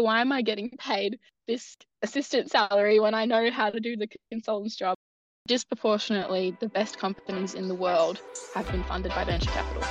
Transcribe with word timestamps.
why 0.00 0.20
am 0.20 0.32
I 0.32 0.42
getting 0.42 0.70
paid 0.78 1.18
this 1.46 1.76
assistant 2.02 2.50
salary 2.50 3.00
when 3.00 3.14
I 3.14 3.24
know 3.24 3.50
how 3.50 3.70
to 3.70 3.80
do 3.80 3.96
the 3.96 4.08
consultant's 4.30 4.76
job? 4.76 4.96
Disproportionately, 5.46 6.56
the 6.60 6.68
best 6.68 6.98
companies 6.98 7.54
in 7.54 7.68
the 7.68 7.74
world 7.74 8.20
have 8.54 8.70
been 8.70 8.82
funded 8.84 9.12
by 9.12 9.24
venture 9.24 9.50
capital. 9.50 9.82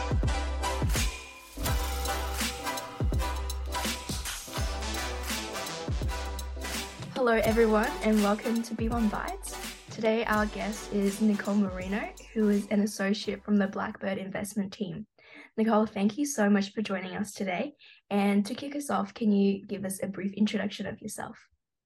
Hello, 7.16 7.34
everyone, 7.34 7.90
and 8.04 8.22
welcome 8.22 8.62
to 8.62 8.76
B1 8.76 9.10
Bites. 9.10 9.58
Today, 9.90 10.26
our 10.26 10.46
guest 10.48 10.92
is 10.92 11.22
Nicole 11.22 11.56
Marino, 11.56 12.02
who 12.34 12.50
is 12.50 12.68
an 12.68 12.82
associate 12.82 13.44
from 13.44 13.56
the 13.56 13.68
Blackbird 13.68 14.18
investment 14.18 14.74
team. 14.74 15.08
Nicole, 15.58 15.86
thank 15.86 16.18
you 16.18 16.26
so 16.26 16.50
much 16.50 16.74
for 16.74 16.82
joining 16.82 17.16
us 17.16 17.32
today. 17.32 17.74
And 18.10 18.46
to 18.46 18.54
kick 18.54 18.76
us 18.76 18.90
off, 18.90 19.14
can 19.14 19.32
you 19.32 19.66
give 19.66 19.86
us 19.86 20.02
a 20.04 20.08
brief 20.08 20.34
introduction 20.34 20.86
of 20.86 21.02
yourself? 21.02 21.38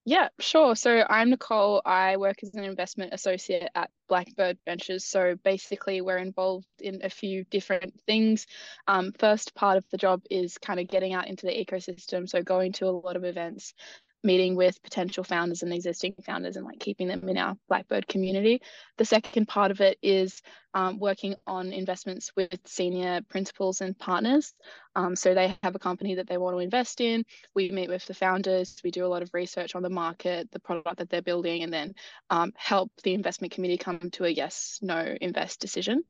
Yeah, 0.05 0.29
sure. 0.39 0.75
So 0.75 1.05
I'm 1.07 1.29
Nicole. 1.29 1.81
I 1.85 2.17
work 2.17 2.37
as 2.41 2.55
an 2.55 2.63
investment 2.63 3.13
associate 3.13 3.69
at 3.75 3.91
Blackbird 4.07 4.57
Ventures. 4.65 5.05
So 5.05 5.35
basically, 5.43 6.01
we're 6.01 6.17
involved 6.17 6.67
in 6.79 7.01
a 7.03 7.09
few 7.09 7.43
different 7.43 7.99
things. 8.07 8.47
Um, 8.87 9.11
first 9.19 9.53
part 9.53 9.77
of 9.77 9.85
the 9.91 9.97
job 9.97 10.21
is 10.31 10.57
kind 10.57 10.79
of 10.79 10.87
getting 10.87 11.13
out 11.13 11.27
into 11.27 11.45
the 11.45 11.53
ecosystem. 11.53 12.27
So 12.27 12.41
going 12.41 12.71
to 12.73 12.85
a 12.85 12.91
lot 12.91 13.17
of 13.17 13.23
events, 13.23 13.73
meeting 14.23 14.55
with 14.55 14.81
potential 14.83 15.23
founders 15.23 15.63
and 15.63 15.73
existing 15.73 16.13
founders 16.25 16.57
and 16.57 16.65
like 16.65 16.79
keeping 16.79 17.07
them 17.07 17.27
in 17.29 17.37
our 17.37 17.55
Blackbird 17.69 18.07
community. 18.07 18.61
The 18.97 19.05
second 19.05 19.47
part 19.47 19.71
of 19.71 19.79
it 19.79 19.97
is 20.01 20.41
um, 20.73 20.99
working 20.99 21.35
on 21.47 21.71
investments 21.71 22.31
with 22.35 22.59
senior 22.65 23.21
principals 23.29 23.81
and 23.81 23.97
partners. 23.97 24.53
Um, 24.95 25.15
so 25.15 25.33
they 25.33 25.55
have 25.63 25.75
a 25.75 25.79
company 25.79 26.15
that 26.15 26.27
they 26.27 26.37
want 26.37 26.55
to 26.55 26.59
invest 26.59 27.01
in. 27.01 27.23
We 27.55 27.71
meet 27.71 27.89
with 27.89 28.05
the 28.05 28.13
founders. 28.13 28.79
We 28.83 28.91
do 28.91 29.05
a 29.05 29.07
lot 29.07 29.21
of 29.21 29.33
research 29.33 29.75
on 29.75 29.83
the 29.83 29.89
market, 29.89 30.51
the 30.51 30.59
product 30.59 30.97
that 30.97 31.09
they're 31.09 31.21
building, 31.21 31.63
and 31.63 31.71
then 31.71 31.95
um, 32.29 32.51
help 32.55 32.91
the 33.03 33.13
investment 33.13 33.53
committee 33.53 33.77
come 33.77 33.99
to 34.11 34.25
a 34.25 34.29
yes, 34.29 34.79
no 34.81 35.15
invest 35.21 35.59
decision. 35.59 36.03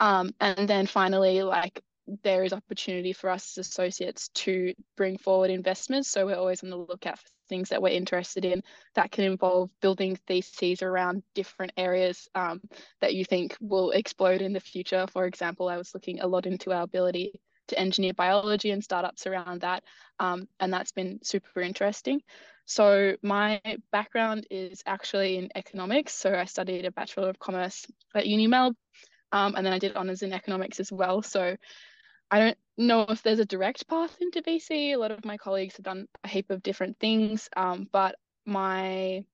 Um, 0.00 0.34
and 0.40 0.68
then 0.68 0.86
finally, 0.86 1.42
like 1.42 1.80
there 2.24 2.44
is 2.44 2.52
opportunity 2.52 3.12
for 3.12 3.30
us 3.30 3.56
as 3.56 3.68
associates 3.68 4.28
to 4.30 4.74
bring 4.96 5.16
forward 5.18 5.50
investments. 5.50 6.10
So 6.10 6.26
we're 6.26 6.36
always 6.36 6.62
on 6.62 6.70
the 6.70 6.76
lookout 6.76 7.18
for 7.18 7.26
things 7.52 7.68
that 7.68 7.82
we're 7.82 7.88
interested 7.88 8.46
in 8.46 8.62
that 8.94 9.10
can 9.12 9.24
involve 9.24 9.68
building 9.82 10.16
theses 10.26 10.80
around 10.80 11.22
different 11.34 11.72
areas 11.76 12.26
um, 12.34 12.62
that 13.02 13.14
you 13.14 13.26
think 13.26 13.54
will 13.60 13.90
explode 13.90 14.40
in 14.40 14.54
the 14.54 14.60
future. 14.60 15.06
For 15.12 15.26
example, 15.26 15.68
I 15.68 15.76
was 15.76 15.92
looking 15.92 16.20
a 16.20 16.26
lot 16.26 16.46
into 16.46 16.72
our 16.72 16.82
ability 16.82 17.38
to 17.68 17.78
engineer 17.78 18.14
biology 18.14 18.70
and 18.70 18.82
startups 18.82 19.26
around 19.26 19.60
that, 19.60 19.84
um, 20.18 20.48
and 20.60 20.72
that's 20.72 20.92
been 20.92 21.20
super 21.22 21.60
interesting. 21.60 22.22
So 22.64 23.16
my 23.22 23.60
background 23.90 24.46
is 24.50 24.82
actually 24.86 25.36
in 25.36 25.50
economics. 25.54 26.14
So 26.14 26.34
I 26.34 26.46
studied 26.46 26.86
a 26.86 26.90
Bachelor 26.90 27.28
of 27.28 27.38
Commerce 27.38 27.86
at 28.14 28.24
UniMelb, 28.24 28.74
um, 29.30 29.54
and 29.56 29.66
then 29.66 29.74
I 29.74 29.78
did 29.78 29.94
honours 29.94 30.22
in 30.22 30.32
economics 30.32 30.80
as 30.80 30.90
well. 30.90 31.20
So 31.20 31.54
I 32.30 32.38
don't 32.38 32.58
know 32.76 33.02
if 33.02 33.22
there's 33.22 33.38
a 33.38 33.44
direct 33.44 33.86
path 33.88 34.16
into 34.20 34.42
VC. 34.42 34.92
A 34.92 34.96
lot 34.96 35.10
of 35.10 35.24
my 35.24 35.36
colleagues 35.36 35.76
have 35.76 35.84
done 35.84 36.08
a 36.24 36.28
heap 36.28 36.50
of 36.50 36.62
different 36.62 36.98
things, 36.98 37.48
um, 37.56 37.88
but 37.90 38.16
my 38.46 39.24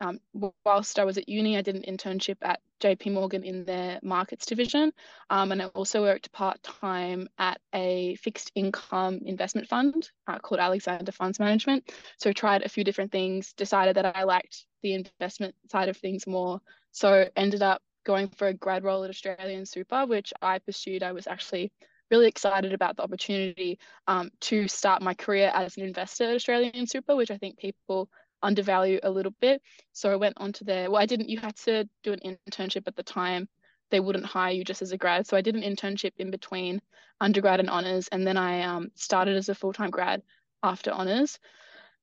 um, 0.00 0.18
whilst 0.64 0.98
I 0.98 1.04
was 1.04 1.18
at 1.18 1.28
uni, 1.28 1.58
I 1.58 1.62
did 1.62 1.76
an 1.76 1.82
internship 1.82 2.38
at 2.40 2.60
JP 2.80 3.12
Morgan 3.12 3.44
in 3.44 3.64
their 3.64 4.00
markets 4.02 4.46
division. 4.46 4.92
Um, 5.28 5.52
and 5.52 5.60
I 5.60 5.66
also 5.66 6.00
worked 6.00 6.32
part 6.32 6.62
time 6.62 7.28
at 7.38 7.60
a 7.74 8.16
fixed 8.16 8.50
income 8.54 9.20
investment 9.26 9.68
fund 9.68 10.08
uh, 10.26 10.38
called 10.38 10.60
Alexander 10.60 11.12
Funds 11.12 11.38
Management. 11.38 11.92
So, 12.16 12.32
tried 12.32 12.62
a 12.62 12.68
few 12.68 12.82
different 12.82 13.12
things, 13.12 13.52
decided 13.52 13.96
that 13.96 14.16
I 14.16 14.24
liked 14.24 14.64
the 14.82 14.94
investment 14.94 15.54
side 15.70 15.90
of 15.90 15.98
things 15.98 16.26
more. 16.26 16.60
So, 16.92 17.28
ended 17.36 17.62
up 17.62 17.82
going 18.04 18.28
for 18.28 18.48
a 18.48 18.54
grad 18.54 18.84
role 18.84 19.04
at 19.04 19.10
Australian 19.10 19.66
Super, 19.66 20.06
which 20.06 20.32
I 20.40 20.58
pursued. 20.60 21.02
I 21.02 21.12
was 21.12 21.26
actually 21.26 21.70
really 22.10 22.26
excited 22.26 22.72
about 22.72 22.96
the 22.96 23.02
opportunity 23.02 23.78
um, 24.06 24.30
to 24.40 24.68
start 24.68 25.02
my 25.02 25.14
career 25.14 25.50
as 25.54 25.76
an 25.76 25.84
investor 25.84 26.24
at 26.24 26.34
Australian 26.34 26.86
Super, 26.86 27.16
which 27.16 27.30
I 27.30 27.38
think 27.38 27.58
people 27.58 28.08
undervalue 28.42 29.00
a 29.02 29.10
little 29.10 29.34
bit. 29.40 29.62
So 29.92 30.10
I 30.10 30.16
went 30.16 30.34
on 30.38 30.52
to 30.54 30.64
there. 30.64 30.90
Well, 30.90 31.00
I 31.00 31.06
didn't, 31.06 31.28
you 31.28 31.38
had 31.38 31.56
to 31.58 31.88
do 32.02 32.12
an 32.12 32.38
internship 32.50 32.84
at 32.86 32.96
the 32.96 33.02
time. 33.02 33.48
They 33.90 34.00
wouldn't 34.00 34.24
hire 34.24 34.52
you 34.52 34.64
just 34.64 34.82
as 34.82 34.92
a 34.92 34.98
grad. 34.98 35.26
So 35.26 35.36
I 35.36 35.40
did 35.40 35.56
an 35.56 35.62
internship 35.62 36.12
in 36.18 36.30
between 36.30 36.80
undergrad 37.20 37.60
and 37.60 37.68
honors. 37.70 38.08
And 38.08 38.26
then 38.26 38.36
I 38.36 38.62
um, 38.62 38.90
started 38.94 39.36
as 39.36 39.48
a 39.48 39.54
full 39.54 39.72
time 39.72 39.90
grad 39.90 40.22
after 40.62 40.92
honors. 40.92 41.38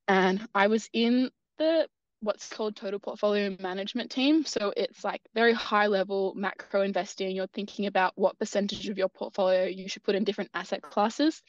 And 0.07 0.47
I 0.53 0.67
was 0.67 0.89
in 0.93 1.31
the 1.57 1.87
what's 2.21 2.49
called 2.49 2.75
total 2.75 2.99
portfolio 2.99 3.55
management 3.59 4.09
team. 4.09 4.43
So 4.45 4.73
it's 4.75 5.03
like 5.03 5.21
very 5.35 5.53
high 5.53 5.87
level 5.87 6.33
macro 6.35 6.81
investing. 6.81 7.35
You're 7.35 7.47
thinking 7.47 7.85
about 7.85 8.13
what 8.15 8.39
percentage 8.39 8.89
of 8.89 8.97
your 8.97 9.09
portfolio 9.09 9.65
you 9.65 9.87
should 9.87 10.03
put 10.03 10.15
in 10.15 10.23
different 10.23 10.51
asset 10.53 10.81
classes. 10.81 11.41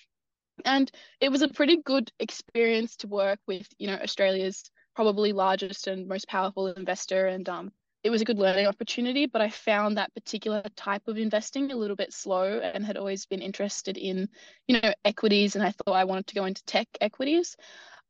And 0.64 0.90
it 1.20 1.30
was 1.30 1.42
a 1.42 1.48
pretty 1.48 1.76
good 1.82 2.10
experience 2.18 2.96
to 2.96 3.08
work 3.08 3.38
with, 3.46 3.66
you 3.78 3.86
know, 3.86 3.94
Australia's 3.94 4.70
probably 4.94 5.32
largest 5.32 5.86
and 5.86 6.08
most 6.08 6.28
powerful 6.28 6.66
investor. 6.66 7.28
And 7.28 7.48
um, 7.48 7.72
it 8.02 8.10
was 8.10 8.20
a 8.20 8.24
good 8.24 8.38
learning 8.38 8.66
opportunity, 8.66 9.26
but 9.26 9.40
I 9.40 9.50
found 9.50 9.96
that 9.96 10.12
particular 10.14 10.62
type 10.76 11.06
of 11.06 11.16
investing 11.16 11.70
a 11.70 11.76
little 11.76 11.96
bit 11.96 12.12
slow 12.12 12.58
and 12.58 12.84
had 12.84 12.96
always 12.96 13.26
been 13.26 13.40
interested 13.40 13.96
in, 13.96 14.28
you 14.66 14.80
know, 14.80 14.92
equities. 15.04 15.54
And 15.54 15.64
I 15.64 15.70
thought 15.70 15.94
I 15.94 16.04
wanted 16.04 16.26
to 16.28 16.34
go 16.34 16.44
into 16.44 16.64
tech 16.64 16.88
equities. 17.00 17.56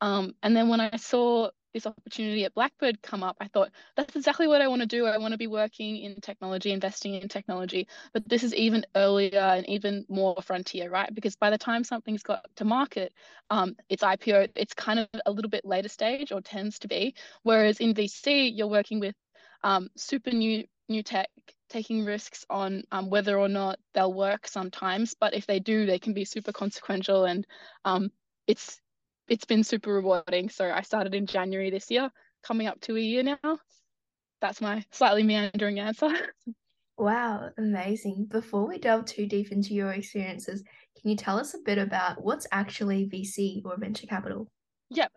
Um, 0.01 0.35
and 0.43 0.57
then 0.57 0.69
when 0.69 0.81
I 0.81 0.97
saw 0.97 1.51
this 1.75 1.87
opportunity 1.87 2.45
at 2.45 2.55
Blackbird 2.55 3.03
come 3.03 3.23
up, 3.23 3.37
I 3.41 3.49
thought 3.49 3.71
that's 3.97 4.17
exactly 4.17 4.47
what 4.47 4.63
I 4.63 4.69
want 4.69 4.83
to 4.83 4.87
do. 4.87 5.07
I 5.07 5.19
want 5.19 5.33
to 5.33 5.39
be 5.39 5.47
working 5.47 5.99
in 5.99 6.21
technology, 6.21 6.73
investing 6.73 7.15
in 7.15 7.29
technology, 7.29 7.89
but 8.13 8.29
this 8.29 8.43
is 8.43 8.55
even 8.55 8.85
earlier 8.95 9.39
and 9.39 9.69
even 9.69 10.05
more 10.09 10.37
frontier, 10.43 10.91
right? 10.91 11.13
Because 11.15 11.37
by 11.37 11.51
the 11.51 11.59
time 11.59 11.85
something's 11.85 12.23
got 12.23 12.45
to 12.57 12.65
market, 12.65 13.13
um, 13.51 13.77
it's 13.89 14.03
IPO, 14.03 14.51
it's 14.57 14.75
kind 14.75 14.99
of 14.99 15.09
a 15.27 15.31
little 15.31 15.51
bit 15.51 15.65
later 15.65 15.89
stage 15.89 16.33
or 16.33 16.41
tends 16.41 16.79
to 16.81 16.89
be. 16.89 17.15
Whereas 17.43 17.81
in 17.81 17.95
VC, 17.95 18.51
you're 18.55 18.67
working 18.67 19.01
with 19.01 19.15
um, 19.63 19.89
super 19.97 20.31
new 20.31 20.65
new 20.89 21.03
tech 21.03 21.29
taking 21.69 22.05
risks 22.05 22.47
on 22.49 22.83
um, 22.93 23.11
whether 23.11 23.39
or 23.39 23.49
not 23.49 23.79
they'll 23.93 24.15
work 24.15 24.49
sometimes 24.49 25.15
but 25.21 25.35
if 25.35 25.47
they 25.47 25.61
do 25.61 25.85
they 25.85 25.99
can 25.99 26.15
be 26.15 26.25
super 26.25 26.51
consequential 26.51 27.27
and 27.27 27.47
um, 27.85 28.11
it's 28.47 28.81
it's 29.29 29.45
been 29.45 29.65
super 29.65 29.93
rewarding. 29.93 30.49
So 30.49 30.71
I 30.71 30.83
started 30.83 31.15
in 31.15 31.27
January 31.27 31.71
this 31.71 31.91
year, 31.91 32.11
coming 32.43 32.67
up 32.67 32.81
to 32.83 32.97
a 32.97 33.01
year 33.01 33.23
now. 33.23 33.59
That's 34.41 34.61
my 34.61 34.85
slightly 34.91 35.23
meandering 35.23 35.81
answer. 35.81 36.13
Wow, 37.01 37.51
amazing. 37.57 38.27
Before 38.29 38.67
we 38.67 38.79
delve 38.79 39.05
too 39.05 39.27
deep 39.27 39.53
into 39.53 39.73
your 39.73 39.93
experiences, 39.93 40.65
can 41.01 41.11
you 41.11 41.17
tell 41.17 41.39
us 41.39 41.55
a 41.55 41.59
bit 41.65 41.79
about 41.79 42.25
what's 42.25 42.49
actually 42.51 43.09
VC 43.09 43.63
or 43.65 43.77
venture 43.79 44.09
capital? 44.09 44.49
Yep. 44.91 45.13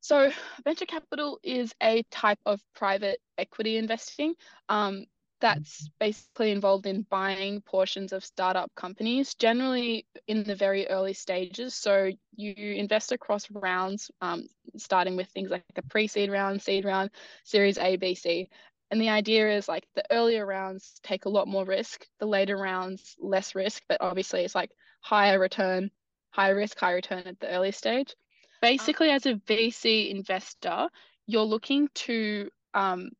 So, 0.00 0.32
venture 0.64 0.86
capital 0.86 1.38
is 1.44 1.72
a 1.80 2.02
type 2.10 2.40
of 2.46 2.60
private 2.74 3.20
equity 3.38 3.76
investing. 3.76 4.34
Um, 4.68 5.04
that's 5.40 5.90
basically 5.98 6.50
involved 6.50 6.86
in 6.86 7.06
buying 7.10 7.60
portions 7.62 8.12
of 8.12 8.24
startup 8.24 8.70
companies, 8.74 9.34
generally 9.34 10.06
in 10.26 10.44
the 10.44 10.54
very 10.54 10.86
early 10.88 11.14
stages. 11.14 11.74
So 11.74 12.10
you 12.36 12.54
invest 12.74 13.12
across 13.12 13.50
rounds, 13.50 14.10
um, 14.20 14.46
starting 14.76 15.16
with 15.16 15.28
things 15.28 15.50
like 15.50 15.64
a 15.76 15.82
pre 15.82 16.06
seed 16.06 16.30
round, 16.30 16.62
seed 16.62 16.84
round, 16.84 17.10
series 17.44 17.78
A, 17.78 17.96
B, 17.96 18.14
C. 18.14 18.48
And 18.90 19.00
the 19.00 19.08
idea 19.08 19.56
is 19.56 19.68
like 19.68 19.86
the 19.94 20.04
earlier 20.10 20.44
rounds 20.44 21.00
take 21.02 21.24
a 21.24 21.30
lot 21.30 21.48
more 21.48 21.64
risk, 21.64 22.06
the 22.18 22.26
later 22.26 22.56
rounds 22.56 23.16
less 23.18 23.54
risk, 23.54 23.82
but 23.88 24.00
obviously 24.00 24.44
it's 24.44 24.54
like 24.54 24.70
higher 25.00 25.38
return, 25.38 25.90
high 26.30 26.50
risk, 26.50 26.78
high 26.78 26.92
return 26.92 27.22
at 27.26 27.38
the 27.40 27.48
early 27.48 27.72
stage. 27.72 28.14
Basically, 28.60 29.10
as 29.10 29.26
a 29.26 29.34
VC 29.46 30.10
investor, 30.10 30.88
you're 31.26 31.44
looking 31.44 31.88
to 31.94 32.50
um, 32.74 33.10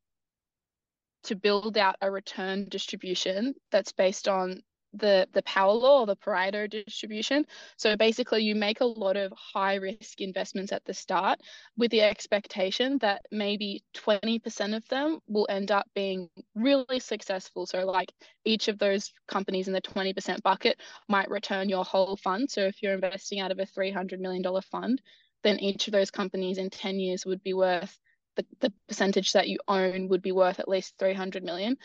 to 1.23 1.35
build 1.35 1.77
out 1.77 1.95
a 2.01 2.09
return 2.11 2.67
distribution 2.69 3.53
that's 3.71 3.91
based 3.91 4.27
on 4.27 4.61
the 4.93 5.27
the 5.33 5.41
power 5.43 5.71
law 5.71 6.01
or 6.01 6.05
the 6.05 6.15
Pareto 6.15 6.69
distribution. 6.69 7.45
So 7.77 7.95
basically 7.95 8.43
you 8.43 8.55
make 8.55 8.81
a 8.81 8.85
lot 8.85 9.15
of 9.15 9.31
high 9.31 9.75
risk 9.75 10.21
investments 10.21 10.71
at 10.71 10.83
the 10.85 10.93
start 10.93 11.39
with 11.77 11.91
the 11.91 12.01
expectation 12.01 12.97
that 12.99 13.25
maybe 13.31 13.83
20% 13.95 14.75
of 14.75 14.87
them 14.89 15.19
will 15.27 15.47
end 15.49 15.71
up 15.71 15.87
being 15.95 16.29
really 16.55 16.99
successful. 16.99 17.65
So 17.65 17.85
like 17.85 18.11
each 18.43 18.67
of 18.67 18.79
those 18.79 19.13
companies 19.27 19.67
in 19.67 19.73
the 19.73 19.81
20% 19.81 20.41
bucket 20.41 20.79
might 21.07 21.29
return 21.29 21.69
your 21.69 21.85
whole 21.85 22.17
fund. 22.17 22.51
So 22.51 22.61
if 22.61 22.81
you're 22.81 22.93
investing 22.93 23.39
out 23.39 23.51
of 23.51 23.59
a 23.59 23.65
$300 23.65 24.19
million 24.19 24.43
fund, 24.69 25.01
then 25.43 25.59
each 25.59 25.87
of 25.87 25.93
those 25.93 26.11
companies 26.11 26.57
in 26.57 26.69
10 26.69 26.99
years 26.99 27.25
would 27.25 27.41
be 27.43 27.53
worth 27.53 27.97
the, 28.35 28.45
the 28.59 28.73
percentage 28.87 29.33
that 29.33 29.47
you 29.47 29.57
own 29.67 30.07
would 30.09 30.21
be 30.21 30.31
worth 30.31 30.59
at 30.59 30.67
least 30.67 30.95
300 30.99 31.43
million. 31.43 31.77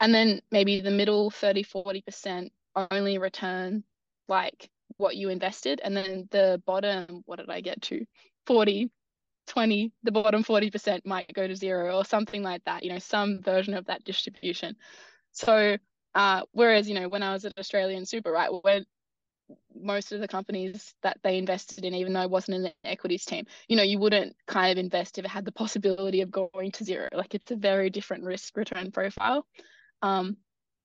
And 0.00 0.14
then 0.14 0.40
maybe 0.50 0.80
the 0.80 0.90
middle 0.90 1.30
30 1.30 1.64
40% 1.64 2.50
only 2.90 3.18
return 3.18 3.84
like 4.28 4.70
what 4.96 5.16
you 5.16 5.28
invested. 5.28 5.80
And 5.82 5.96
then 5.96 6.28
the 6.30 6.62
bottom 6.66 7.22
what 7.26 7.38
did 7.38 7.50
i 7.50 7.60
get 7.60 7.80
to? 7.82 8.04
40, 8.46 8.90
20, 9.46 9.92
the 10.02 10.12
bottom 10.12 10.44
40% 10.44 11.00
might 11.04 11.32
go 11.32 11.46
to 11.46 11.56
zero 11.56 11.96
or 11.96 12.04
something 12.04 12.42
like 12.42 12.64
that, 12.64 12.82
you 12.82 12.90
know, 12.90 12.98
some 12.98 13.40
version 13.42 13.74
of 13.74 13.86
that 13.86 14.04
distribution. 14.04 14.76
So, 15.32 15.76
uh, 16.14 16.42
whereas, 16.52 16.88
you 16.88 16.94
know, 16.94 17.08
when 17.08 17.22
I 17.22 17.32
was 17.32 17.44
at 17.44 17.58
Australian 17.58 18.06
Super, 18.06 18.30
right, 18.30 18.50
when 18.62 18.84
most 19.74 20.12
of 20.12 20.20
the 20.20 20.28
companies 20.28 20.94
that 21.02 21.18
they 21.22 21.38
invested 21.38 21.84
in, 21.84 21.94
even 21.94 22.12
though 22.12 22.22
it 22.22 22.30
wasn't 22.30 22.56
in 22.56 22.62
the 22.62 22.72
equities 22.84 23.24
team, 23.24 23.46
you 23.68 23.76
know, 23.76 23.82
you 23.82 23.98
wouldn't 23.98 24.36
kind 24.46 24.72
of 24.72 24.82
invest 24.82 25.18
if 25.18 25.24
it 25.24 25.30
had 25.30 25.44
the 25.44 25.52
possibility 25.52 26.20
of 26.20 26.30
going 26.30 26.70
to 26.72 26.84
zero. 26.84 27.08
Like 27.12 27.34
it's 27.34 27.50
a 27.50 27.56
very 27.56 27.90
different 27.90 28.24
risk 28.24 28.56
return 28.56 28.90
profile. 28.90 29.46
Um, 30.02 30.36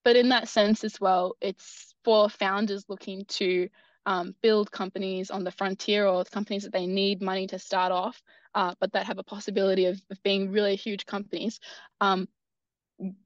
but 0.03 0.15
in 0.15 0.29
that 0.29 0.47
sense 0.47 0.83
as 0.83 0.99
well, 0.99 1.35
it's 1.41 1.93
for 2.03 2.29
founders 2.29 2.85
looking 2.87 3.25
to 3.25 3.69
um, 4.05 4.33
build 4.41 4.71
companies 4.71 5.29
on 5.29 5.43
the 5.43 5.51
frontier 5.51 6.07
or 6.07 6.23
companies 6.23 6.63
that 6.63 6.73
they 6.73 6.87
need 6.87 7.21
money 7.21 7.47
to 7.47 7.59
start 7.59 7.91
off, 7.91 8.21
uh, 8.55 8.73
but 8.79 8.91
that 8.93 9.05
have 9.05 9.19
a 9.19 9.23
possibility 9.23 9.85
of, 9.85 10.01
of 10.09 10.21
being 10.23 10.51
really 10.51 10.75
huge 10.75 11.05
companies. 11.05 11.59
Um, 12.01 12.27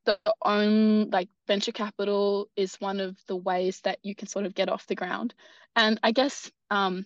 the 0.05 0.19
own 0.43 1.09
like 1.09 1.29
venture 1.47 1.71
capital 1.71 2.49
is 2.55 2.75
one 2.75 2.99
of 2.99 3.17
the 3.27 3.35
ways 3.35 3.81
that 3.81 3.99
you 4.03 4.15
can 4.15 4.27
sort 4.27 4.45
of 4.45 4.53
get 4.53 4.69
off 4.69 4.87
the 4.87 4.95
ground. 4.95 5.33
And 5.75 5.99
I 6.03 6.11
guess 6.11 6.51
um, 6.69 7.05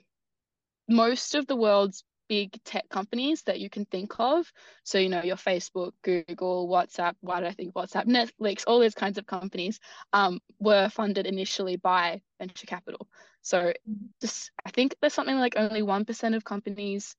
most 0.87 1.35
of 1.35 1.47
the 1.47 1.55
world's 1.55 2.03
big 2.27 2.61
tech 2.63 2.89
companies 2.89 3.43
that 3.43 3.59
you 3.59 3.69
can 3.69 3.85
think 3.85 4.19
of. 4.19 4.51
So, 4.83 4.97
you 4.97 5.09
know, 5.09 5.23
your 5.23 5.37
Facebook, 5.37 5.93
Google, 6.03 6.67
WhatsApp, 6.67 7.15
why 7.21 7.39
do 7.39 7.45
I 7.45 7.53
think 7.53 7.73
WhatsApp, 7.73 8.05
Netflix, 8.05 8.63
all 8.67 8.79
those 8.79 8.93
kinds 8.93 9.17
of 9.17 9.25
companies 9.25 9.79
um, 10.13 10.39
were 10.59 10.89
funded 10.89 11.25
initially 11.25 11.77
by 11.77 12.21
venture 12.39 12.67
capital. 12.67 13.07
So 13.41 13.73
just 14.21 14.51
I 14.65 14.71
think 14.71 14.95
there's 14.99 15.13
something 15.13 15.37
like 15.37 15.55
only 15.57 15.81
1% 15.81 16.35
of 16.35 16.43
companies 16.43 17.15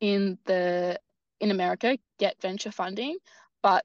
in 0.00 0.38
the 0.46 0.98
in 1.40 1.50
America 1.50 1.98
get 2.18 2.40
venture 2.40 2.72
funding, 2.72 3.18
but 3.62 3.84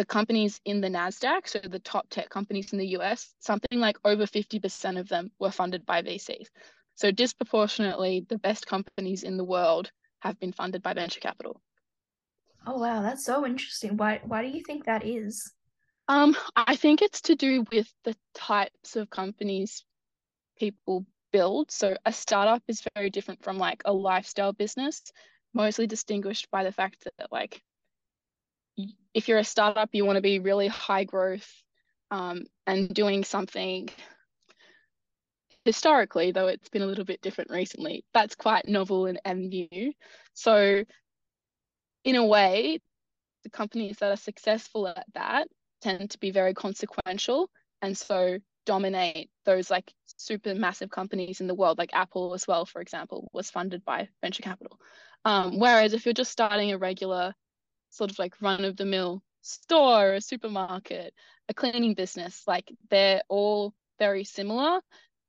the 0.00 0.06
companies 0.06 0.58
in 0.64 0.80
the 0.80 0.88
NASDAQ, 0.88 1.46
so 1.46 1.58
the 1.58 1.78
top 1.78 2.08
tech 2.08 2.30
companies 2.30 2.72
in 2.72 2.78
the 2.78 2.86
US, 2.98 3.34
something 3.38 3.78
like 3.78 3.98
over 4.02 4.24
50% 4.24 4.96
of 4.96 5.10
them 5.10 5.30
were 5.38 5.50
funded 5.50 5.84
by 5.84 6.00
VCs. 6.00 6.46
So 6.94 7.10
disproportionately, 7.10 8.24
the 8.26 8.38
best 8.38 8.66
companies 8.66 9.24
in 9.24 9.36
the 9.36 9.44
world 9.44 9.90
have 10.20 10.40
been 10.40 10.52
funded 10.52 10.82
by 10.82 10.94
venture 10.94 11.20
capital. 11.20 11.60
Oh 12.66 12.78
wow, 12.78 13.02
that's 13.02 13.26
so 13.26 13.44
interesting. 13.44 13.98
Why 13.98 14.22
why 14.24 14.40
do 14.40 14.48
you 14.48 14.64
think 14.64 14.86
that 14.86 15.04
is? 15.04 15.52
Um, 16.08 16.34
I 16.56 16.76
think 16.76 17.02
it's 17.02 17.20
to 17.22 17.34
do 17.34 17.66
with 17.70 17.92
the 18.04 18.16
types 18.34 18.96
of 18.96 19.10
companies 19.10 19.84
people 20.58 21.04
build. 21.30 21.70
So 21.70 21.94
a 22.06 22.12
startup 22.14 22.62
is 22.68 22.82
very 22.94 23.10
different 23.10 23.44
from 23.44 23.58
like 23.58 23.82
a 23.84 23.92
lifestyle 23.92 24.54
business, 24.54 25.02
mostly 25.52 25.86
distinguished 25.86 26.50
by 26.50 26.64
the 26.64 26.72
fact 26.72 27.04
that 27.04 27.30
like 27.30 27.62
if 29.14 29.28
you're 29.28 29.38
a 29.38 29.44
startup, 29.44 29.90
you 29.92 30.04
want 30.04 30.16
to 30.16 30.22
be 30.22 30.38
really 30.38 30.68
high 30.68 31.04
growth 31.04 31.50
um, 32.10 32.44
and 32.66 32.92
doing 32.92 33.24
something 33.24 33.88
historically, 35.64 36.32
though 36.32 36.46
it's 36.46 36.68
been 36.68 36.82
a 36.82 36.86
little 36.86 37.04
bit 37.04 37.20
different 37.20 37.50
recently, 37.50 38.04
that's 38.14 38.34
quite 38.34 38.66
novel 38.68 39.06
and, 39.06 39.20
and 39.24 39.50
new. 39.50 39.92
So, 40.34 40.84
in 42.04 42.16
a 42.16 42.24
way, 42.24 42.80
the 43.44 43.50
companies 43.50 43.98
that 43.98 44.10
are 44.10 44.16
successful 44.16 44.88
at 44.88 45.06
that 45.14 45.48
tend 45.82 46.10
to 46.10 46.18
be 46.18 46.30
very 46.30 46.54
consequential 46.54 47.50
and 47.82 47.96
so 47.96 48.38
dominate 48.66 49.30
those 49.44 49.70
like 49.70 49.92
super 50.18 50.54
massive 50.54 50.90
companies 50.90 51.40
in 51.40 51.46
the 51.46 51.54
world, 51.54 51.78
like 51.78 51.90
Apple 51.92 52.34
as 52.34 52.46
well, 52.46 52.66
for 52.66 52.80
example, 52.80 53.28
was 53.32 53.50
funded 53.50 53.84
by 53.84 54.08
venture 54.22 54.42
capital. 54.42 54.78
Um, 55.24 55.58
whereas 55.58 55.92
if 55.92 56.04
you're 56.04 56.14
just 56.14 56.32
starting 56.32 56.72
a 56.72 56.78
regular 56.78 57.34
sort 57.90 58.10
of 58.10 58.18
like 58.18 58.40
run 58.40 58.64
of 58.64 58.76
the 58.76 58.84
mill 58.84 59.22
store, 59.42 60.14
a 60.14 60.20
supermarket, 60.20 61.14
a 61.48 61.54
cleaning 61.54 61.94
business, 61.94 62.42
like 62.46 62.72
they're 62.90 63.22
all 63.28 63.74
very 63.98 64.24
similar. 64.24 64.80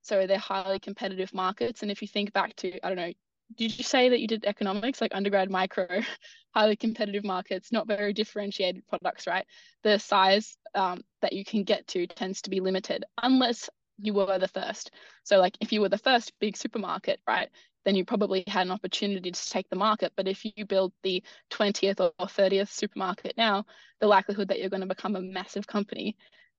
So 0.01 0.25
they're 0.25 0.37
highly 0.37 0.79
competitive 0.79 1.33
markets. 1.33 1.81
And 1.81 1.91
if 1.91 2.01
you 2.01 2.07
think 2.07 2.33
back 2.33 2.55
to, 2.57 2.83
I 2.85 2.89
don't 2.89 2.97
know, 2.97 3.13
did 3.57 3.77
you 3.77 3.83
say 3.83 4.09
that 4.09 4.19
you 4.19 4.27
did 4.27 4.45
economics, 4.45 5.01
like 5.01 5.13
undergrad 5.13 5.49
micro, 5.49 5.87
highly 6.55 6.75
competitive 6.75 7.23
markets, 7.23 7.71
not 7.71 7.87
very 7.87 8.13
differentiated 8.13 8.87
products, 8.87 9.27
right? 9.27 9.45
The 9.83 9.99
size 9.99 10.57
um, 10.73 11.01
that 11.21 11.33
you 11.33 11.43
can 11.45 11.63
get 11.63 11.87
to 11.87 12.07
tends 12.07 12.41
to 12.43 12.49
be 12.49 12.59
limited 12.59 13.03
unless 13.21 13.69
you 14.01 14.13
were 14.13 14.39
the 14.39 14.48
first. 14.48 14.92
So, 15.24 15.39
like 15.39 15.57
if 15.62 15.71
you 15.71 15.81
were 15.81 15.89
the 15.89 15.98
first 15.98 16.33
big 16.39 16.57
supermarket, 16.57 17.19
right, 17.27 17.50
then 17.86 17.95
you 17.95 18.06
probably 18.06 18.44
had 18.48 18.68
an 18.68 18.71
opportunity 18.71 19.31
to 19.31 19.50
take 19.50 19.69
the 19.69 19.75
market. 19.75 20.13
But 20.15 20.27
if 20.27 20.45
you 20.45 20.65
build 20.65 20.94
the 21.03 21.24
20th 21.51 22.00
or 22.00 22.12
30th 22.27 22.71
supermarket 22.71 23.33
now, 23.38 23.65
the 24.00 24.07
likelihood 24.07 24.48
that 24.50 24.59
you're 24.59 24.69
going 24.69 24.81
to 24.81 24.88
become 24.88 25.15
a 25.15 25.21
massive 25.21 25.68
company 25.68 26.15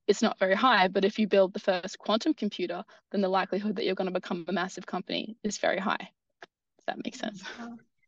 is 0.08 0.22
not 0.22 0.38
very 0.38 0.54
high. 0.54 0.88
But 0.88 1.04
if 1.04 1.18
you 1.18 1.28
build 1.28 1.52
the 1.52 1.60
first 1.60 1.98
quantum 1.98 2.34
computer, 2.34 2.82
then 3.10 3.20
the 3.20 3.28
likelihood 3.28 3.76
that 3.76 3.84
you're 3.84 3.94
going 3.94 4.12
to 4.12 4.20
become 4.20 4.44
a 4.48 4.52
massive 4.52 4.86
company 4.86 5.36
is 5.44 5.58
very 5.58 5.78
high. 5.78 6.10
If 6.78 6.86
that 6.86 7.04
makes 7.04 7.20
sense. 7.20 7.42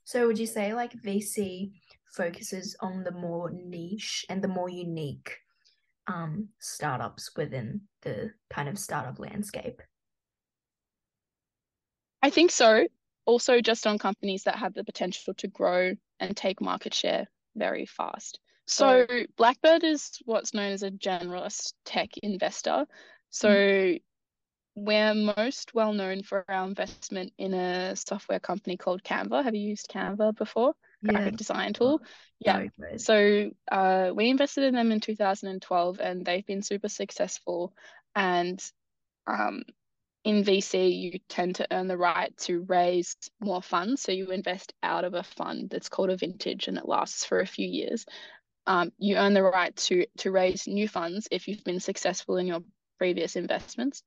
So 0.04 0.26
would 0.26 0.38
you 0.38 0.46
say 0.46 0.74
like 0.74 0.92
VC 0.92 1.72
focuses 2.12 2.76
on 2.80 3.04
the 3.04 3.12
more 3.12 3.50
niche 3.50 4.26
and 4.28 4.42
the 4.42 4.48
more 4.48 4.68
unique 4.68 5.38
um, 6.06 6.48
startups 6.58 7.30
within 7.36 7.82
the 8.02 8.32
kind 8.50 8.68
of 8.68 8.78
startup 8.78 9.18
landscape? 9.18 9.80
I 12.22 12.30
think 12.30 12.50
so 12.50 12.86
also 13.26 13.60
just 13.60 13.86
on 13.86 13.98
companies 13.98 14.44
that 14.44 14.56
have 14.56 14.74
the 14.74 14.84
potential 14.84 15.34
to 15.34 15.48
grow 15.48 15.94
and 16.20 16.36
take 16.36 16.60
market 16.60 16.94
share 16.94 17.26
very 17.56 17.86
fast. 17.86 18.38
So 18.66 19.06
oh. 19.08 19.22
Blackbird 19.36 19.84
is 19.84 20.18
what's 20.24 20.54
known 20.54 20.72
as 20.72 20.82
a 20.82 20.90
generalist 20.90 21.74
tech 21.84 22.10
investor. 22.22 22.86
So 23.30 23.48
mm. 23.48 24.00
we're 24.74 25.14
most 25.14 25.74
well 25.74 25.92
known 25.92 26.22
for 26.22 26.44
our 26.48 26.64
investment 26.64 27.32
in 27.38 27.52
a 27.54 27.94
software 27.96 28.40
company 28.40 28.76
called 28.76 29.02
Canva. 29.02 29.44
Have 29.44 29.54
you 29.54 29.68
used 29.68 29.88
Canva 29.88 30.36
before? 30.36 30.74
Yeah. 31.04 31.30
Design 31.30 31.72
tool. 31.72 32.02
Yeah. 32.40 32.66
So 32.96 33.50
uh, 33.70 34.10
we 34.14 34.28
invested 34.28 34.64
in 34.64 34.74
them 34.74 34.92
in 34.92 35.00
2012 35.00 36.00
and 36.00 36.24
they've 36.24 36.46
been 36.46 36.62
super 36.62 36.88
successful. 36.88 37.72
And 38.14 38.62
um, 39.26 39.62
in 40.24 40.42
VC, 40.42 40.90
you 40.90 41.18
tend 41.28 41.56
to 41.56 41.66
earn 41.70 41.86
the 41.86 41.96
right 41.96 42.36
to 42.38 42.62
raise 42.62 43.16
more 43.40 43.62
funds. 43.62 44.02
So 44.02 44.12
you 44.12 44.30
invest 44.30 44.72
out 44.82 45.04
of 45.04 45.14
a 45.14 45.22
fund 45.22 45.70
that's 45.70 45.88
called 45.88 46.10
a 46.10 46.16
vintage 46.16 46.68
and 46.68 46.78
it 46.78 46.88
lasts 46.88 47.24
for 47.24 47.40
a 47.40 47.46
few 47.46 47.68
years. 47.68 48.06
Um, 48.66 48.92
you 48.98 49.16
earn 49.16 49.34
the 49.34 49.42
right 49.42 49.76
to 49.76 50.06
to 50.18 50.30
raise 50.30 50.66
new 50.66 50.88
funds 50.88 51.28
if 51.30 51.46
you've 51.46 51.64
been 51.64 51.80
successful 51.80 52.38
in 52.38 52.46
your 52.46 52.60
previous 52.98 53.36
investments. 53.36 54.02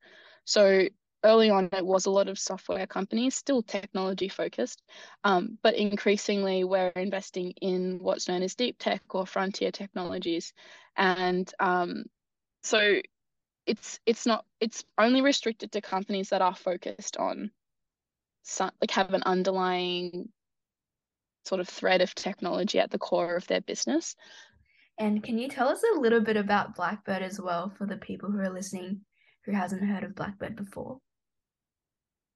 So 0.46 0.88
early 1.24 1.50
on, 1.50 1.70
it 1.74 1.86
was 1.86 2.06
a 2.06 2.12
lot 2.12 2.28
of 2.28 2.40
software 2.40 2.88
companies, 2.88 3.36
still 3.36 3.62
technology 3.62 4.30
focused, 4.30 4.82
um, 5.24 5.58
but 5.64 5.76
increasingly 5.76 6.64
we're 6.64 6.90
investing 6.90 7.52
in 7.62 8.00
what's 8.00 8.28
known 8.28 8.44
as 8.44 8.56
deep 8.56 8.78
tech 8.80 9.02
or 9.10 9.26
frontier 9.26 9.72
technologies. 9.72 10.54
And 10.96 11.52
um, 11.60 12.06
so 12.64 13.02
it's 13.66 14.00
it's 14.06 14.26
not 14.26 14.46
it's 14.60 14.86
only 14.98 15.22
restricted 15.22 15.72
to 15.74 15.82
companies 15.82 16.30
that 16.30 16.42
are 16.42 16.56
focused 16.56 17.18
on 17.18 17.52
some, 18.44 18.72
like 18.82 18.92
have 18.92 19.14
an 19.14 19.24
underlying 19.24 20.30
sort 21.46 21.62
of 21.62 21.68
thread 21.68 22.02
of 22.02 22.16
technology 22.16 22.80
at 22.80 22.92
the 22.92 22.98
core 22.98 23.36
of 23.36 23.48
their 23.48 23.62
business. 23.62 24.16
And 25.00 25.24
can 25.24 25.38
you 25.38 25.48
tell 25.48 25.70
us 25.70 25.82
a 25.96 26.00
little 26.00 26.22
bit 26.22 26.38
about 26.38 26.76
Blackbird 26.76 27.22
as 27.22 27.40
well 27.40 27.70
for 27.70 27.86
the 27.86 27.98
people 27.98 28.32
who 28.32 28.40
are 28.40 28.50
listening 28.50 29.02
who 29.46 29.52
hasn't 29.52 29.84
heard 29.84 30.04
of 30.04 30.16
Blackbird 30.16 30.56
before? 30.56 31.00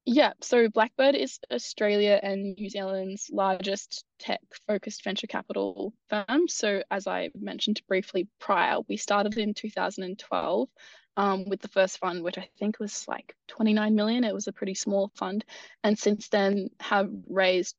Yeah, 0.05 0.33
so 0.41 0.67
Blackbird 0.67 1.15
is 1.15 1.39
Australia 1.51 2.19
and 2.21 2.55
New 2.55 2.69
Zealand's 2.69 3.29
largest 3.31 4.03
tech 4.17 4.41
focused 4.67 5.03
venture 5.03 5.27
capital 5.27 5.93
firm. 6.09 6.47
So, 6.47 6.81
as 6.89 7.05
I 7.05 7.29
mentioned 7.39 7.81
briefly 7.87 8.27
prior, 8.39 8.79
we 8.89 8.97
started 8.97 9.37
in 9.37 9.53
2012 9.53 10.69
um, 11.17 11.45
with 11.45 11.61
the 11.61 11.67
first 11.67 11.99
fund, 11.99 12.23
which 12.23 12.39
I 12.39 12.49
think 12.57 12.79
was 12.79 13.07
like 13.07 13.35
29 13.49 13.93
million. 13.93 14.23
It 14.23 14.33
was 14.33 14.47
a 14.47 14.53
pretty 14.53 14.73
small 14.73 15.11
fund. 15.15 15.45
And 15.83 15.97
since 15.99 16.29
then 16.29 16.69
have 16.79 17.09
raised 17.29 17.75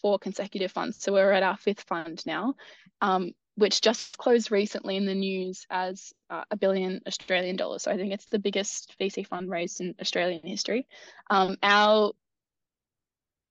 four 0.00 0.20
consecutive 0.20 0.70
funds. 0.70 1.02
So 1.02 1.12
we're 1.12 1.32
at 1.32 1.42
our 1.42 1.56
fifth 1.56 1.82
fund 1.82 2.22
now, 2.26 2.54
um, 3.00 3.32
which 3.56 3.80
just 3.80 4.16
closed 4.18 4.50
recently 4.50 4.96
in 4.96 5.06
the 5.06 5.14
news 5.14 5.66
as 5.70 6.12
uh, 6.30 6.44
a 6.50 6.56
billion 6.56 7.00
Australian 7.06 7.56
dollars. 7.56 7.82
So 7.82 7.90
I 7.90 7.96
think 7.96 8.12
it's 8.12 8.26
the 8.26 8.38
biggest 8.38 8.94
VC 9.00 9.26
fund 9.26 9.50
raised 9.50 9.80
in 9.80 9.94
Australian 10.00 10.46
history. 10.46 10.86
Um, 11.30 11.56
our 11.62 12.12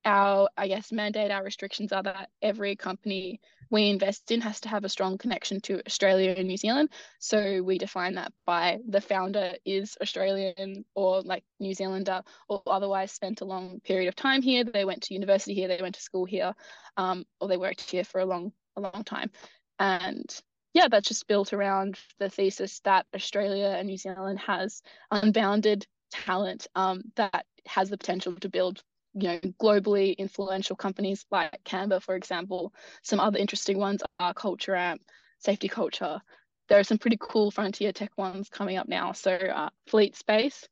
our, 0.06 0.50
I 0.56 0.68
guess, 0.68 0.92
mandate, 0.92 1.32
our 1.32 1.44
restrictions 1.44 1.92
are 1.92 2.04
that 2.04 2.30
every 2.42 2.76
company 2.76 3.42
we 3.72 3.90
invest 3.90 4.32
in 4.32 4.42
has 4.42 4.60
to 4.62 4.70
have 4.70 4.86
a 4.86 4.90
strong 4.90 5.18
connection 5.18 5.60
to 5.62 5.82
Australia 5.88 6.36
and 6.38 6.48
New 6.48 6.58
Zealand. 6.58 6.90
So 7.18 7.64
we 7.64 7.80
define 7.80 8.14
that 8.14 8.32
by 8.46 8.80
the 8.88 9.02
founder 9.02 9.54
is 9.66 9.98
Australian 10.02 10.86
or 10.94 11.22
like 11.22 11.44
New 11.60 11.74
Zealander 11.74 12.22
or 12.48 12.62
otherwise 12.68 13.12
spent 13.12 13.42
a 13.42 13.46
long 13.46 13.80
period 13.80 14.08
of 14.08 14.16
time 14.16 14.44
here. 14.44 14.64
They 14.64 14.86
went 14.86 15.02
to 15.04 15.16
university 15.16 15.56
here, 15.56 15.68
they 15.68 15.82
went 15.82 15.96
to 15.96 16.02
school 16.02 16.26
here, 16.26 16.54
um, 16.98 17.26
or 17.42 17.48
they 17.48 17.58
worked 17.58 17.90
here 17.90 18.04
for 18.04 18.22
a 18.22 18.26
long, 18.26 18.52
a 18.76 18.82
long 18.82 19.04
time. 19.04 19.32
And 19.80 20.34
yeah, 20.74 20.88
that's 20.90 21.08
just 21.08 21.28
built 21.28 21.54
around 21.54 21.98
the 22.20 22.30
thesis 22.30 22.80
that 22.82 23.06
Australia 23.16 23.76
and 23.78 23.88
New 23.88 23.98
Zealand 23.98 24.40
has 24.40 24.82
unbounded 25.12 25.86
talent 26.12 26.68
um, 26.76 27.02
that 27.16 27.46
has 27.66 27.90
the 27.90 27.98
potential 27.98 28.36
to 28.36 28.50
build 28.50 28.84
you 29.14 29.30
know 29.30 29.40
globally 29.62 30.18
influential 30.18 30.76
companies 30.76 31.26
like 31.32 31.64
Canva, 31.64 32.02
for 32.02 32.16
example. 32.16 32.74
Some 33.02 33.20
other 33.20 33.40
interesting 33.40 33.78
ones 33.78 34.04
are 34.20 34.34
Culture 34.34 34.76
Amp, 34.76 35.02
Safety 35.40 35.68
Culture. 35.68 36.20
There 36.68 36.80
are 36.80 36.84
some 36.84 36.98
pretty 36.98 37.18
cool 37.20 37.52
frontier 37.52 37.92
tech 37.92 38.12
ones 38.18 38.50
coming 38.50 38.78
up 38.78 38.88
now. 38.88 39.14
So 39.14 39.32
uh, 39.32 39.70
Fleet 39.88 40.16
Space 40.16 40.68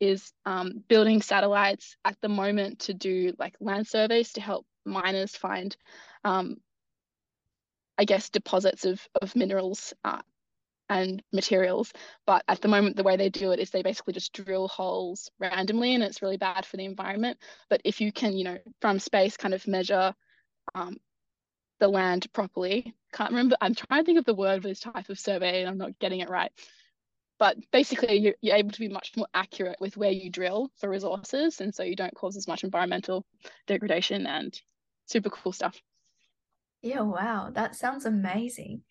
is 0.00 0.32
um, 0.46 0.84
building 0.88 1.22
satellites 1.22 1.96
at 2.04 2.16
the 2.20 2.28
moment 2.28 2.80
to 2.80 2.94
do 2.94 3.32
like 3.38 3.56
land 3.60 3.86
surveys 3.86 4.32
to 4.34 4.40
help 4.40 4.66
miners 4.84 5.36
find, 5.36 5.76
um, 6.24 6.56
I 7.98 8.04
guess, 8.04 8.30
deposits 8.30 8.84
of 8.84 9.06
of 9.20 9.34
minerals 9.36 9.92
uh, 10.04 10.20
and 10.88 11.22
materials. 11.32 11.92
But 12.26 12.44
at 12.48 12.60
the 12.60 12.68
moment, 12.68 12.96
the 12.96 13.02
way 13.02 13.16
they 13.16 13.28
do 13.28 13.52
it 13.52 13.60
is 13.60 13.70
they 13.70 13.82
basically 13.82 14.14
just 14.14 14.32
drill 14.32 14.68
holes 14.68 15.30
randomly 15.38 15.94
and 15.94 16.02
it's 16.02 16.22
really 16.22 16.36
bad 16.36 16.64
for 16.64 16.76
the 16.76 16.84
environment. 16.84 17.38
But 17.68 17.82
if 17.84 18.00
you 18.00 18.12
can, 18.12 18.32
you 18.36 18.44
know, 18.44 18.58
from 18.80 18.98
space 18.98 19.36
kind 19.36 19.54
of 19.54 19.66
measure 19.66 20.14
um, 20.74 20.96
the 21.80 21.88
land 21.88 22.32
properly, 22.32 22.94
can't 23.12 23.30
remember, 23.30 23.56
I'm 23.60 23.74
trying 23.74 24.02
to 24.02 24.06
think 24.06 24.18
of 24.18 24.24
the 24.24 24.34
word 24.34 24.62
for 24.62 24.68
this 24.68 24.80
type 24.80 25.08
of 25.08 25.18
survey 25.18 25.60
and 25.60 25.68
I'm 25.68 25.78
not 25.78 25.98
getting 25.98 26.20
it 26.20 26.30
right. 26.30 26.52
But 27.38 27.56
basically, 27.70 28.16
you're, 28.16 28.34
you're 28.40 28.56
able 28.56 28.72
to 28.72 28.80
be 28.80 28.88
much 28.88 29.12
more 29.16 29.28
accurate 29.32 29.80
with 29.80 29.96
where 29.96 30.10
you 30.10 30.28
drill 30.28 30.70
for 30.76 30.88
resources. 30.88 31.60
And 31.60 31.72
so 31.72 31.84
you 31.84 31.94
don't 31.94 32.14
cause 32.16 32.36
as 32.36 32.48
much 32.48 32.64
environmental 32.64 33.24
degradation 33.68 34.26
and 34.26 34.60
super 35.06 35.30
cool 35.30 35.52
stuff. 35.52 35.80
Yeah, 36.82 37.00
wow. 37.00 37.50
That 37.52 37.74
sounds 37.74 38.06
amazing. 38.06 38.82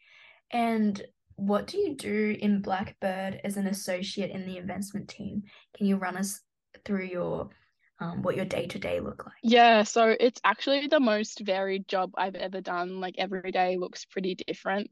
And 0.51 1.01
what 1.35 1.67
do 1.67 1.77
you 1.77 1.95
do 1.95 2.35
in 2.39 2.61
Blackbird 2.61 3.41
as 3.43 3.57
an 3.57 3.67
associate 3.67 4.31
in 4.31 4.45
the 4.45 4.57
investment 4.57 5.07
team? 5.07 5.43
Can 5.75 5.85
you 5.85 5.97
run 5.97 6.17
us 6.17 6.41
through 6.83 7.05
your 7.05 7.49
um, 7.99 8.21
what 8.21 8.35
your 8.35 8.45
day 8.45 8.67
to 8.67 8.79
day 8.79 8.99
look 8.99 9.25
like? 9.25 9.35
Yeah, 9.41 9.83
so 9.83 10.15
it's 10.19 10.39
actually 10.43 10.87
the 10.87 10.99
most 10.99 11.39
varied 11.39 11.87
job 11.87 12.11
I've 12.15 12.35
ever 12.35 12.61
done. 12.61 12.99
Like 12.99 13.15
every 13.17 13.51
day 13.51 13.77
looks 13.77 14.05
pretty 14.05 14.35
different. 14.35 14.91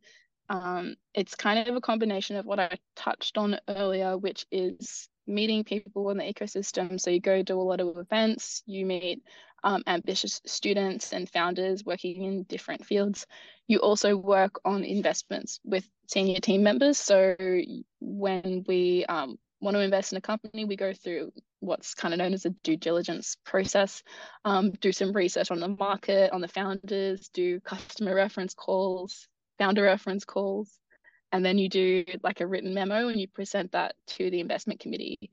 Um, 0.49 0.95
it's 1.13 1.35
kind 1.35 1.67
of 1.67 1.75
a 1.75 1.81
combination 1.81 2.35
of 2.35 2.45
what 2.45 2.59
I 2.59 2.77
touched 2.95 3.37
on 3.37 3.57
earlier, 3.67 4.17
which 4.17 4.45
is 4.51 5.07
meeting 5.27 5.63
people 5.63 6.09
in 6.11 6.17
the 6.17 6.23
ecosystem. 6.23 6.99
So 6.99 7.09
you 7.09 7.19
go 7.19 7.41
do 7.41 7.59
a 7.59 7.61
lot 7.61 7.79
of 7.79 7.97
events, 7.97 8.63
you 8.65 8.85
meet 8.85 9.23
um, 9.63 9.83
ambitious 9.87 10.41
students 10.45 11.11
and 11.11 11.29
founders 11.29 11.83
working 11.83 12.23
in 12.23 12.43
different 12.43 12.85
fields. 12.85 13.25
You 13.67 13.79
also 13.79 14.15
work 14.15 14.59
on 14.63 14.83
investments 14.83 15.59
with 15.63 15.89
senior 16.07 16.39
team 16.39 16.61
members. 16.61 16.99
So 16.99 17.35
when 17.99 18.63
we 18.67 19.05
um, 19.05 19.39
want 19.61 19.75
to 19.75 19.81
invest 19.81 20.11
in 20.13 20.17
a 20.19 20.21
company, 20.21 20.65
we 20.65 20.75
go 20.75 20.93
through 20.93 21.31
what's 21.61 21.95
kind 21.95 22.13
of 22.13 22.19
known 22.19 22.33
as 22.33 22.45
a 22.45 22.51
due 22.63 22.77
diligence 22.77 23.37
process, 23.43 24.03
um, 24.45 24.71
do 24.81 24.91
some 24.91 25.13
research 25.13 25.49
on 25.49 25.59
the 25.59 25.67
market, 25.67 26.31
on 26.31 26.41
the 26.41 26.47
founders, 26.47 27.29
do 27.29 27.59
customer 27.61 28.13
reference 28.13 28.53
calls, 28.53 29.27
founder 29.57 29.81
reference 29.81 30.25
calls, 30.25 30.79
and 31.31 31.43
then 31.43 31.57
you 31.57 31.69
do 31.69 32.05
like 32.23 32.41
a 32.41 32.47
written 32.47 32.73
memo 32.73 33.07
and 33.07 33.19
you 33.19 33.27
present 33.27 33.71
that 33.71 33.95
to 34.07 34.29
the 34.29 34.39
investment 34.39 34.79
committee, 34.79 35.29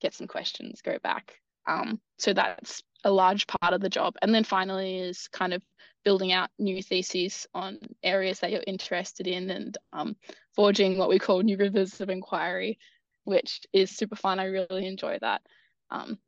get 0.00 0.14
some 0.14 0.26
questions, 0.26 0.82
go 0.82 0.98
back. 1.02 1.40
Um, 1.66 2.00
so 2.18 2.32
that's 2.32 2.82
a 3.04 3.10
large 3.10 3.46
part 3.46 3.72
of 3.72 3.80
the 3.80 3.88
job. 3.88 4.14
And 4.22 4.34
then 4.34 4.44
finally 4.44 4.98
is 4.98 5.28
kind 5.28 5.52
of 5.52 5.62
building 6.04 6.32
out 6.32 6.50
new 6.58 6.82
theses 6.82 7.46
on 7.54 7.78
areas 8.02 8.40
that 8.40 8.52
you're 8.52 8.62
interested 8.66 9.26
in 9.26 9.50
and 9.50 9.78
um, 9.92 10.16
forging 10.54 10.98
what 10.98 11.08
we 11.08 11.18
call 11.18 11.42
new 11.42 11.56
rivers 11.56 12.00
of 12.00 12.10
inquiry, 12.10 12.78
which 13.24 13.62
is 13.72 13.90
super 13.90 14.16
fun. 14.16 14.38
I 14.38 14.44
really 14.44 14.86
enjoy 14.86 15.18
that. 15.20 15.42
Um, 15.90 16.18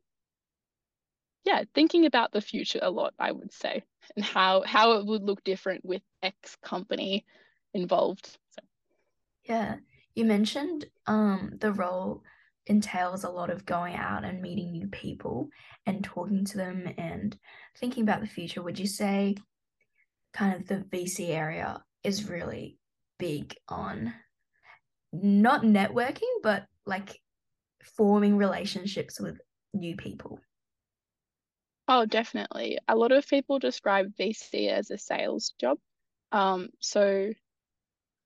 yeah, 1.45 1.63
thinking 1.73 2.05
about 2.05 2.31
the 2.31 2.41
future 2.41 2.79
a 2.81 2.91
lot, 2.91 3.13
I 3.17 3.31
would 3.31 3.53
say, 3.53 3.83
and 4.15 4.25
how 4.25 4.63
how 4.65 4.93
it 4.93 5.05
would 5.05 5.23
look 5.23 5.43
different 5.43 5.85
with 5.85 6.01
X 6.21 6.57
company 6.61 7.25
involved. 7.73 8.37
Yeah, 9.49 9.77
you 10.13 10.25
mentioned 10.25 10.85
um, 11.07 11.53
the 11.59 11.73
role 11.73 12.21
entails 12.67 13.23
a 13.23 13.29
lot 13.29 13.49
of 13.49 13.65
going 13.65 13.95
out 13.95 14.23
and 14.23 14.43
meeting 14.43 14.71
new 14.71 14.87
people 14.89 15.49
and 15.87 16.03
talking 16.03 16.45
to 16.45 16.57
them 16.57 16.87
and 16.99 17.35
thinking 17.79 18.03
about 18.03 18.21
the 18.21 18.27
future. 18.27 18.61
Would 18.61 18.77
you 18.77 18.85
say 18.85 19.35
kind 20.33 20.55
of 20.55 20.67
the 20.67 20.85
VC 20.95 21.29
area 21.29 21.83
is 22.03 22.29
really 22.29 22.77
big 23.17 23.55
on 23.67 24.13
not 25.11 25.63
networking, 25.63 26.29
but 26.43 26.65
like 26.85 27.19
forming 27.97 28.37
relationships 28.37 29.19
with 29.19 29.39
new 29.73 29.95
people? 29.95 30.39
Oh, 31.87 32.05
definitely. 32.05 32.77
A 32.87 32.95
lot 32.95 33.11
of 33.11 33.27
people 33.27 33.57
describe 33.57 34.15
VC 34.15 34.69
as 34.69 34.91
a 34.91 34.97
sales 34.99 35.55
job. 35.59 35.79
Um, 36.31 36.69
so 36.79 37.31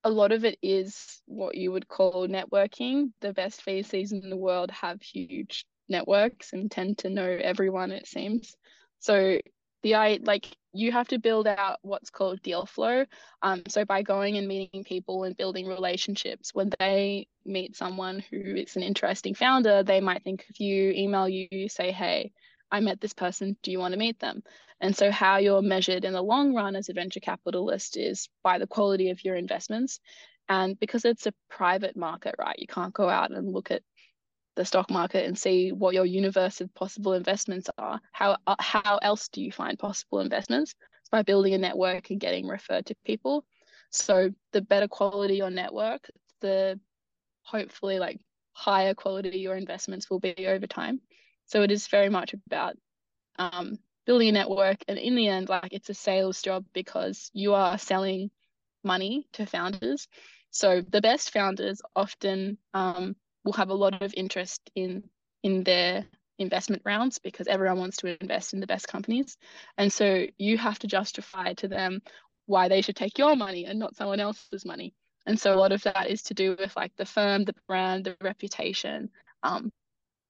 a 0.03 0.10
lot 0.10 0.31
of 0.31 0.45
it 0.45 0.57
is 0.62 1.22
what 1.25 1.55
you 1.55 1.72
would 1.72 1.88
call 1.88 2.27
networking. 2.27 3.12
The 3.22 3.33
best 3.33 3.65
VCs 3.65 4.12
in 4.12 4.29
the 4.29 4.38
world 4.38 4.72
have 4.72 5.01
huge 5.01 5.65
networks 5.89 6.53
and 6.53 6.69
tend 6.69 7.00
to 7.00 7.10
know 7.10 7.27
everyone, 7.41 7.91
it 7.91 8.07
seems. 8.07 8.55
So 9.00 9.39
the 9.83 9.95
I 9.95 10.19
like 10.22 10.48
you 10.74 10.91
have 10.91 11.07
to 11.10 11.19
build 11.19 11.45
out 11.45 11.77
what's 11.83 12.10
called 12.10 12.41
deal 12.41 12.65
flow. 12.65 13.05
Um, 13.41 13.63
so 13.67 13.86
by 13.86 14.01
going 14.01 14.38
and 14.38 14.48
meeting 14.48 14.83
people 14.83 15.24
and 15.24 15.38
building 15.38 15.67
relationships, 15.67 16.51
when 16.53 16.72
they 16.79 17.27
meet 17.45 17.75
someone 17.75 18.24
who 18.31 18.38
is 18.38 18.75
an 18.75 18.83
interesting 18.83 19.36
founder, 19.36 19.83
they 19.83 20.01
might 20.01 20.24
think 20.24 20.45
of 20.50 20.60
you, 20.60 20.91
email 20.91 21.29
you, 21.29 21.69
say, 21.69 21.91
hey, 21.91 22.31
I 22.74 22.80
met 22.80 23.00
this 23.00 23.13
person. 23.13 23.56
Do 23.62 23.72
you 23.72 23.77
want 23.77 23.94
to 23.94 24.00
meet 24.00 24.20
them? 24.20 24.44
And 24.82 24.96
so, 24.98 25.12
how 25.12 25.38
you're 25.38 25.62
measured 25.62 26.06
in 26.06 26.13
the 26.13 26.22
long 26.22 26.56
run 26.56 26.75
as 26.75 26.89
a 26.89 26.94
venture 26.94 27.20
capitalist 27.20 27.96
is 27.96 28.27
by 28.44 28.58
the 28.58 28.68
quality 28.68 29.12
of 29.12 29.24
your 29.24 29.36
investments. 29.36 30.00
And 30.50 30.77
because 30.80 31.06
it's 31.06 31.27
a 31.27 31.34
private 31.50 31.96
market, 31.96 32.36
right, 32.39 32.58
you 32.58 32.68
can't 32.68 32.94
go 32.94 33.08
out 33.08 33.32
and 33.32 33.53
look 33.53 33.70
at 33.70 33.84
the 34.56 34.65
stock 34.65 34.89
market 34.89 35.25
and 35.25 35.38
see 35.38 35.72
what 35.72 35.94
your 35.94 36.06
universe 36.06 36.62
of 36.62 36.74
possible 36.74 37.13
investments 37.13 37.70
are. 37.77 38.01
How, 38.12 38.38
uh, 38.46 38.56
how 38.60 38.98
else 39.01 39.30
do 39.30 39.42
you 39.42 39.51
find 39.51 39.77
possible 39.80 40.20
investments? 40.20 40.75
It's 41.01 41.10
by 41.10 41.22
building 41.22 41.53
a 41.53 41.60
network 41.60 42.10
and 42.10 42.20
getting 42.20 42.48
referred 42.48 42.88
to 42.88 42.96
people. 43.06 43.46
So, 43.92 44.32
the 44.51 44.62
better 44.62 44.88
quality 44.88 45.36
your 45.36 45.51
network, 45.51 46.10
the 46.42 46.80
hopefully 47.44 48.00
like 48.00 48.20
higher 48.53 48.96
quality 48.96 49.38
your 49.38 49.56
investments 49.56 50.10
will 50.10 50.20
be 50.20 50.48
over 50.48 50.65
time. 50.65 51.01
So 51.45 51.62
it 51.62 51.71
is 51.71 51.88
very 51.88 52.09
much 52.09 52.33
about 52.47 52.75
um, 53.38 53.77
building 54.05 54.29
a 54.29 54.31
network. 54.31 54.83
And 54.88 54.97
in 54.97 55.15
the 55.15 55.27
end, 55.27 55.50
like 55.50 55.73
it's 55.73 55.89
a 55.89 55.93
sales 55.93 56.41
job 56.41 56.65
because 56.73 57.29
you 57.33 57.53
are 57.53 57.77
selling 57.77 58.31
money 58.83 59.27
to 59.33 59.45
founders. 59.45 60.07
So 60.51 60.81
the 60.81 61.01
best 61.01 61.31
founders 61.31 61.81
often 61.95 62.57
um, 62.73 63.15
will 63.43 63.53
have 63.53 63.69
a 63.69 63.75
lot 63.75 64.01
of 64.01 64.13
interest 64.15 64.69
in 64.75 65.03
in 65.43 65.63
their 65.63 66.05
investment 66.39 66.81
rounds 66.85 67.19
because 67.19 67.47
everyone 67.47 67.79
wants 67.79 67.97
to 67.97 68.21
invest 68.21 68.53
in 68.53 68.59
the 68.59 68.67
best 68.67 68.88
companies. 68.88 69.38
And 69.77 69.91
so 69.91 70.25
you 70.38 70.57
have 70.57 70.79
to 70.79 70.88
justify 70.88 71.53
to 71.55 71.67
them 71.67 72.01
why 72.45 72.67
they 72.69 72.81
should 72.81 72.95
take 72.95 73.17
your 73.17 73.35
money 73.35 73.65
and 73.65 73.79
not 73.79 73.95
someone 73.95 74.19
else's 74.19 74.65
money. 74.65 74.93
And 75.25 75.39
so 75.39 75.53
a 75.53 75.59
lot 75.59 75.71
of 75.71 75.83
that 75.83 76.09
is 76.09 76.23
to 76.23 76.33
do 76.33 76.55
with 76.57 76.75
like 76.75 76.95
the 76.95 77.05
firm, 77.05 77.43
the 77.43 77.55
brand, 77.67 78.05
the 78.05 78.17
reputation, 78.21 79.09
um, 79.43 79.71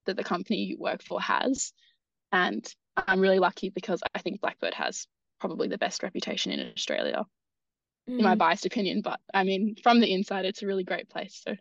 that 0.06 0.18
the 0.18 0.24
company 0.24 0.64
you 0.64 0.78
work 0.80 1.04
for 1.04 1.22
has. 1.22 1.74
And 2.32 2.66
I'm 2.96 3.20
really 3.20 3.40
lucky 3.40 3.70
because 3.70 4.02
I 4.14 4.20
think 4.20 4.42
Blackbird 4.42 4.74
has 4.74 5.08
probably 5.40 5.68
the 5.68 5.78
best 5.78 6.04
reputation 6.04 6.52
in 6.52 6.72
Australia, 6.72 7.26
mm. 8.10 8.18
in 8.18 8.24
my 8.24 8.36
mm. 8.36 8.38
biased 8.38 8.66
opinion. 8.66 9.02
But 9.02 9.20
I 9.34 9.44
mean, 9.44 9.76
from 9.82 10.00
the 10.00 10.14
inside, 10.14 10.46
it's 10.46 10.64
a 10.64 10.68
really 10.68 10.84
great 10.84 11.10
place. 11.10 11.42
So, 11.46 11.56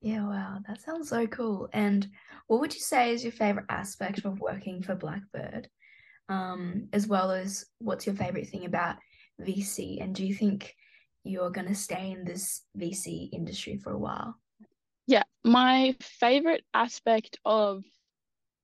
yeah, 0.00 0.26
wow, 0.26 0.58
that 0.66 0.80
sounds 0.80 1.08
so 1.08 1.26
cool. 1.26 1.68
And 1.72 2.08
what 2.46 2.60
would 2.60 2.74
you 2.74 2.80
say 2.80 3.12
is 3.12 3.22
your 3.22 3.32
favorite 3.32 3.66
aspect 3.68 4.24
of 4.24 4.40
working 4.40 4.82
for 4.82 4.94
Blackbird? 4.94 5.68
Um, 6.28 6.88
as 6.92 7.06
well 7.06 7.30
as 7.30 7.66
what's 7.78 8.06
your 8.06 8.16
favorite 8.16 8.48
thing 8.48 8.64
about 8.64 8.96
VC? 9.40 10.02
And 10.02 10.14
do 10.14 10.26
you 10.26 10.34
think 10.34 10.74
you're 11.22 11.50
going 11.50 11.68
to 11.68 11.74
stay 11.74 12.10
in 12.10 12.24
this 12.24 12.62
VC 12.76 13.28
industry 13.32 13.76
for 13.76 13.92
a 13.92 13.98
while? 13.98 14.36
Yeah, 15.06 15.22
my 15.44 15.94
favorite 16.00 16.64
aspect 16.74 17.38
of 17.44 17.84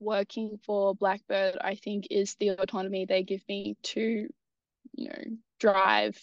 working 0.01 0.59
for 0.65 0.95
Blackbird, 0.95 1.57
I 1.61 1.77
think, 1.77 2.09
is 2.11 2.35
the 2.37 2.51
autonomy 2.51 3.05
they 3.05 3.23
give 3.23 3.43
me 3.49 3.77
to, 3.83 4.29
you 4.95 5.09
know, 5.09 5.23
drive 5.61 6.19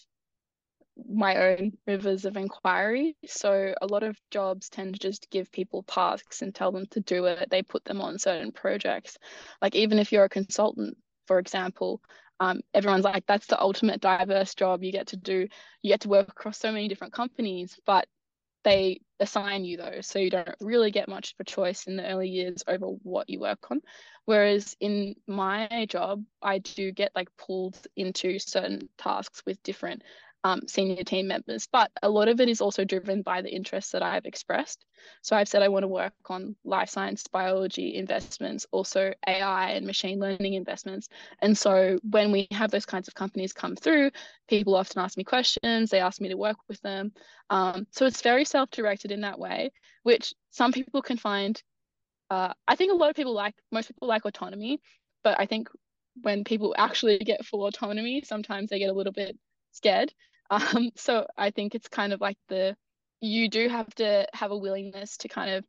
my 1.10 1.36
own 1.38 1.72
rivers 1.88 2.26
of 2.26 2.36
inquiry. 2.36 3.16
So 3.26 3.74
a 3.82 3.88
lot 3.88 4.04
of 4.04 4.18
jobs 4.32 4.70
tend 4.70 4.94
to 4.94 5.00
just 5.00 5.30
give 5.30 5.52
people 5.52 5.84
tasks 5.84 6.42
and 6.42 6.54
tell 6.54 6.72
them 6.72 6.86
to 6.92 7.00
do 7.00 7.26
it. 7.26 7.50
They 7.50 7.64
put 7.64 7.86
them 7.86 8.02
on 8.02 8.20
certain 8.20 8.52
projects. 8.52 9.18
Like 9.62 9.76
even 9.76 10.00
if 10.00 10.12
you're 10.12 10.26
a 10.26 10.30
consultant, 10.30 10.98
for 11.28 11.40
example, 11.40 12.02
um, 12.42 12.62
everyone's 12.74 13.06
like, 13.06 13.26
that's 13.26 13.48
the 13.48 13.62
ultimate 13.62 14.02
diverse 14.02 14.56
job 14.56 14.84
you 14.84 14.92
get 14.92 15.08
to 15.08 15.18
do. 15.18 15.48
You 15.82 15.90
get 15.92 16.02
to 16.02 16.10
work 16.10 16.30
across 16.30 16.58
so 16.58 16.72
many 16.72 16.88
different 16.88 17.14
companies, 17.14 17.80
but 17.86 18.08
they 18.64 19.02
assign 19.20 19.66
you 19.66 19.78
those. 19.78 20.08
So 20.08 20.20
you 20.20 20.30
don't 20.30 20.56
really 20.60 20.92
get 20.92 21.10
much 21.10 21.34
of 21.34 21.40
a 21.40 21.44
choice 21.44 21.86
in 21.86 21.98
the 21.98 22.08
early 22.08 22.30
years 22.30 22.64
over 22.68 22.86
what 22.86 23.30
you 23.30 23.40
work 23.40 23.72
on. 23.72 23.82
Whereas 24.26 24.76
in 24.80 25.16
my 25.28 25.88
job, 25.90 26.24
I 26.42 26.60
do 26.60 26.92
get 26.92 27.12
like 27.16 27.30
pulled 27.38 27.78
into 27.96 28.40
certain 28.40 28.90
tasks 28.98 29.44
with 29.46 29.62
different 29.64 30.04
um, 30.44 30.62
senior 30.68 31.04
team 31.04 31.28
members. 31.28 31.68
But 31.72 31.92
a 32.02 32.10
lot 32.10 32.28
of 32.28 32.40
it 32.40 32.50
is 32.50 32.62
also 32.62 32.86
driven 32.86 33.22
by 33.22 33.42
the 33.42 33.54
interests 33.54 33.92
that 33.92 34.02
I've 34.02 34.26
expressed. 34.26 34.86
So 35.22 35.36
I've 35.36 35.48
said 35.48 35.62
I 35.62 35.68
want 35.68 35.84
to 35.84 35.88
work 35.88 36.14
on 36.28 36.56
life 36.64 36.90
science, 36.90 37.26
biology 37.28 37.96
investments, 37.96 38.66
also 38.72 39.14
AI 39.28 39.72
and 39.72 39.86
machine 39.86 40.20
learning 40.20 40.54
investments. 40.54 41.10
And 41.42 41.58
so 41.58 42.00
when 42.10 42.32
we 42.32 42.48
have 42.52 42.72
those 42.72 42.86
kinds 42.86 43.08
of 43.08 43.16
companies 43.16 43.54
come 43.54 43.76
through, 43.76 44.12
people 44.48 44.76
often 44.76 45.02
ask 45.02 45.18
me 45.18 45.24
questions, 45.24 45.90
they 45.90 46.00
ask 46.00 46.22
me 46.22 46.30
to 46.30 46.38
work 46.38 46.58
with 46.68 46.82
them. 46.82 47.12
Um, 47.50 47.88
so 47.92 48.06
it's 48.06 48.22
very 48.22 48.46
self 48.46 48.72
directed 48.72 49.12
in 49.12 49.22
that 49.22 49.40
way, 49.40 49.72
which 50.04 50.34
some 50.52 50.72
people 50.72 51.02
can 51.02 51.18
find. 51.18 51.62
Uh, 52.30 52.54
I 52.68 52.76
think 52.76 52.92
a 52.92 52.96
lot 52.96 53.10
of 53.10 53.16
people 53.16 53.34
like, 53.34 53.56
most 53.72 53.88
people 53.88 54.08
like 54.08 54.24
autonomy, 54.24 54.80
but 55.24 55.40
I 55.40 55.48
think 55.48 55.68
when 56.22 56.44
people 56.44 56.76
actually 56.78 57.18
get 57.20 57.46
full 57.46 57.66
autonomy, 57.66 58.22
sometimes 58.22 58.70
they 58.70 58.80
get 58.80 58.90
a 58.90 58.94
little 58.94 59.14
bit 59.14 59.38
scared 59.72 60.14
um, 60.50 60.90
so 60.96 61.28
I 61.38 61.52
think 61.52 61.76
it's 61.76 61.88
kind 61.88 62.12
of 62.12 62.22
like 62.22 62.38
the 62.48 62.76
you 63.22 63.50
do 63.50 63.68
have 63.70 63.94
to 63.96 64.26
have 64.34 64.52
a 64.52 64.58
willingness 64.58 65.18
to 65.18 65.28
kind 65.28 65.52
of 65.52 65.66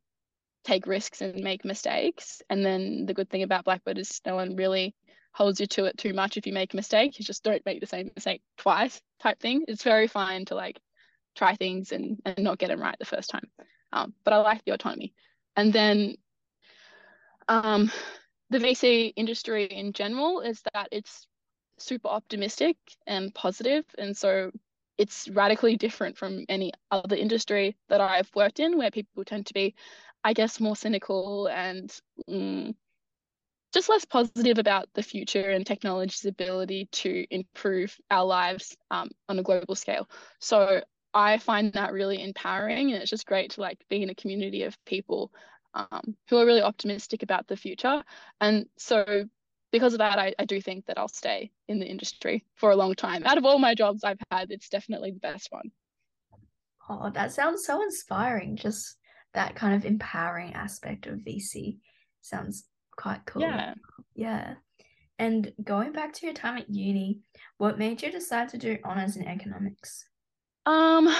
take 0.63 0.87
risks 0.87 1.21
and 1.21 1.43
make 1.43 1.65
mistakes. 1.65 2.41
And 2.49 2.65
then 2.65 3.05
the 3.05 3.13
good 3.13 3.29
thing 3.29 3.43
about 3.43 3.65
Blackbird 3.65 3.97
is 3.97 4.21
no 4.25 4.35
one 4.35 4.55
really 4.55 4.95
holds 5.33 5.59
you 5.59 5.65
to 5.65 5.85
it 5.85 5.97
too 5.97 6.13
much 6.13 6.37
if 6.37 6.45
you 6.45 6.53
make 6.53 6.73
a 6.73 6.77
mistake. 6.77 7.19
You 7.19 7.25
just 7.25 7.43
don't 7.43 7.65
make 7.65 7.79
the 7.81 7.87
same 7.87 8.11
mistake 8.15 8.41
twice 8.57 9.01
type 9.19 9.39
thing. 9.39 9.65
It's 9.67 9.83
very 9.83 10.07
fine 10.07 10.45
to 10.45 10.55
like 10.55 10.79
try 11.35 11.55
things 11.55 11.91
and, 11.91 12.19
and 12.25 12.39
not 12.39 12.57
get 12.57 12.69
them 12.69 12.81
right 12.81 12.95
the 12.99 13.05
first 13.05 13.29
time. 13.29 13.49
Um, 13.93 14.13
but 14.23 14.33
I 14.33 14.37
like 14.37 14.63
the 14.65 14.73
autonomy. 14.73 15.13
And 15.55 15.73
then 15.73 16.15
um, 17.47 17.91
the 18.49 18.59
VC 18.59 19.13
industry 19.15 19.65
in 19.65 19.93
general 19.93 20.41
is 20.41 20.61
that 20.73 20.89
it's 20.91 21.27
super 21.81 22.07
optimistic 22.07 22.77
and. 23.07 23.33
And 23.97 24.15
so 24.17 24.51
it's 24.97 25.27
radically 25.29 25.77
different 25.77 26.17
from 26.17 26.45
any 26.47 26.71
other 26.91 27.15
industry 27.15 27.75
that 27.89 28.01
I've 28.01 28.29
worked 28.35 28.59
in, 28.59 28.77
where 28.77 28.91
people 28.91 29.23
tend 29.23 29.47
to 29.47 29.53
be, 29.53 29.75
I 30.23 30.33
guess, 30.33 30.59
more 30.59 30.75
cynical 30.75 31.47
and 31.47 31.91
mm, 32.29 32.75
just 33.73 33.89
less 33.89 34.05
positive 34.05 34.57
about 34.57 34.89
the 34.93 35.03
future 35.03 35.49
and 35.49 35.65
technology's 35.65 36.25
ability 36.25 36.89
to 36.91 37.25
improve 37.31 37.97
our 38.09 38.25
lives 38.25 38.75
um, 38.91 39.09
on 39.29 39.39
a 39.39 39.43
global 39.43 39.75
scale. 39.75 40.09
So 40.39 40.81
I 41.13 41.37
find 41.37 41.73
that 41.73 41.93
really 41.93 42.21
empowering, 42.21 42.91
and 42.91 43.01
it's 43.01 43.09
just 43.09 43.25
great 43.25 43.51
to 43.51 43.61
like 43.61 43.79
be 43.89 44.03
in 44.03 44.09
a 44.09 44.15
community 44.15 44.63
of 44.63 44.77
people 44.85 45.31
um, 45.73 46.15
who 46.29 46.37
are 46.37 46.45
really 46.45 46.61
optimistic 46.61 47.23
about 47.23 47.47
the 47.47 47.57
future. 47.57 48.03
And 48.39 48.67
so 48.77 49.25
because 49.71 49.93
of 49.93 49.99
that, 49.99 50.19
I, 50.19 50.33
I 50.37 50.45
do 50.45 50.61
think 50.61 50.85
that 50.85 50.97
I'll 50.97 51.07
stay 51.07 51.51
in 51.67 51.79
the 51.79 51.85
industry 51.85 52.45
for 52.55 52.71
a 52.71 52.75
long 52.75 52.93
time. 52.93 53.23
Out 53.25 53.37
of 53.37 53.45
all 53.45 53.59
my 53.59 53.73
jobs 53.73 54.03
I've 54.03 54.19
had, 54.31 54.51
it's 54.51 54.69
definitely 54.69 55.11
the 55.11 55.19
best 55.19 55.47
one. 55.51 55.71
Oh, 56.89 57.09
that 57.11 57.31
sounds 57.31 57.65
so 57.65 57.81
inspiring. 57.81 58.57
Just 58.57 58.97
that 59.33 59.55
kind 59.55 59.75
of 59.75 59.85
empowering 59.85 60.53
aspect 60.53 61.07
of 61.07 61.19
VC 61.19 61.77
sounds 62.21 62.65
quite 62.97 63.25
cool. 63.25 63.43
Yeah. 63.43 63.73
Yeah. 64.15 64.53
And 65.17 65.53
going 65.63 65.91
back 65.91 66.13
to 66.13 66.25
your 66.25 66.33
time 66.33 66.57
at 66.57 66.69
uni, 66.69 67.19
what 67.57 67.77
made 67.77 68.01
you 68.01 68.11
decide 68.11 68.49
to 68.49 68.57
do 68.57 68.77
honors 68.83 69.17
in 69.17 69.27
economics? 69.27 70.05
Um, 70.65 71.13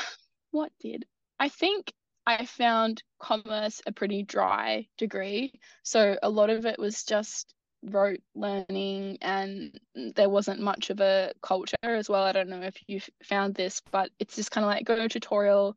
what 0.51 0.71
did? 0.79 1.05
I 1.39 1.49
think 1.49 1.93
I 2.25 2.45
found 2.45 3.03
commerce 3.19 3.81
a 3.85 3.91
pretty 3.91 4.23
dry 4.23 4.87
degree. 4.97 5.53
So 5.83 6.17
a 6.21 6.29
lot 6.29 6.49
of 6.49 6.65
it 6.65 6.79
was 6.79 7.03
just 7.03 7.53
rote 7.83 8.21
learning 8.35 9.17
and 9.21 9.79
there 10.15 10.29
wasn't 10.29 10.59
much 10.59 10.89
of 10.89 10.99
a 10.99 11.31
culture 11.41 11.75
as 11.83 12.09
well. 12.09 12.23
I 12.23 12.31
don't 12.31 12.49
know 12.49 12.61
if 12.61 12.77
you 12.87 13.01
found 13.23 13.55
this, 13.55 13.81
but 13.91 14.09
it's 14.19 14.35
just 14.35 14.51
kind 14.51 14.63
of 14.63 14.69
like 14.69 14.85
go 14.85 14.95
to 14.95 15.09
tutorial. 15.09 15.75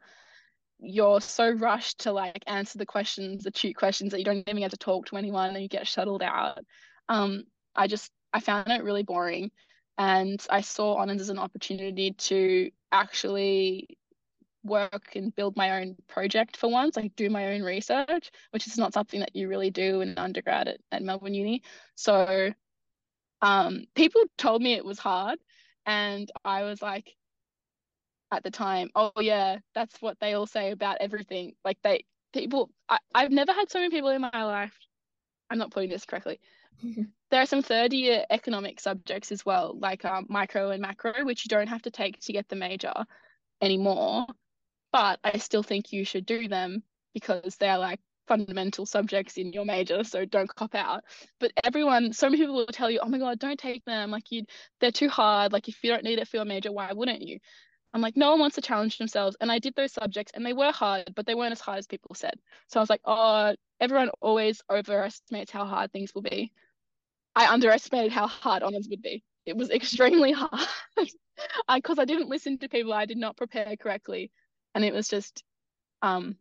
You're 0.78 1.20
so 1.20 1.50
rushed 1.50 2.00
to 2.00 2.12
like 2.12 2.44
answer 2.46 2.78
the 2.78 2.86
questions, 2.86 3.44
the 3.44 3.52
cute 3.52 3.76
questions 3.76 4.10
that 4.10 4.18
you 4.18 4.24
don't 4.24 4.46
even 4.46 4.58
get 4.58 4.70
to 4.72 4.76
talk 4.76 5.06
to 5.06 5.16
anyone 5.16 5.50
and 5.50 5.62
you 5.62 5.68
get 5.68 5.86
shuttled 5.86 6.22
out. 6.22 6.58
Um, 7.08 7.44
I 7.74 7.86
just 7.86 8.10
I 8.32 8.40
found 8.40 8.70
it 8.70 8.84
really 8.84 9.02
boring. 9.02 9.50
And 9.96 10.44
I 10.50 10.60
saw 10.60 10.96
honors 10.96 11.20
as 11.20 11.28
an 11.28 11.38
opportunity 11.38 12.12
to 12.12 12.70
actually 12.90 13.96
work 14.64 15.14
and 15.14 15.34
build 15.34 15.56
my 15.56 15.80
own 15.80 15.96
project 16.08 16.56
for 16.56 16.70
once, 16.70 16.96
like 16.96 17.14
do 17.16 17.30
my 17.30 17.54
own 17.54 17.62
research, 17.62 18.30
which 18.50 18.66
is 18.66 18.78
not 18.78 18.94
something 18.94 19.20
that 19.20 19.36
you 19.36 19.48
really 19.48 19.70
do 19.70 20.00
in 20.00 20.18
undergrad 20.18 20.68
at, 20.68 20.80
at 20.90 21.02
Melbourne 21.02 21.34
Uni. 21.34 21.62
So 21.94 22.50
um, 23.42 23.84
people 23.94 24.22
told 24.38 24.62
me 24.62 24.72
it 24.72 24.84
was 24.84 24.98
hard. 24.98 25.38
And 25.86 26.30
I 26.44 26.62
was 26.62 26.80
like, 26.80 27.14
at 28.32 28.42
the 28.42 28.50
time, 28.50 28.90
oh, 28.94 29.12
yeah, 29.20 29.58
that's 29.74 30.00
what 30.00 30.18
they 30.18 30.32
all 30.32 30.46
say 30.46 30.70
about 30.70 30.96
everything. 31.00 31.52
Like, 31.64 31.78
they, 31.82 32.04
people, 32.32 32.70
I, 32.88 32.98
I've 33.14 33.30
never 33.30 33.52
had 33.52 33.70
so 33.70 33.78
many 33.78 33.90
people 33.90 34.08
in 34.10 34.22
my 34.22 34.44
life. 34.44 34.76
I'm 35.50 35.58
not 35.58 35.70
putting 35.70 35.90
this 35.90 36.06
correctly. 36.06 36.40
there 37.30 37.42
are 37.42 37.46
some 37.46 37.62
third 37.62 37.92
year 37.92 38.24
economic 38.30 38.80
subjects 38.80 39.30
as 39.30 39.44
well, 39.44 39.76
like 39.78 40.04
um, 40.06 40.26
micro 40.30 40.70
and 40.70 40.80
macro, 40.80 41.24
which 41.24 41.44
you 41.44 41.50
don't 41.50 41.68
have 41.68 41.82
to 41.82 41.90
take 41.90 42.18
to 42.20 42.32
get 42.32 42.48
the 42.48 42.56
major 42.56 42.94
anymore 43.60 44.26
but 44.94 45.18
I 45.24 45.38
still 45.38 45.64
think 45.64 45.92
you 45.92 46.04
should 46.04 46.24
do 46.24 46.46
them 46.46 46.84
because 47.14 47.56
they're 47.56 47.78
like 47.78 47.98
fundamental 48.28 48.86
subjects 48.86 49.36
in 49.36 49.52
your 49.52 49.64
major 49.64 50.04
so 50.04 50.24
don't 50.24 50.54
cop 50.54 50.72
out. 50.76 51.02
But 51.40 51.50
everyone 51.64 52.12
so 52.12 52.28
many 52.28 52.40
people 52.40 52.54
will 52.54 52.66
tell 52.66 52.88
you 52.88 53.00
oh 53.02 53.08
my 53.08 53.18
god 53.18 53.40
don't 53.40 53.58
take 53.58 53.84
them. 53.84 54.12
Like 54.12 54.30
you 54.30 54.44
they're 54.80 54.92
too 54.92 55.08
hard. 55.08 55.52
Like 55.52 55.68
if 55.68 55.82
you 55.82 55.90
don't 55.90 56.04
need 56.04 56.20
it 56.20 56.28
for 56.28 56.36
your 56.36 56.44
major 56.44 56.70
why 56.70 56.92
wouldn't 56.92 57.22
you? 57.22 57.40
I'm 57.92 58.02
like 58.02 58.16
no 58.16 58.30
one 58.30 58.38
wants 58.38 58.54
to 58.54 58.62
challenge 58.62 58.96
themselves. 58.98 59.36
And 59.40 59.50
i 59.50 59.58
did 59.58 59.74
those 59.74 59.92
subjects 59.92 60.30
and 60.32 60.46
they 60.46 60.52
were 60.52 60.70
hard 60.70 61.12
but 61.16 61.26
they 61.26 61.34
weren't 61.34 61.50
as 61.50 61.60
hard 61.60 61.78
as 61.78 61.88
people 61.88 62.14
said. 62.14 62.34
So 62.68 62.78
i 62.78 62.82
was 62.82 62.90
like 62.90 63.02
oh 63.04 63.56
everyone 63.80 64.10
always 64.20 64.62
overestimates 64.70 65.50
how 65.50 65.64
hard 65.64 65.90
things 65.90 66.14
will 66.14 66.22
be. 66.22 66.52
I 67.34 67.52
underestimated 67.52 68.12
how 68.12 68.28
hard 68.28 68.62
honors 68.62 68.86
would 68.90 69.02
be. 69.02 69.24
It 69.44 69.56
was 69.56 69.70
extremely 69.80 70.30
hard. 70.30 70.68
Because 70.96 71.16
I, 71.98 72.02
I 72.02 72.04
didn't 72.04 72.28
listen 72.28 72.58
to 72.58 72.68
people. 72.68 72.92
I 72.92 73.06
did 73.06 73.18
not 73.18 73.36
prepare 73.36 73.76
correctly 73.76 74.30
and 74.74 74.84
it 74.84 74.92
was 74.92 75.08
just 75.08 75.42
um 76.02 76.36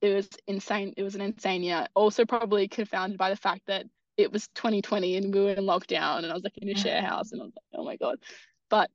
it 0.00 0.14
was 0.14 0.28
insane 0.46 0.94
it 0.96 1.02
was 1.02 1.14
an 1.14 1.20
insane 1.20 1.62
year. 1.62 1.86
Also 1.94 2.24
probably 2.24 2.68
confounded 2.68 3.18
by 3.18 3.30
the 3.30 3.36
fact 3.36 3.62
that 3.66 3.86
it 4.16 4.32
was 4.32 4.48
2020 4.54 5.16
and 5.16 5.34
we 5.34 5.40
were 5.40 5.52
in 5.52 5.64
lockdown 5.64 6.18
and 6.18 6.26
I 6.26 6.34
was 6.34 6.44
like 6.44 6.58
in 6.58 6.68
a 6.68 6.74
share 6.74 7.00
house 7.00 7.32
and 7.32 7.40
I 7.40 7.44
was 7.44 7.54
like 7.56 7.80
oh 7.80 7.84
my 7.84 7.96
god. 7.96 8.18
But 8.68 8.90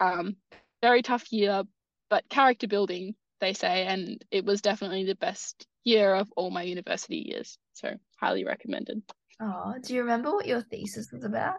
um 0.00 0.36
very 0.80 1.02
tough 1.02 1.32
year 1.32 1.64
but 2.08 2.28
character 2.28 2.68
building 2.68 3.14
they 3.40 3.52
say 3.52 3.84
and 3.86 4.24
it 4.30 4.44
was 4.44 4.62
definitely 4.62 5.04
the 5.04 5.14
best 5.16 5.66
year 5.84 6.14
of 6.14 6.32
all 6.36 6.50
my 6.50 6.62
university 6.62 7.24
years. 7.28 7.58
So 7.72 7.94
highly 8.20 8.44
recommended. 8.44 9.02
Oh 9.40 9.74
do 9.82 9.94
you 9.94 10.00
remember 10.00 10.30
what 10.30 10.46
your 10.46 10.62
thesis 10.62 11.10
was 11.12 11.24
about 11.24 11.56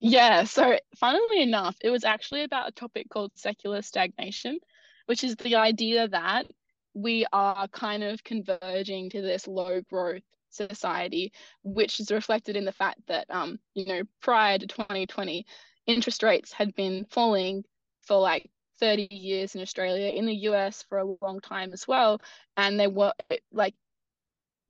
yeah, 0.00 0.44
so 0.44 0.78
funnily 0.96 1.42
enough, 1.42 1.76
it 1.82 1.90
was 1.90 2.04
actually 2.04 2.42
about 2.42 2.68
a 2.68 2.72
topic 2.72 3.08
called 3.08 3.32
secular 3.36 3.82
stagnation, 3.82 4.58
which 5.06 5.24
is 5.24 5.36
the 5.36 5.56
idea 5.56 6.08
that 6.08 6.46
we 6.94 7.26
are 7.32 7.66
kind 7.68 8.02
of 8.04 8.22
converging 8.22 9.10
to 9.10 9.22
this 9.22 9.46
low 9.48 9.80
growth 9.82 10.22
society, 10.50 11.32
which 11.62 12.00
is 12.00 12.10
reflected 12.10 12.56
in 12.56 12.64
the 12.64 12.72
fact 12.72 13.00
that, 13.08 13.26
um, 13.30 13.58
you 13.74 13.86
know, 13.86 14.02
prior 14.20 14.58
to 14.58 14.66
2020, 14.66 15.46
interest 15.86 16.22
rates 16.22 16.52
had 16.52 16.74
been 16.74 17.04
falling 17.10 17.64
for 18.02 18.18
like 18.20 18.50
30 18.80 19.08
years 19.10 19.54
in 19.54 19.62
Australia, 19.62 20.08
in 20.10 20.26
the 20.26 20.34
US 20.48 20.84
for 20.88 20.98
a 20.98 21.16
long 21.22 21.40
time 21.40 21.72
as 21.72 21.88
well. 21.88 22.20
And 22.56 22.78
they 22.78 22.86
were 22.86 23.12
like 23.52 23.74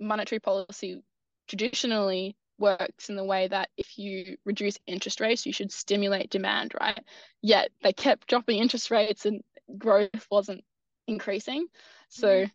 monetary 0.01 0.41
policy 0.41 1.03
traditionally 1.49 2.37
works 2.59 3.09
in 3.09 3.17
the 3.17 3.25
way 3.25 3.49
that 3.49 3.71
if 3.77 3.99
you 3.99 4.37
reduce 4.45 4.79
interest 4.87 5.21
rates, 5.21 5.47
you 5.47 5.53
should 5.53 5.73
stimulate 5.73 6.31
demand, 6.31 6.73
right? 6.81 7.03
Yet 7.43 7.71
they 7.83 7.93
kept 7.93 8.29
dropping 8.29 8.59
interest 8.59 8.91
rates 8.91 9.27
and 9.27 9.43
growth 9.79 10.27
wasn't 10.31 10.65
increasing. 11.07 11.67
So 12.09 12.29
mm. 12.29 12.51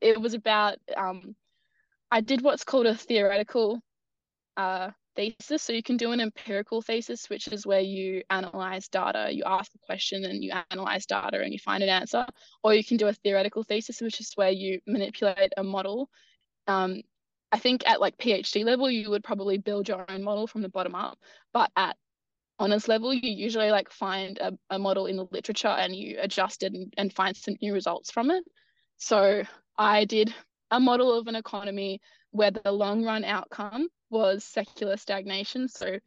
it 0.00 0.20
was 0.20 0.34
about 0.34 0.78
um, 0.96 1.34
I 2.10 2.20
did 2.20 2.42
what's 2.42 2.64
called 2.64 2.86
a 2.86 2.94
theoretical 2.94 3.80
uh, 4.56 4.90
thesis. 5.16 5.62
So 5.62 5.72
you 5.72 5.82
can 5.82 5.96
do 5.96 6.12
an 6.12 6.20
empirical 6.20 6.82
thesis, 6.82 7.28
which 7.28 7.48
is 7.48 7.66
where 7.66 7.80
you 7.80 8.22
analyze 8.30 8.88
data, 8.88 9.28
you 9.32 9.42
ask 9.44 9.72
a 9.74 9.86
question 9.86 10.24
and 10.24 10.42
you 10.42 10.52
analyze 10.70 11.06
data 11.06 11.40
and 11.40 11.52
you 11.52 11.58
find 11.58 11.82
an 11.82 11.88
answer. 11.88 12.26
Or 12.62 12.74
you 12.74 12.84
can 12.84 12.96
do 12.96 13.08
a 13.08 13.12
theoretical 13.12 13.62
thesis, 13.62 14.00
which 14.00 14.20
is 14.20 14.32
where 14.34 14.50
you 14.50 14.80
manipulate 14.86 15.52
a 15.56 15.64
model. 15.64 16.08
Um, 16.66 17.02
I 17.54 17.58
think 17.60 17.88
at 17.88 18.00
like 18.00 18.18
PhD 18.18 18.64
level, 18.64 18.90
you 18.90 19.10
would 19.10 19.22
probably 19.22 19.58
build 19.58 19.86
your 19.86 20.04
own 20.10 20.24
model 20.24 20.48
from 20.48 20.62
the 20.62 20.68
bottom 20.68 20.96
up. 20.96 21.20
But 21.52 21.70
at 21.76 21.96
honors 22.58 22.88
level, 22.88 23.14
you 23.14 23.30
usually 23.30 23.70
like 23.70 23.90
find 23.90 24.38
a, 24.38 24.58
a 24.70 24.78
model 24.80 25.06
in 25.06 25.14
the 25.14 25.28
literature 25.30 25.68
and 25.68 25.94
you 25.94 26.18
adjust 26.20 26.64
it 26.64 26.72
and, 26.72 26.92
and 26.96 27.12
find 27.12 27.36
some 27.36 27.54
new 27.62 27.72
results 27.72 28.10
from 28.10 28.32
it. 28.32 28.42
So 28.96 29.44
I 29.78 30.04
did 30.04 30.34
a 30.72 30.80
model 30.80 31.16
of 31.16 31.28
an 31.28 31.36
economy 31.36 32.00
where 32.32 32.50
the 32.50 32.72
long 32.72 33.04
run 33.04 33.22
outcome 33.22 33.86
was 34.10 34.42
secular 34.44 34.96
stagnation. 34.96 35.68
So 35.68 36.00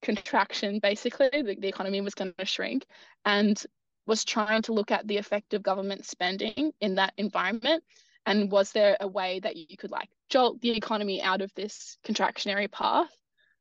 contraction, 0.00 0.78
basically, 0.78 1.28
the, 1.32 1.56
the 1.58 1.66
economy 1.66 2.02
was 2.02 2.14
going 2.14 2.34
to 2.38 2.44
shrink 2.44 2.86
and 3.24 3.60
was 4.06 4.24
trying 4.24 4.62
to 4.62 4.72
look 4.72 4.92
at 4.92 5.08
the 5.08 5.16
effect 5.16 5.54
of 5.54 5.62
government 5.64 6.06
spending 6.06 6.70
in 6.80 6.94
that 6.94 7.14
environment. 7.16 7.82
And 8.26 8.50
was 8.50 8.72
there 8.72 8.96
a 9.00 9.08
way 9.08 9.40
that 9.40 9.56
you 9.56 9.76
could 9.76 9.90
like 9.90 10.08
jolt 10.28 10.60
the 10.60 10.70
economy 10.70 11.22
out 11.22 11.42
of 11.42 11.52
this 11.54 11.98
contractionary 12.06 12.70
path? 12.70 13.10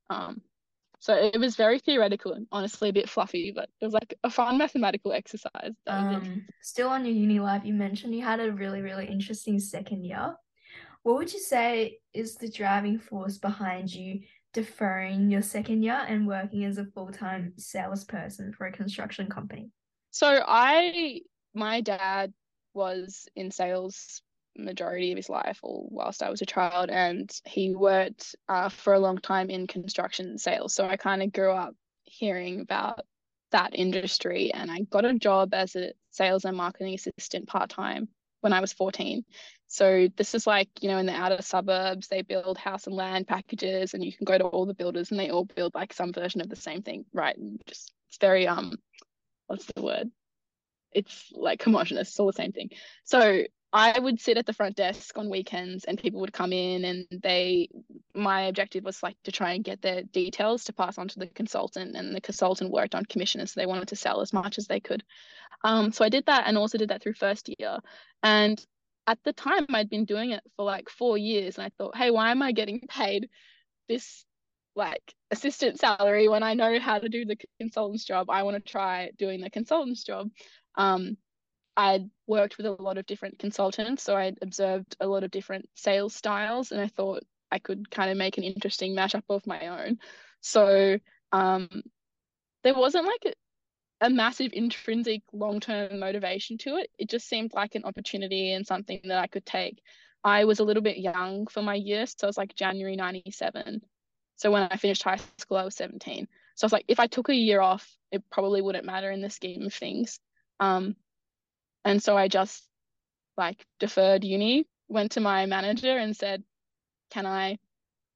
Um, 0.10 0.41
so 0.99 1.13
it 1.13 1.38
was 1.38 1.58
very 1.58 1.80
theoretical 1.80 2.32
and 2.32 2.47
honestly 2.49 2.88
a 2.88 2.93
bit 2.93 3.10
fluffy, 3.10 3.52
but 3.54 3.67
it 3.82 3.86
was 3.86 3.93
like 3.93 4.13
a 4.23 4.30
fun 4.30 4.58
mathematical 4.58 5.12
exercise. 5.12 5.73
Um, 5.86 6.45
still 6.62 6.88
on 6.88 7.04
your 7.04 7.13
uni 7.13 7.41
life, 7.41 7.63
you 7.65 7.73
mentioned 7.73 8.15
you 8.15 8.23
had 8.23 8.39
a 8.39 8.54
really, 8.54 8.82
really 8.82 9.08
interesting 9.08 9.60
second 9.60 10.06
year. 10.06 10.34
What 11.02 11.17
would 11.17 11.34
you 11.34 11.41
say 11.41 11.97
is 12.13 12.36
the 12.36 12.49
driving 12.49 12.99
force 12.99 13.38
behind 13.38 13.93
you 13.93 14.21
deferring 14.54 15.30
your 15.30 15.41
second 15.41 15.84
year 15.84 16.06
and 16.08 16.26
working 16.26 16.63
as 16.63 16.78
a 16.78 16.86
full 16.86 17.12
time 17.12 17.52
salesperson 17.58 18.54
for 18.54 18.67
a 18.67 18.71
construction 18.71 19.30
company? 19.30 19.71
So 20.12 20.41
I, 20.47 21.19
my 21.54 21.82
dad 21.82 22.32
was 22.73 23.28
in 23.36 23.52
sales 23.52 24.21
majority 24.58 25.12
of 25.12 25.18
his 25.18 25.30
life 25.30 25.60
or 25.63 25.86
whilst 25.89 26.22
I 26.22 26.30
was 26.30 26.42
a 26.42 26.46
child 26.46 26.89
and 26.89 27.32
he 27.46 27.76
worked 27.76 28.36
uh, 28.50 28.70
for 28.70 28.94
a 28.94 29.00
long 29.00 29.18
time 29.18 29.50
in 29.50 29.68
construction 29.68 30.38
sales. 30.38 30.74
So 30.74 30.86
I 30.86 30.98
kind 30.98 31.24
of 31.24 31.32
grew 31.32 31.52
up 31.52 31.76
hearing 32.04 32.62
about 32.62 33.02
that 33.52 33.72
industry 33.74 34.52
and 34.54 34.72
I 34.72 34.82
got 34.82 35.06
a 35.06 35.13
job 35.13 35.54
as 35.54 35.76
a 35.76 35.94
sales 36.12 36.46
and 36.46 36.58
marketing 36.58 36.96
assistant 36.96 37.48
part-time 37.48 38.08
when 38.42 38.52
I 38.54 38.60
was 38.60 38.74
14 38.74 39.24
so 39.68 40.08
this 40.18 40.36
is 40.36 40.46
like 40.46 40.70
you 40.82 40.89
know 40.89 40.98
in 40.98 41.06
the 41.06 41.13
outer 41.13 41.42
suburbs 41.42 42.08
they 42.08 42.22
build 42.22 42.58
house 42.58 42.86
and 42.88 42.96
land 42.96 43.28
packages 43.28 43.94
and 43.94 44.04
you 44.04 44.12
can 44.12 44.26
go 44.26 44.38
to 44.38 44.44
all 44.44 44.66
the 44.66 44.74
builders 44.74 45.12
and 45.12 45.20
they 45.20 45.30
all 45.30 45.46
build 45.46 45.74
like 45.74 45.94
some 45.94 46.12
version 46.13 46.42
of 46.42 46.50
the 46.50 46.56
same 46.56 46.82
thing 46.82 47.06
right? 47.13 47.38
And 47.38 47.62
just 47.68 47.92
it's 48.10 48.18
very 48.20 48.48
um 48.48 48.74
what's 49.48 49.66
the 49.66 49.82
word? 49.82 50.12
It's 50.92 51.32
like 51.34 51.63
homogenous 51.63 52.10
it's 52.10 52.20
all 52.20 52.28
the 52.28 52.34
same 52.34 52.52
thing. 52.52 52.70
So 53.04 53.44
I 53.76 54.00
would 54.00 54.22
sit 54.22 54.38
at 54.38 54.46
the 54.46 54.54
front 54.54 54.76
desk 54.76 55.18
on 55.18 55.32
weekends 55.32 55.86
and 55.86 55.98
people 55.98 56.22
would 56.22 56.32
come 56.32 56.54
in 56.54 56.86
and 56.86 57.08
they 57.24 57.70
my 58.14 58.44
objective 58.44 58.84
was 58.84 59.02
like 59.02 59.18
to 59.24 59.32
try 59.32 59.54
and 59.54 59.64
get 59.64 59.82
their 59.82 60.04
details 60.04 60.66
to 60.66 60.74
pass 60.74 61.00
on 61.00 61.08
to 61.08 61.20
the 61.20 61.26
consultant 61.26 61.96
and 61.96 62.16
the 62.16 62.22
consultant 62.22 62.70
worked 62.70 62.94
on 62.94 63.04
commission 63.06 63.46
so 63.48 63.60
they 63.60 63.66
wanted 63.66 63.88
to 63.88 63.96
sell 63.96 64.22
as 64.22 64.32
much 64.32 64.60
as 64.60 64.68
they 64.68 64.80
could. 64.80 65.04
Um, 65.64 65.92
so 65.92 66.06
I 66.06 66.10
did 66.10 66.28
that 66.28 66.44
and 66.46 66.56
also 66.56 66.78
did 66.78 66.90
that 66.90 67.02
through 67.02 67.16
first 67.16 67.50
year. 67.58 67.80
And 68.22 68.64
at 69.08 69.18
the 69.24 69.34
time 69.34 69.66
I'd 69.74 69.90
been 69.90 70.06
doing 70.06 70.32
it 70.32 70.44
for 70.56 70.66
like 70.66 70.88
four 70.88 71.18
years 71.18 71.58
and 71.58 71.66
I 71.66 71.72
thought, 71.76 71.98
hey, 71.98 72.12
why 72.12 72.30
am 72.30 72.44
I 72.44 72.52
getting 72.52 72.82
paid 72.88 73.28
this 73.90 74.24
like 74.76 75.16
assistant 75.32 75.80
salary 75.80 76.28
when 76.28 76.44
I 76.44 76.54
know 76.54 76.80
how 76.80 77.00
to 77.00 77.10
do 77.10 77.26
the 77.26 77.38
consultant's 77.60 78.06
job? 78.06 78.30
I 78.30 78.44
want 78.44 78.64
to 78.64 78.72
try 78.72 79.10
doing 79.18 79.42
the 79.42 79.50
consultant's 79.50 80.04
job. 80.04 80.30
Um, 80.76 81.18
I'd 81.76 82.10
worked 82.28 82.58
with 82.58 82.66
a 82.66 82.72
lot 82.72 82.98
of 82.98 83.06
different 83.06 83.40
consultants, 83.40 84.04
so 84.04 84.16
I'd 84.16 84.38
observed 84.42 84.96
a 85.00 85.08
lot 85.08 85.24
of 85.24 85.32
different 85.32 85.70
sales 85.76 86.16
styles, 86.16 86.72
and 86.72 86.80
I 86.80 86.88
thought 86.88 87.24
I 87.52 87.60
could 87.60 87.90
kind 87.90 88.12
of 88.12 88.18
make 88.18 88.38
an 88.38 88.44
interesting 88.44 88.96
mashup 88.96 89.24
of 89.30 89.46
my 89.48 89.68
own. 89.68 90.00
So 90.42 90.98
um, 91.32 91.70
there 92.64 92.74
wasn't 92.74 93.06
like 93.06 93.34
a, 94.02 94.06
a 94.08 94.10
massive 94.10 94.52
intrinsic 94.54 95.22
long 95.32 95.60
term 95.60 96.00
motivation 96.00 96.58
to 96.60 96.78
it. 96.78 96.90
It 96.98 97.10
just 97.10 97.28
seemed 97.28 97.54
like 97.54 97.76
an 97.76 97.86
opportunity 97.86 98.54
and 98.54 98.66
something 98.66 99.02
that 99.06 99.20
I 99.20 99.28
could 99.28 99.46
take. 99.46 99.82
I 100.24 100.46
was 100.46 100.60
a 100.60 100.64
little 100.64 100.84
bit 100.84 100.98
young 100.98 101.48
for 101.48 101.62
my 101.62 101.76
year, 101.76 102.06
so 102.06 102.26
it 102.26 102.28
was 102.28 102.38
like 102.38 102.56
January 102.56 102.96
97. 102.96 103.82
So 104.38 104.52
when 104.52 104.64
I 104.64 104.78
finished 104.78 105.04
high 105.04 105.20
school, 105.38 105.58
I 105.58 105.66
was 105.66 105.76
17. 105.76 106.28
So 106.56 106.66
I 106.66 106.68
was 106.68 106.74
like, 106.74 106.86
if 106.88 107.00
I 107.00 107.08
took 107.08 107.30
a 107.30 107.36
year 107.36 107.62
off, 107.62 107.88
it 108.12 108.24
probably 108.32 108.62
wouldn't 108.62 108.86
matter 108.86 109.12
in 109.12 109.22
the 109.22 109.30
scheme 109.30 109.64
of 109.64 109.74
things. 109.74 110.20
Um, 110.60 110.96
and 111.86 112.02
so 112.02 112.17
I 112.17 112.28
just 112.28 112.63
like 113.38 113.65
deferred 113.80 114.24
uni, 114.24 114.65
went 114.88 115.13
to 115.13 115.19
my 115.19 115.46
manager 115.46 115.98
and 115.98 116.15
said, 116.15 116.43
Can 117.12 117.26
I 117.26 117.58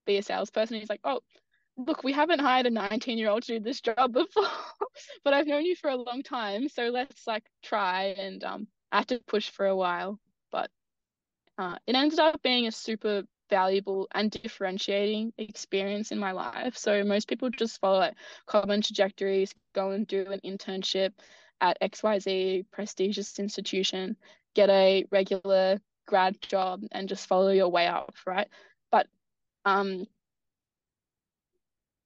be 0.05 0.17
a 0.17 0.23
salesperson? 0.23 0.79
He's 0.79 0.89
like, 0.89 1.01
Oh, 1.03 1.21
look, 1.77 2.03
we 2.03 2.13
haven't 2.13 2.39
hired 2.39 2.65
a 2.65 2.69
19 2.69 3.17
year 3.17 3.29
old 3.29 3.43
to 3.43 3.57
do 3.57 3.63
this 3.63 3.81
job 3.81 4.13
before, 4.13 4.43
but 5.23 5.33
I've 5.33 5.47
known 5.47 5.65
you 5.65 5.75
for 5.75 5.89
a 5.89 5.95
long 5.95 6.23
time. 6.23 6.69
So 6.69 6.89
let's 6.89 7.27
like 7.27 7.43
try. 7.63 8.15
And 8.17 8.43
um, 8.43 8.67
I 8.91 8.97
had 8.97 9.07
to 9.09 9.19
push 9.27 9.49
for 9.49 9.65
a 9.65 9.75
while, 9.75 10.19
but 10.51 10.69
uh, 11.57 11.75
it 11.87 11.95
ended 11.95 12.19
up 12.19 12.41
being 12.43 12.67
a 12.67 12.71
super 12.71 13.23
valuable 13.49 14.07
and 14.13 14.29
differentiating 14.29 15.33
experience 15.37 16.11
in 16.11 16.19
my 16.19 16.31
life. 16.31 16.77
So 16.77 17.03
most 17.03 17.27
people 17.27 17.49
just 17.49 17.79
follow 17.79 17.99
like 17.99 18.15
common 18.45 18.81
trajectories, 18.81 19.53
go 19.73 19.91
and 19.91 20.05
do 20.05 20.25
an 20.31 20.41
internship, 20.45 21.13
at 21.61 21.81
XYZ 21.81 22.65
prestigious 22.71 23.39
institution, 23.39 24.15
get 24.55 24.69
a 24.69 25.05
regular 25.11 25.79
grad 26.07 26.41
job 26.41 26.83
and 26.91 27.09
just 27.09 27.27
follow 27.27 27.49
your 27.49 27.69
way 27.69 27.87
up, 27.87 28.15
right? 28.25 28.47
But 28.91 29.07
um, 29.65 30.05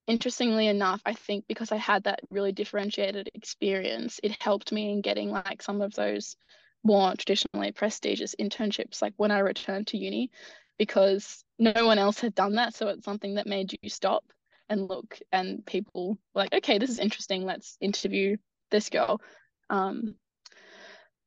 interestingly 0.07 0.67
enough, 0.67 1.01
I 1.05 1.13
think 1.13 1.45
because 1.47 1.71
I 1.71 1.77
had 1.77 2.03
that 2.03 2.21
really 2.29 2.51
differentiated 2.51 3.29
experience, 3.33 4.19
it 4.23 4.41
helped 4.41 4.71
me 4.71 4.91
in 4.91 5.01
getting 5.01 5.29
like 5.29 5.61
some 5.61 5.81
of 5.81 5.93
those 5.93 6.35
more 6.83 7.13
traditionally 7.15 7.71
prestigious 7.71 8.35
internships, 8.39 9.01
like 9.01 9.13
when 9.17 9.31
I 9.31 9.39
returned 9.39 9.87
to 9.87 9.97
uni, 9.97 10.31
because 10.77 11.43
no 11.59 11.85
one 11.85 11.99
else 11.99 12.19
had 12.19 12.33
done 12.35 12.55
that. 12.55 12.73
So 12.73 12.87
it's 12.87 13.05
something 13.05 13.35
that 13.35 13.47
made 13.47 13.77
you 13.81 13.89
stop 13.89 14.23
and 14.67 14.89
look, 14.89 15.19
and 15.31 15.65
people 15.65 16.17
were 16.33 16.41
like, 16.41 16.53
okay, 16.53 16.77
this 16.77 16.89
is 16.89 16.99
interesting. 16.99 17.45
Let's 17.45 17.77
interview 17.79 18.37
this 18.71 18.89
girl. 18.89 19.21
Um, 19.71 20.15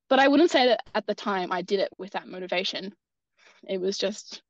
but 0.09 0.19
I 0.21 0.29
wouldn't 0.29 0.51
say 0.51 0.67
that 0.67 0.83
at 0.95 1.07
the 1.07 1.15
time 1.15 1.51
I 1.51 1.63
did 1.63 1.81
it 1.81 1.89
with 1.99 2.13
that 2.13 2.29
motivation. 2.29 2.95
It 3.67 3.81
was 3.81 3.99
just 3.99 4.43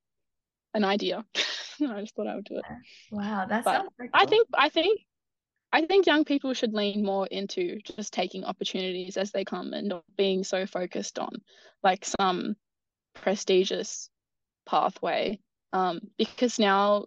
an 0.75 0.85
idea. 0.85 1.25
I 1.81 2.01
just 2.01 2.15
thought 2.15 2.27
I 2.27 2.35
would 2.35 2.45
do 2.45 2.59
it. 2.59 2.65
Wow, 3.11 3.47
that's 3.49 3.65
cool. 3.65 3.89
I 4.13 4.27
think 4.27 4.49
I 4.53 4.69
think 4.69 5.01
I 5.73 5.87
think 5.87 6.07
young 6.07 6.25
people 6.25 6.55
should 6.55 6.75
lean 6.75 7.05
more 7.05 7.27
into 7.29 7.81
just 7.81 8.13
taking 8.13 8.45
opportunities 8.45 9.17
as 9.17 9.31
they 9.31 9.45
come 9.45 9.73
and 9.73 9.89
not 9.89 10.05
being 10.17 10.45
so 10.45 10.67
focused 10.67 11.19
on 11.19 11.41
like 11.83 12.05
some 12.05 12.57
prestigious 13.15 14.09
pathway. 14.67 15.39
Um, 15.73 16.01
because 16.19 16.59
now 16.59 17.07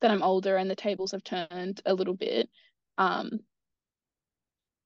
that 0.00 0.10
I'm 0.10 0.22
older 0.22 0.56
and 0.56 0.70
the 0.70 0.76
tables 0.76 1.12
have 1.12 1.24
turned 1.24 1.80
a 1.86 1.94
little 1.94 2.14
bit, 2.14 2.48
um, 2.98 3.40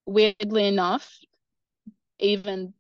weirdly 0.09 0.67
enough, 0.67 1.19
even 2.19 2.73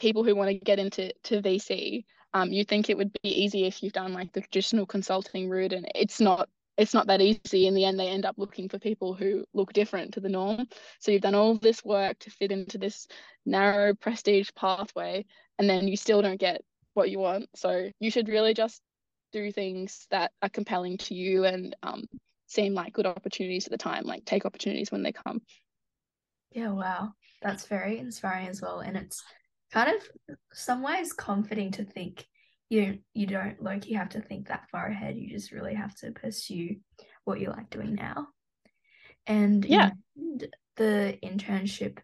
people 0.00 0.24
who 0.24 0.34
want 0.34 0.48
to 0.50 0.54
get 0.54 0.78
into 0.78 1.12
to 1.24 1.42
VC, 1.42 2.04
um, 2.34 2.50
you 2.50 2.64
think 2.64 2.88
it 2.88 2.96
would 2.96 3.12
be 3.22 3.42
easy 3.44 3.66
if 3.66 3.82
you've 3.82 3.92
done 3.92 4.14
like 4.14 4.32
the 4.32 4.40
traditional 4.40 4.86
consulting 4.86 5.48
route, 5.48 5.72
and 5.72 5.86
it's 5.94 6.20
not. 6.20 6.48
It's 6.78 6.94
not 6.94 7.06
that 7.08 7.20
easy. 7.20 7.66
In 7.66 7.74
the 7.74 7.84
end, 7.84 8.00
they 8.00 8.08
end 8.08 8.24
up 8.24 8.36
looking 8.38 8.70
for 8.70 8.78
people 8.78 9.12
who 9.12 9.44
look 9.52 9.74
different 9.74 10.14
to 10.14 10.20
the 10.20 10.30
norm. 10.30 10.66
So 11.00 11.12
you've 11.12 11.20
done 11.20 11.34
all 11.34 11.56
this 11.56 11.84
work 11.84 12.18
to 12.20 12.30
fit 12.30 12.50
into 12.50 12.78
this 12.78 13.06
narrow 13.44 13.94
prestige 13.94 14.48
pathway, 14.56 15.26
and 15.58 15.68
then 15.68 15.86
you 15.86 15.98
still 15.98 16.22
don't 16.22 16.40
get 16.40 16.62
what 16.94 17.10
you 17.10 17.18
want. 17.18 17.50
So 17.54 17.90
you 18.00 18.10
should 18.10 18.30
really 18.30 18.54
just 18.54 18.80
do 19.32 19.52
things 19.52 20.06
that 20.10 20.32
are 20.40 20.48
compelling 20.48 20.96
to 20.96 21.14
you 21.14 21.44
and 21.44 21.76
um, 21.82 22.04
seem 22.52 22.74
like 22.74 22.92
good 22.92 23.06
opportunities 23.06 23.66
at 23.66 23.72
the 23.72 23.78
time, 23.78 24.04
like 24.04 24.24
take 24.24 24.44
opportunities 24.44 24.92
when 24.92 25.02
they 25.02 25.12
come. 25.12 25.40
Yeah, 26.52 26.70
wow. 26.72 27.12
That's 27.40 27.66
very 27.66 27.98
inspiring 27.98 28.48
as 28.48 28.60
well. 28.60 28.80
And 28.80 28.96
it's 28.96 29.22
kind 29.72 29.90
of 29.90 30.36
some 30.52 30.82
ways 30.82 31.12
comforting 31.12 31.72
to 31.72 31.84
think 31.84 32.26
you 32.68 32.98
you 33.12 33.26
don't 33.26 33.62
like 33.62 33.86
you 33.86 33.98
have 33.98 34.10
to 34.10 34.20
think 34.20 34.48
that 34.48 34.68
far 34.70 34.86
ahead. 34.86 35.16
You 35.16 35.28
just 35.28 35.52
really 35.52 35.74
have 35.74 35.94
to 35.96 36.12
pursue 36.12 36.76
what 37.24 37.40
you 37.40 37.48
like 37.50 37.68
doing 37.70 37.94
now. 37.94 38.28
And 39.26 39.64
yeah, 39.64 39.90
the 40.76 41.18
internship 41.22 41.98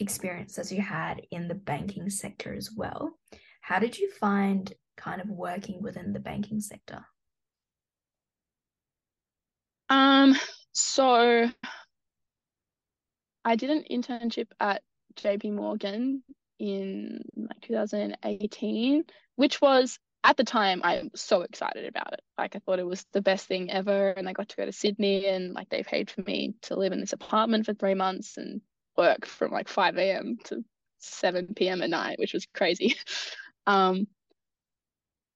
experience 0.00 0.58
as 0.58 0.72
you 0.72 0.80
had 0.80 1.22
in 1.30 1.48
the 1.48 1.54
banking 1.54 2.08
sector 2.08 2.54
as 2.54 2.70
well. 2.74 3.18
How 3.60 3.78
did 3.78 3.98
you 3.98 4.10
find 4.10 4.72
kind 4.96 5.20
of 5.20 5.28
working 5.28 5.82
within 5.82 6.12
the 6.12 6.20
banking 6.20 6.60
sector? 6.60 7.04
Um, 9.88 10.36
so 10.72 11.48
I 13.44 13.56
did 13.56 13.70
an 13.70 13.84
internship 13.90 14.48
at 14.60 14.82
JP 15.16 15.54
Morgan 15.54 16.22
in 16.58 17.22
like 17.36 17.60
2018, 17.62 19.04
which 19.36 19.60
was 19.60 19.98
at 20.24 20.36
the 20.36 20.44
time 20.44 20.80
I'm 20.84 21.10
so 21.14 21.42
excited 21.42 21.86
about 21.86 22.12
it. 22.12 22.20
Like 22.36 22.56
I 22.56 22.58
thought 22.58 22.78
it 22.78 22.86
was 22.86 23.06
the 23.12 23.22
best 23.22 23.46
thing 23.46 23.70
ever. 23.70 24.10
And 24.10 24.28
I 24.28 24.32
got 24.32 24.48
to 24.50 24.56
go 24.56 24.66
to 24.66 24.72
Sydney 24.72 25.26
and 25.26 25.54
like 25.54 25.68
they 25.70 25.82
paid 25.82 26.10
for 26.10 26.22
me 26.22 26.54
to 26.62 26.76
live 26.76 26.92
in 26.92 27.00
this 27.00 27.12
apartment 27.12 27.66
for 27.66 27.74
three 27.74 27.94
months 27.94 28.36
and 28.36 28.60
work 28.96 29.26
from 29.26 29.52
like 29.52 29.68
5 29.68 29.96
a.m. 29.96 30.38
to 30.44 30.64
7 30.98 31.54
p.m. 31.54 31.82
at 31.82 31.90
night, 31.90 32.18
which 32.18 32.34
was 32.34 32.46
crazy. 32.52 32.96
um, 33.66 34.06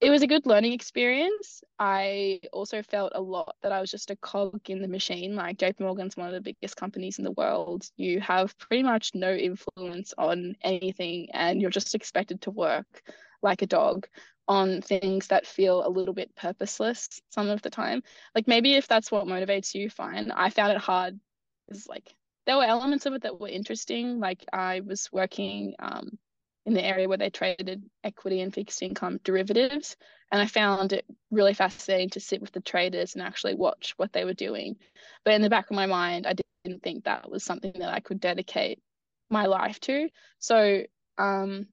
it 0.03 0.11
was 0.11 0.23
a 0.23 0.27
good 0.27 0.47
learning 0.47 0.73
experience. 0.73 1.63
I 1.79 2.41
also 2.53 2.83
felt 2.83 3.13
a 3.15 3.21
lot 3.21 3.55
that 3.63 3.71
I 3.71 3.81
was 3.81 3.89
just 3.89 4.11
a 4.11 4.17
cog 4.17 4.69
in 4.69 4.83
the 4.83 4.89
machine. 4.89 5.37
Like 5.37 5.59
JP 5.59 5.79
Morgan's 5.79 6.17
one 6.17 6.27
of 6.27 6.33
the 6.33 6.41
biggest 6.41 6.77
companies 6.77 7.19
in 7.19 7.25
the 7.25 7.31
world. 7.31 7.89
You 7.97 8.21
have 8.21 8.59
pretty 8.59 8.83
much 8.83 9.13
no 9.15 9.33
influence 9.33 10.13
on 10.19 10.57
anything 10.63 11.29
and 11.33 11.61
you're 11.61 11.71
just 11.71 11.95
expected 11.95 12.43
to 12.43 12.51
work 12.51 13.03
like 13.43 13.63
a 13.63 13.67
dog 13.67 14.09
on 14.49 14.83
things 14.83 15.29
that 15.29 15.47
feel 15.47 15.87
a 15.87 15.89
little 15.89 16.15
bit 16.15 16.35
purposeless 16.35 17.21
some 17.31 17.49
of 17.49 17.63
the 17.63 17.71
time. 17.71 18.03
Like 18.35 18.49
maybe 18.49 18.75
if 18.75 18.89
that's 18.89 19.13
what 19.13 19.27
motivates 19.27 19.73
you, 19.73 19.89
fine. 19.89 20.33
I 20.33 20.51
found 20.51 20.73
it 20.73 20.79
hard 20.79 21.21
because 21.69 21.87
like 21.87 22.13
there 22.45 22.57
were 22.57 22.65
elements 22.65 23.07
of 23.07 23.13
it 23.13 23.23
that 23.23 23.39
were 23.39 23.47
interesting. 23.47 24.19
Like 24.19 24.45
I 24.53 24.81
was 24.81 25.09
working 25.13 25.77
um, 25.79 26.19
in 26.65 26.75
the 26.75 26.85
area 26.85 27.09
where 27.09 27.19
they 27.19 27.31
traded 27.31 27.83
equity 28.05 28.41
and 28.41 28.55
fixed 28.55 28.83
income 28.83 29.19
derivatives. 29.25 29.97
And 30.31 30.41
I 30.41 30.47
found 30.47 30.93
it 30.93 31.05
really 31.31 31.55
fascinating 31.55 32.11
to 32.11 32.21
sit 32.21 32.41
with 32.41 32.53
the 32.53 32.61
traders 32.61 33.15
and 33.15 33.23
actually 33.23 33.55
watch 33.55 33.95
what 33.97 34.13
they 34.13 34.25
were 34.25 34.35
doing. 34.35 34.77
But 35.25 35.35
in 35.35 35.43
the 35.43 35.51
back 35.51 35.71
of 35.71 35.77
my 35.77 35.87
mind, 35.87 36.27
I 36.27 36.35
didn't 36.65 36.83
think 36.83 37.05
that 37.05 37.31
was 37.31 37.43
something 37.43 37.73
that 37.79 37.93
I 37.93 38.01
could 38.01 38.21
dedicate 38.21 38.81
my 39.29 39.47
life 39.47 39.81
to. 39.81 40.09
So 40.39 40.85
um, 41.19 41.67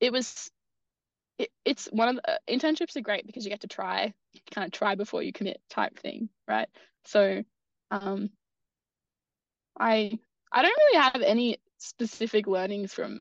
it 0.00 0.12
was, 0.12 0.50
it, 1.38 1.50
it's 1.64 1.86
one 1.86 2.08
of 2.08 2.16
the 2.16 2.32
uh, 2.32 2.38
internships 2.48 2.96
are 2.96 3.00
great 3.02 3.26
because 3.26 3.44
you 3.44 3.50
get 3.50 3.60
to 3.62 3.68
try, 3.68 4.14
kind 4.52 4.64
of 4.64 4.72
try 4.72 4.94
before 4.94 5.22
you 5.22 5.32
commit 5.32 5.60
type 5.68 5.98
thing, 5.98 6.28
right? 6.46 6.68
So 7.04 7.42
um, 7.90 8.30
I 9.78 10.18
I 10.52 10.62
don't 10.62 10.78
really 10.78 11.02
have 11.02 11.22
any 11.22 11.58
specific 11.78 12.46
learnings 12.46 12.92
from 12.92 13.20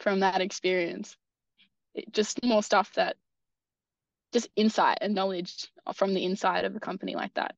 from 0.00 0.20
that 0.20 0.40
experience. 0.40 1.16
It, 1.94 2.12
just 2.12 2.44
more 2.44 2.62
stuff 2.62 2.92
that 2.94 3.16
just 4.32 4.48
insight 4.56 4.98
and 5.00 5.14
knowledge 5.14 5.68
from 5.94 6.14
the 6.14 6.24
inside 6.24 6.64
of 6.64 6.76
a 6.76 6.80
company 6.80 7.14
like 7.14 7.34
that. 7.34 7.54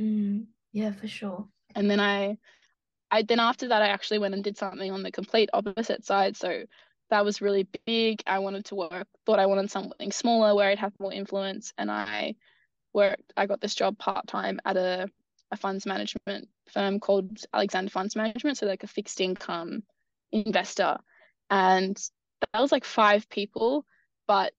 Mm, 0.00 0.46
yeah, 0.72 0.92
for 0.92 1.06
sure. 1.06 1.46
And 1.74 1.90
then 1.90 2.00
I, 2.00 2.38
I 3.10 3.22
then 3.22 3.40
after 3.40 3.68
that 3.68 3.82
I 3.82 3.88
actually 3.88 4.18
went 4.18 4.34
and 4.34 4.42
did 4.42 4.58
something 4.58 4.90
on 4.90 5.02
the 5.02 5.12
complete 5.12 5.50
opposite 5.52 6.04
side. 6.04 6.36
So 6.36 6.64
that 7.10 7.24
was 7.24 7.40
really 7.40 7.66
big. 7.86 8.22
I 8.26 8.38
wanted 8.38 8.64
to 8.66 8.74
work, 8.74 9.06
thought 9.26 9.38
I 9.38 9.46
wanted 9.46 9.70
something 9.70 10.12
smaller 10.12 10.54
where 10.54 10.68
I'd 10.68 10.78
have 10.78 10.98
more 10.98 11.12
influence, 11.12 11.72
and 11.76 11.90
I 11.90 12.36
worked. 12.92 13.32
I 13.36 13.46
got 13.46 13.60
this 13.60 13.74
job 13.74 13.98
part 13.98 14.26
time 14.26 14.60
at 14.64 14.76
a 14.76 15.08
a 15.52 15.56
funds 15.56 15.84
management 15.84 16.48
firm 16.72 17.00
called 17.00 17.40
Alexander 17.52 17.90
Funds 17.90 18.14
Management, 18.14 18.58
so 18.58 18.66
like 18.66 18.84
a 18.84 18.88
fixed 18.88 19.20
income 19.20 19.82
investor 20.30 20.96
and 21.50 21.96
that 22.52 22.60
was 22.60 22.72
like 22.72 22.84
five 22.84 23.28
people 23.28 23.84
but 24.26 24.52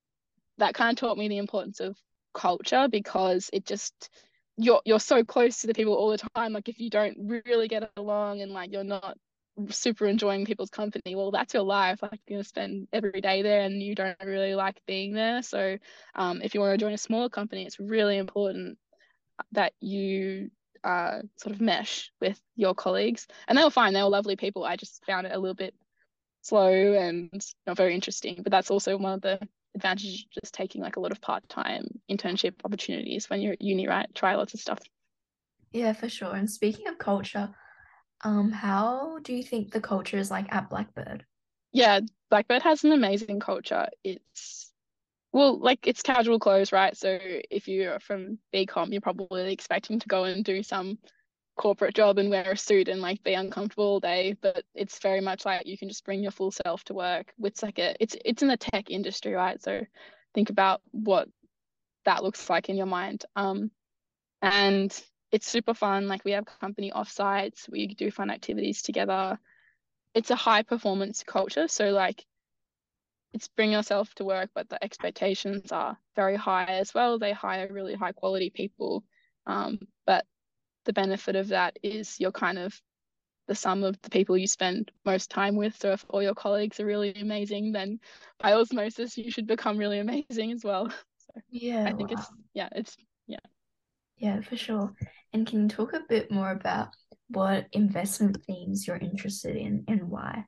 that 0.58 0.74
kind 0.74 0.92
of 0.92 0.98
taught 0.98 1.18
me 1.18 1.28
the 1.28 1.38
importance 1.38 1.80
of 1.80 1.98
culture 2.34 2.88
because 2.90 3.50
it 3.54 3.66
just 3.66 4.10
you're 4.58 4.82
you're 4.86 5.00
so 5.00 5.24
close 5.24 5.62
to 5.62 5.68
the 5.68 5.74
people 5.74 5.94
all 5.94 6.10
the 6.10 6.22
time. 6.36 6.54
Like 6.54 6.70
if 6.70 6.80
you 6.80 6.90
don't 6.90 7.18
really 7.46 7.68
get 7.68 7.90
along 7.98 8.42
and 8.42 8.52
like 8.52 8.72
you're 8.72 8.84
not 8.84 9.18
super 9.70 10.06
enjoying 10.08 10.46
people's 10.46 10.70
company 10.70 11.16
well 11.16 11.32
that's 11.32 11.54
your 11.54 11.64
life. 11.64 12.02
Like 12.02 12.20
you're 12.28 12.38
gonna 12.38 12.44
spend 12.44 12.88
every 12.94 13.22
day 13.22 13.42
there 13.42 13.62
and 13.62 13.82
you 13.82 13.96
don't 13.96 14.18
really 14.24 14.56
like 14.56 14.82
being 14.86 15.14
there. 15.14 15.42
So 15.42 15.78
um, 16.16 16.42
if 16.44 16.54
you 16.54 16.62
want 16.62 16.74
to 16.74 16.84
join 16.84 16.94
a 16.94 16.98
smaller 16.98 17.30
company 17.30 17.66
it's 17.66 17.80
really 17.80 18.18
important 18.18 18.78
that 19.54 19.74
you 19.80 20.52
uh, 20.84 21.22
sort 21.38 21.56
of 21.56 21.62
mesh 21.62 22.12
with 22.20 22.40
your 22.56 22.74
colleagues. 22.74 23.28
And 23.48 23.58
they 23.58 23.64
were 23.64 23.70
fine. 23.70 23.94
They 23.94 24.02
were 24.02 24.10
lovely 24.10 24.36
people. 24.36 24.64
I 24.64 24.76
just 24.76 25.04
found 25.06 25.28
it 25.28 25.34
a 25.34 25.40
little 25.40 25.56
bit 25.56 25.74
slow 26.42 26.94
and 26.94 27.30
not 27.66 27.78
very 27.78 27.96
interesting. 27.96 28.40
But 28.44 28.52
that's 28.52 28.72
also 28.72 28.98
one 28.98 29.14
of 29.14 29.22
the 29.22 29.40
advantages 29.76 30.26
of 30.26 30.42
just 30.42 30.54
taking 30.54 30.82
like 30.82 30.98
a 30.98 31.00
lot 31.00 31.12
of 31.12 31.22
part-time 31.22 31.86
internship 32.10 32.54
opportunities 32.66 33.30
when 33.30 33.42
you're 33.42 33.54
at 33.54 33.62
uni, 33.62 33.88
right? 33.88 34.14
Try 34.14 34.36
lots 34.36 34.54
of 34.54 34.60
stuff. 34.60 34.80
Yeah, 35.72 35.94
for 35.94 36.10
sure. 36.10 36.36
And 36.36 36.50
speaking 36.50 36.88
of 36.88 36.98
culture, 36.98 37.50
um, 38.24 38.52
how 38.52 39.20
do 39.24 39.34
you 39.34 39.44
think 39.44 39.72
the 39.72 39.82
culture 39.82 40.18
is 40.18 40.30
like 40.30 40.54
at 40.54 40.70
Blackbird? 40.70 41.26
Yeah, 41.72 42.02
Blackbird 42.30 42.62
has 42.64 42.84
an 42.84 42.92
amazing 42.92 43.40
culture. 43.40 43.88
It's 44.04 44.72
well, 45.34 45.58
like 45.58 45.88
it's 45.88 46.02
casual 46.02 46.40
clothes, 46.40 46.74
right? 46.74 46.96
So 46.98 47.18
if 47.50 47.68
you're 47.68 48.00
from 48.02 48.38
BCom, 48.54 48.92
you're 48.92 49.00
probably 49.00 49.54
expecting 49.54 50.00
to 50.00 50.08
go 50.08 50.26
and 50.26 50.44
do 50.44 50.62
some 50.62 50.98
corporate 51.58 51.94
job 51.94 52.18
and 52.18 52.30
wear 52.30 52.52
a 52.52 52.58
suit 52.58 52.88
and 52.88 53.02
like 53.02 53.22
be 53.24 53.34
uncomfortable 53.34 53.86
all 53.86 54.00
day 54.00 54.36
but 54.42 54.64
it's 54.74 55.00
very 55.00 55.22
much 55.22 55.46
like 55.46 55.68
you 55.68 55.78
can 55.78 55.90
just 55.90 56.06
bring 56.06 56.24
your 56.24 56.32
full 56.32 56.52
self 56.52 56.84
to 56.84 56.94
work 56.94 57.34
it's 57.44 57.62
like 57.62 57.78
a 57.78 57.96
it's 58.00 58.16
it's 58.26 58.42
in 58.42 58.48
the 58.48 58.58
tech 58.58 58.90
industry 58.90 59.34
right? 59.34 59.62
So 59.62 59.82
think 60.34 60.50
about 60.50 60.82
what 60.92 61.28
that 62.06 62.24
looks 62.24 62.50
like 62.50 62.70
in 62.70 62.78
your 62.78 62.86
mind. 62.86 63.26
Um 63.36 63.72
and 64.42 64.92
it's 65.32 65.48
super 65.48 65.74
fun. 65.74 66.08
Like 66.08 66.26
we 66.26 66.32
have 66.32 66.46
company 66.60 66.92
offsites. 66.92 67.70
We 67.70 67.88
do 67.88 68.12
fun 68.12 68.30
activities 68.30 68.82
together. 68.82 69.40
It's 70.14 70.32
a 70.32 70.36
high 70.36 70.64
performance 70.64 71.24
culture. 71.24 71.68
So 71.68 71.92
like 71.92 72.26
it's 73.34 73.48
bring 73.48 73.72
yourself 73.72 74.14
to 74.16 74.26
work 74.26 74.50
but 74.54 74.68
the 74.68 74.84
expectations 74.84 75.72
are 75.72 75.98
very 76.16 76.36
high 76.36 76.66
as 76.66 76.94
well. 76.94 77.20
They 77.20 77.34
hire 77.34 77.72
really 77.72 77.96
high 77.96 78.12
quality 78.12 78.50
people. 78.50 79.04
Um, 79.46 79.80
but 80.06 80.26
the 80.86 80.94
benefit 80.94 81.36
of 81.36 81.50
that 81.50 81.78
is 81.84 82.20
you're 82.20 82.32
kind 82.32 82.58
of 82.58 82.80
the 83.48 83.56
sum 83.56 83.84
of 83.84 84.02
the 84.02 84.10
people 84.10 84.38
you 84.38 84.48
spend 84.48 84.92
most 85.06 85.30
time 85.30 85.56
with. 85.56 85.76
So 85.78 85.92
if 85.92 86.06
all 86.10 86.24
your 86.24 86.36
colleagues 86.36 86.80
are 86.80 86.86
really 86.86 87.14
amazing, 87.16 87.72
then 87.72 88.00
by 88.40 88.54
osmosis 88.54 89.18
you 89.18 89.32
should 89.32 89.48
become 89.48 89.78
really 89.78 90.00
amazing 90.00 90.52
as 90.52 90.64
well. 90.64 90.92
So 91.34 91.40
yeah, 91.52 91.84
I 91.86 91.94
think 91.94 92.10
wow. 92.10 92.18
it's 92.18 92.32
yeah, 92.56 92.70
it's 92.72 92.98
yeah. 93.28 93.38
Yeah, 94.18 94.42
for 94.42 94.58
sure. 94.58 94.92
And 95.34 95.46
can 95.48 95.64
you 95.64 95.68
talk 95.68 95.94
a 95.94 96.02
bit 96.10 96.32
more 96.32 96.52
about 96.52 96.90
what 97.30 97.68
investment 97.72 98.44
themes 98.46 98.88
you're 98.88 98.98
interested 98.98 99.56
in 99.56 99.84
and 99.88 100.10
why? 100.10 100.46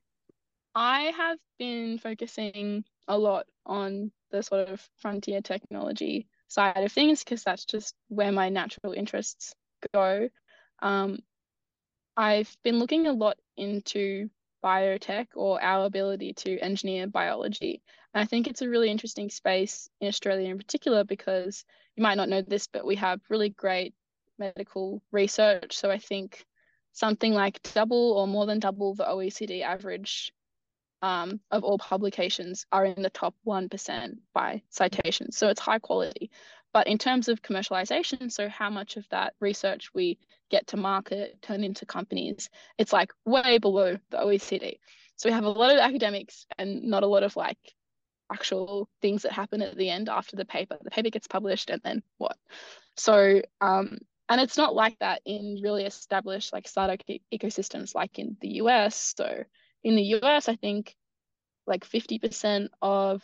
I 0.75 1.13
have 1.15 1.37
been 1.59 1.99
focusing 1.99 2.83
a 3.07 3.17
lot 3.17 3.45
on 3.65 4.11
the 4.31 4.41
sort 4.41 4.67
of 4.69 4.81
frontier 4.97 5.41
technology 5.41 6.27
side 6.47 6.83
of 6.83 6.91
things 6.91 7.23
because 7.23 7.43
that's 7.43 7.65
just 7.65 7.93
where 8.07 8.31
my 8.31 8.49
natural 8.49 8.93
interests 8.93 9.53
go, 9.93 10.29
um, 10.81 11.19
I've 12.15 12.55
been 12.63 12.79
looking 12.79 13.07
a 13.07 13.13
lot 13.13 13.37
into 13.57 14.29
biotech 14.63 15.27
or 15.35 15.61
our 15.61 15.85
ability 15.85 16.33
to 16.33 16.57
engineer 16.59 17.07
biology. 17.07 17.81
And 18.13 18.21
I 18.21 18.25
think 18.25 18.47
it's 18.47 18.61
a 18.61 18.69
really 18.69 18.89
interesting 18.89 19.29
space 19.29 19.89
in 19.99 20.07
Australia 20.07 20.49
in 20.49 20.57
particular 20.57 21.03
because 21.03 21.65
you 21.95 22.03
might 22.03 22.15
not 22.15 22.29
know 22.29 22.41
this, 22.41 22.67
but 22.67 22.85
we 22.85 22.95
have 22.95 23.19
really 23.29 23.49
great 23.49 23.93
medical 24.39 25.01
research. 25.11 25.75
So 25.75 25.91
I 25.91 25.97
think 25.97 26.45
something 26.93 27.33
like 27.33 27.61
double 27.73 28.13
or 28.13 28.27
more 28.27 28.45
than 28.45 28.59
double 28.59 28.95
the 28.95 29.05
OECD 29.05 29.63
average 29.63 30.31
um, 31.01 31.41
of 31.51 31.63
all 31.63 31.77
publications 31.77 32.65
are 32.71 32.85
in 32.85 33.01
the 33.01 33.09
top 33.09 33.35
1% 33.45 34.17
by 34.33 34.61
citations. 34.69 35.37
So 35.37 35.49
it's 35.49 35.59
high 35.59 35.79
quality. 35.79 36.31
But 36.73 36.87
in 36.87 36.97
terms 36.97 37.27
of 37.27 37.41
commercialization, 37.41 38.31
so 38.31 38.49
how 38.49 38.69
much 38.69 38.97
of 38.97 39.07
that 39.09 39.33
research 39.39 39.93
we 39.93 40.17
get 40.49 40.67
to 40.67 40.77
market, 40.77 41.39
turn 41.41 41.63
into 41.63 41.85
companies, 41.85 42.49
it's 42.77 42.91
like 42.91 43.11
way 43.25 43.59
below 43.59 43.97
the 44.09 44.17
OECD. 44.17 44.79
So 45.15 45.29
we 45.29 45.33
have 45.33 45.43
a 45.43 45.49
lot 45.49 45.71
of 45.71 45.79
academics 45.79 46.45
and 46.57 46.83
not 46.83 47.03
a 47.03 47.07
lot 47.07 47.23
of 47.23 47.35
like 47.35 47.59
actual 48.31 48.89
things 49.01 49.21
that 49.21 49.31
happen 49.31 49.61
at 49.61 49.77
the 49.77 49.89
end 49.89 50.09
after 50.09 50.35
the 50.35 50.45
paper. 50.45 50.77
The 50.81 50.89
paper 50.89 51.11
gets 51.11 51.27
published 51.27 51.69
and 51.69 51.81
then 51.83 52.01
what? 52.17 52.37
So, 52.97 53.41
um, 53.61 53.99
and 54.29 54.41
it's 54.41 54.57
not 54.57 54.73
like 54.73 54.97
that 54.99 55.21
in 55.25 55.59
really 55.61 55.85
established 55.85 56.53
like 56.53 56.67
startup 56.67 57.01
e- 57.07 57.21
ecosystems 57.31 57.93
like 57.93 58.17
in 58.17 58.35
the 58.41 58.55
US. 58.61 59.13
So 59.15 59.43
in 59.83 59.95
the 59.95 60.15
US, 60.15 60.49
I 60.49 60.55
think 60.55 60.95
like 61.67 61.85
50% 61.85 62.69
of 62.81 63.21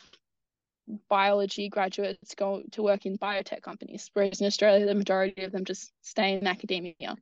biology 1.10 1.70
graduates 1.70 2.36
go 2.36 2.64
to 2.72 2.84
work 2.84 3.06
in 3.06 3.18
biotech 3.18 3.62
companies, 3.62 4.10
whereas 4.14 4.42
in 4.42 4.48
Australia, 4.48 4.86
the 4.86 4.96
majority 4.96 5.44
of 5.44 5.52
them 5.52 5.66
just 5.66 5.92
stay 6.02 6.34
in 6.34 6.48
academia. 6.48 7.16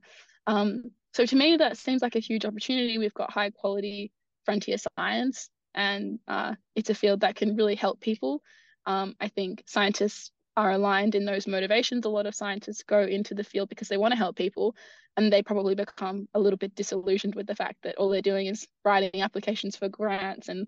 Um, 0.46 0.90
so 1.12 1.26
to 1.26 1.36
me, 1.36 1.56
that 1.56 1.76
seems 1.76 2.02
like 2.02 2.16
a 2.16 2.20
huge 2.20 2.44
opportunity. 2.44 2.98
We've 2.98 3.14
got 3.14 3.32
high 3.32 3.50
quality 3.50 4.12
frontier 4.44 4.76
science, 4.96 5.50
and 5.74 6.18
uh, 6.28 6.54
it's 6.74 6.90
a 6.90 6.94
field 6.94 7.20
that 7.20 7.36
can 7.36 7.56
really 7.56 7.74
help 7.74 8.00
people. 8.00 8.42
Um, 8.86 9.14
I 9.20 9.28
think 9.28 9.62
scientists 9.66 10.30
are 10.56 10.72
aligned 10.72 11.14
in 11.14 11.24
those 11.24 11.46
motivations. 11.46 12.04
A 12.04 12.08
lot 12.08 12.26
of 12.26 12.34
scientists 12.34 12.82
go 12.82 13.02
into 13.02 13.34
the 13.34 13.44
field 13.44 13.68
because 13.68 13.88
they 13.88 13.96
want 13.96 14.12
to 14.12 14.18
help 14.18 14.36
people, 14.36 14.74
and 15.16 15.32
they 15.32 15.42
probably 15.42 15.74
become 15.74 16.28
a 16.34 16.40
little 16.40 16.56
bit 16.56 16.74
disillusioned 16.74 17.34
with 17.34 17.46
the 17.46 17.54
fact 17.54 17.76
that 17.82 17.96
all 17.96 18.08
they're 18.08 18.22
doing 18.22 18.46
is 18.46 18.66
writing 18.84 19.22
applications 19.22 19.76
for 19.76 19.88
grants 19.88 20.48
and 20.48 20.66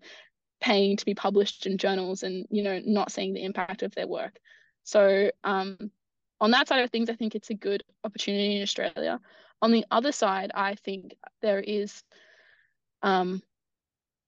paying 0.61 0.97
to 0.97 1.05
be 1.05 1.15
published 1.15 1.67
in 1.67 1.79
journals 1.79 2.23
and 2.23 2.47
you 2.51 2.63
know 2.63 2.81
not 2.85 3.11
seeing 3.11 3.35
the 3.35 3.45
impact 3.45 3.83
of 3.83 3.95
their 3.95 4.07
work 4.07 4.39
so 4.85 5.31
um, 5.45 5.91
on 6.41 6.51
that 6.51 6.69
side 6.69 6.83
of 6.83 6.91
things 6.91 7.11
i 7.11 7.15
think 7.15 7.35
it's 7.35 7.51
a 7.51 7.55
good 7.55 7.83
opportunity 8.05 8.57
in 8.57 8.63
australia 8.63 9.21
on 9.63 9.73
the 9.73 9.85
other 9.91 10.13
side 10.13 10.51
i 10.55 10.75
think 10.75 11.15
there 11.43 11.61
is 11.61 12.03
um, 13.03 13.43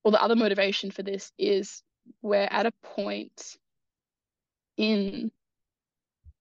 well 0.04 0.12
the 0.12 0.22
other 0.22 0.36
motivation 0.36 0.90
for 0.90 1.02
this 1.02 1.32
is 1.38 1.82
we're 2.22 2.48
at 2.50 2.66
a 2.66 2.72
point 2.82 3.56
in 4.76 5.30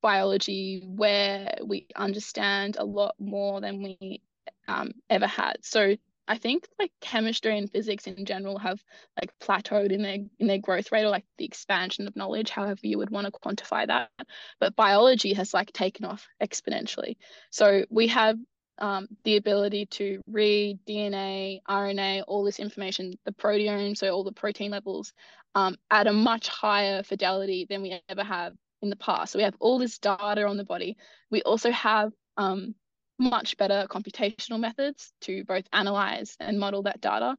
biology 0.01 0.81
where 0.85 1.55
we 1.63 1.87
understand 1.95 2.77
a 2.79 2.83
lot 2.83 3.15
more 3.19 3.61
than 3.61 3.83
we 3.83 4.21
um, 4.67 4.91
ever 5.09 5.27
had. 5.27 5.57
So 5.61 5.95
I 6.31 6.37
think 6.37 6.65
like 6.79 6.93
chemistry 7.01 7.57
and 7.57 7.69
physics 7.69 8.07
in 8.07 8.25
general 8.25 8.57
have 8.57 8.81
like 9.19 9.33
plateaued 9.43 9.91
in 9.91 10.01
their 10.01 10.19
in 10.39 10.47
their 10.47 10.59
growth 10.59 10.89
rate 10.89 11.03
or 11.03 11.09
like 11.09 11.25
the 11.37 11.43
expansion 11.43 12.07
of 12.07 12.15
knowledge, 12.15 12.49
however 12.49 12.79
you 12.83 12.97
would 12.99 13.09
want 13.09 13.25
to 13.25 13.33
quantify 13.33 13.85
that. 13.85 14.11
But 14.57 14.77
biology 14.77 15.33
has 15.33 15.53
like 15.53 15.73
taken 15.73 16.05
off 16.05 16.25
exponentially. 16.41 17.17
So 17.49 17.83
we 17.89 18.07
have 18.07 18.37
um, 18.77 19.09
the 19.25 19.35
ability 19.35 19.87
to 19.87 20.21
read 20.25 20.79
DNA, 20.87 21.59
RNA, 21.69 22.23
all 22.29 22.45
this 22.45 22.61
information, 22.61 23.19
the 23.25 23.33
proteome, 23.33 23.97
so 23.97 24.09
all 24.09 24.23
the 24.23 24.31
protein 24.31 24.71
levels, 24.71 25.11
um, 25.53 25.75
at 25.89 26.07
a 26.07 26.13
much 26.13 26.47
higher 26.47 27.03
fidelity 27.03 27.67
than 27.69 27.81
we 27.81 27.99
ever 28.07 28.23
have 28.23 28.53
in 28.81 28.89
the 28.89 28.95
past. 28.95 29.33
So 29.33 29.39
we 29.39 29.43
have 29.43 29.57
all 29.59 29.79
this 29.79 29.99
data 29.99 30.45
on 30.47 30.55
the 30.55 30.63
body. 30.63 30.95
We 31.29 31.41
also 31.41 31.71
have 31.71 32.13
um, 32.37 32.73
much 33.21 33.55
better 33.57 33.85
computational 33.89 34.59
methods 34.59 35.13
to 35.21 35.43
both 35.45 35.65
analyze 35.71 36.35
and 36.39 36.59
model 36.59 36.83
that 36.83 36.99
data. 36.99 37.35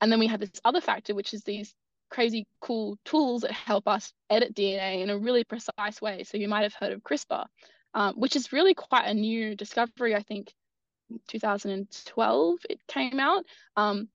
And 0.00 0.12
then 0.12 0.18
we 0.18 0.26
have 0.26 0.40
this 0.40 0.60
other 0.64 0.80
factor, 0.80 1.14
which 1.14 1.32
is 1.32 1.42
these 1.42 1.74
crazy 2.10 2.46
cool 2.60 2.98
tools 3.04 3.42
that 3.42 3.52
help 3.52 3.88
us 3.88 4.12
edit 4.30 4.54
DNA 4.54 5.02
in 5.02 5.10
a 5.10 5.18
really 5.18 5.42
precise 5.42 6.00
way. 6.00 6.22
So 6.24 6.36
you 6.36 6.48
might 6.48 6.62
have 6.62 6.74
heard 6.74 6.92
of 6.92 7.02
CRISPR, 7.02 7.46
um, 7.94 8.14
which 8.14 8.36
is 8.36 8.52
really 8.52 8.74
quite 8.74 9.06
a 9.06 9.14
new 9.14 9.56
discovery. 9.56 10.14
I 10.14 10.22
think 10.22 10.52
2012 11.28 12.58
it 12.68 12.80
came 12.86 13.18
out. 13.18 13.44
Um, 13.76 14.08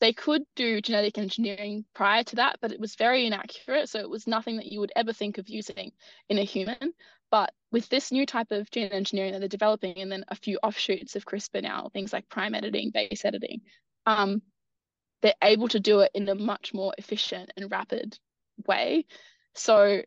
they 0.00 0.12
could 0.12 0.42
do 0.54 0.80
genetic 0.80 1.18
engineering 1.18 1.84
prior 1.94 2.22
to 2.24 2.36
that, 2.36 2.58
but 2.60 2.72
it 2.72 2.80
was 2.80 2.94
very 2.94 3.26
inaccurate. 3.26 3.88
So 3.88 3.98
it 3.98 4.08
was 4.08 4.26
nothing 4.26 4.56
that 4.56 4.70
you 4.70 4.80
would 4.80 4.92
ever 4.94 5.12
think 5.12 5.38
of 5.38 5.48
using 5.48 5.92
in 6.28 6.38
a 6.38 6.44
human. 6.44 6.92
But 7.30 7.52
with 7.70 7.88
this 7.88 8.10
new 8.10 8.24
type 8.24 8.50
of 8.50 8.70
gene 8.70 8.88
engineering 8.88 9.32
that 9.32 9.40
they're 9.40 9.48
developing, 9.48 9.98
and 9.98 10.10
then 10.10 10.24
a 10.28 10.34
few 10.34 10.58
offshoots 10.62 11.16
of 11.16 11.26
CRISPR 11.26 11.62
now, 11.62 11.90
things 11.92 12.12
like 12.12 12.28
prime 12.28 12.54
editing, 12.54 12.90
base 12.90 13.24
editing, 13.24 13.60
um, 14.06 14.42
they're 15.20 15.34
able 15.42 15.68
to 15.68 15.80
do 15.80 16.00
it 16.00 16.10
in 16.14 16.28
a 16.28 16.34
much 16.34 16.72
more 16.72 16.94
efficient 16.96 17.52
and 17.56 17.70
rapid 17.70 18.18
way. 18.66 19.04
So, 19.54 20.02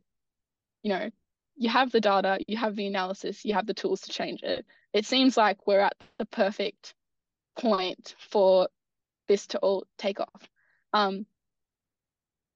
you 0.84 0.90
know, 0.90 1.10
you 1.56 1.70
have 1.70 1.92
the 1.92 2.02
data, 2.02 2.40
you 2.48 2.58
have 2.58 2.76
the 2.76 2.88
analysis, 2.88 3.46
you 3.46 3.54
have 3.54 3.68
the 3.68 3.74
tools 3.74 4.02
to 4.02 4.12
change 4.12 4.42
it. 4.42 4.66
It 4.94 5.06
seems 5.06 5.38
like 5.38 5.68
we're 5.68 5.82
at 5.82 5.96
the 6.18 6.26
perfect 6.26 6.96
point 7.60 8.16
for 8.18 8.70
this 9.28 9.48
to 9.48 9.60
all 9.60 9.86
take 9.98 10.20
off. 10.20 10.50
Um, 10.94 11.26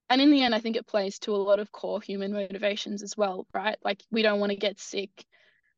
and 0.10 0.22
in 0.22 0.32
the 0.32 0.44
end, 0.44 0.54
I 0.54 0.60
think 0.60 0.76
it 0.76 0.88
plays 0.88 1.20
to 1.20 1.36
a 1.36 1.38
lot 1.38 1.60
of 1.60 1.72
core 1.72 2.02
human 2.02 2.32
motivations 2.32 3.02
as 3.02 3.18
well, 3.18 3.48
right? 3.54 3.78
Like 3.84 4.04
we 4.12 4.22
don't 4.22 4.40
want 4.40 4.52
to 4.52 4.58
get 4.58 4.80
sick, 4.80 5.26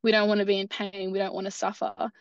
we 0.03 0.11
don't 0.11 0.27
want 0.27 0.39
to 0.39 0.45
be 0.45 0.59
in 0.59 0.67
pain, 0.67 1.11
we 1.11 1.19
don't 1.19 1.33
want 1.33 1.45
to 1.45 1.51
suffer. 1.51 2.11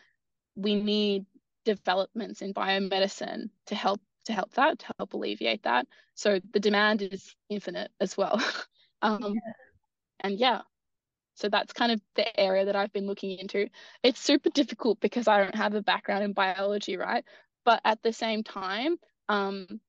We 0.55 0.75
need 0.75 1.25
developments 1.65 2.41
in 2.41 2.53
biomedicine 2.53 3.49
to 3.67 3.75
help 3.75 4.01
to 4.25 4.33
help 4.33 4.53
that, 4.53 4.79
to 4.79 4.85
help 4.97 5.13
alleviate 5.13 5.63
that. 5.63 5.87
So 6.15 6.39
the 6.53 6.59
demand 6.59 7.01
is 7.01 7.35
infinite 7.49 7.91
as 7.99 8.17
well. 8.17 8.41
um, 9.01 9.19
yeah. 9.21 9.53
And 10.21 10.39
yeah, 10.39 10.61
so 11.35 11.49
that's 11.49 11.71
kind 11.71 11.91
of 11.91 12.01
the 12.15 12.39
area 12.39 12.65
that 12.65 12.75
I've 12.75 12.91
been 12.91 13.05
looking 13.05 13.37
into. 13.37 13.69
It's 14.03 14.19
super 14.19 14.49
difficult 14.49 14.99
because 14.99 15.27
I 15.27 15.43
don't 15.43 15.55
have 15.55 15.75
a 15.75 15.81
background 15.81 16.23
in 16.23 16.33
biology, 16.33 16.97
right? 16.97 17.23
But 17.63 17.81
at 17.85 18.01
the 18.01 18.11
same 18.11 18.43
time, 18.43 18.97
um, 19.29 19.79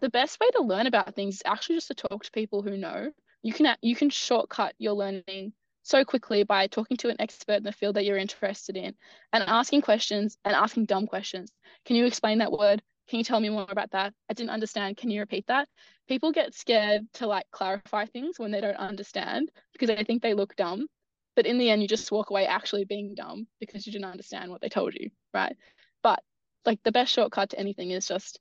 the 0.00 0.10
best 0.10 0.38
way 0.40 0.48
to 0.50 0.62
learn 0.62 0.86
about 0.86 1.14
things 1.14 1.36
is 1.36 1.42
actually 1.44 1.76
just 1.76 1.88
to 1.88 1.94
talk 1.94 2.24
to 2.24 2.30
people 2.30 2.62
who 2.62 2.76
know. 2.76 3.10
You 3.42 3.52
can 3.52 3.76
you 3.82 3.94
can 3.94 4.10
shortcut 4.10 4.74
your 4.78 4.94
learning 4.94 5.52
so 5.82 6.04
quickly 6.04 6.42
by 6.42 6.66
talking 6.66 6.96
to 6.96 7.08
an 7.08 7.20
expert 7.20 7.58
in 7.58 7.62
the 7.62 7.72
field 7.72 7.94
that 7.96 8.04
you're 8.04 8.16
interested 8.16 8.76
in 8.76 8.94
and 9.32 9.44
asking 9.46 9.82
questions 9.82 10.36
and 10.44 10.54
asking 10.54 10.86
dumb 10.86 11.06
questions. 11.06 11.52
Can 11.84 11.94
you 11.94 12.06
explain 12.06 12.38
that 12.38 12.50
word? 12.50 12.82
Can 13.08 13.18
you 13.18 13.24
tell 13.24 13.38
me 13.38 13.48
more 13.48 13.66
about 13.68 13.92
that? 13.92 14.12
I 14.28 14.34
didn't 14.34 14.50
understand. 14.50 14.96
Can 14.96 15.10
you 15.10 15.20
repeat 15.20 15.46
that? 15.46 15.68
People 16.08 16.32
get 16.32 16.54
scared 16.54 17.02
to 17.14 17.28
like 17.28 17.46
clarify 17.52 18.06
things 18.06 18.38
when 18.38 18.50
they 18.50 18.60
don't 18.60 18.76
understand 18.76 19.50
because 19.72 19.88
they 19.88 20.02
think 20.02 20.22
they 20.22 20.34
look 20.34 20.56
dumb. 20.56 20.88
But 21.36 21.46
in 21.46 21.58
the 21.58 21.70
end, 21.70 21.82
you 21.82 21.88
just 21.88 22.10
walk 22.10 22.30
away 22.30 22.46
actually 22.46 22.84
being 22.84 23.14
dumb 23.14 23.46
because 23.60 23.86
you 23.86 23.92
didn't 23.92 24.10
understand 24.10 24.50
what 24.50 24.60
they 24.60 24.68
told 24.68 24.94
you, 24.94 25.10
right? 25.32 25.54
But 26.02 26.20
like 26.64 26.82
the 26.82 26.90
best 26.90 27.12
shortcut 27.12 27.50
to 27.50 27.58
anything 27.60 27.92
is 27.92 28.08
just 28.08 28.40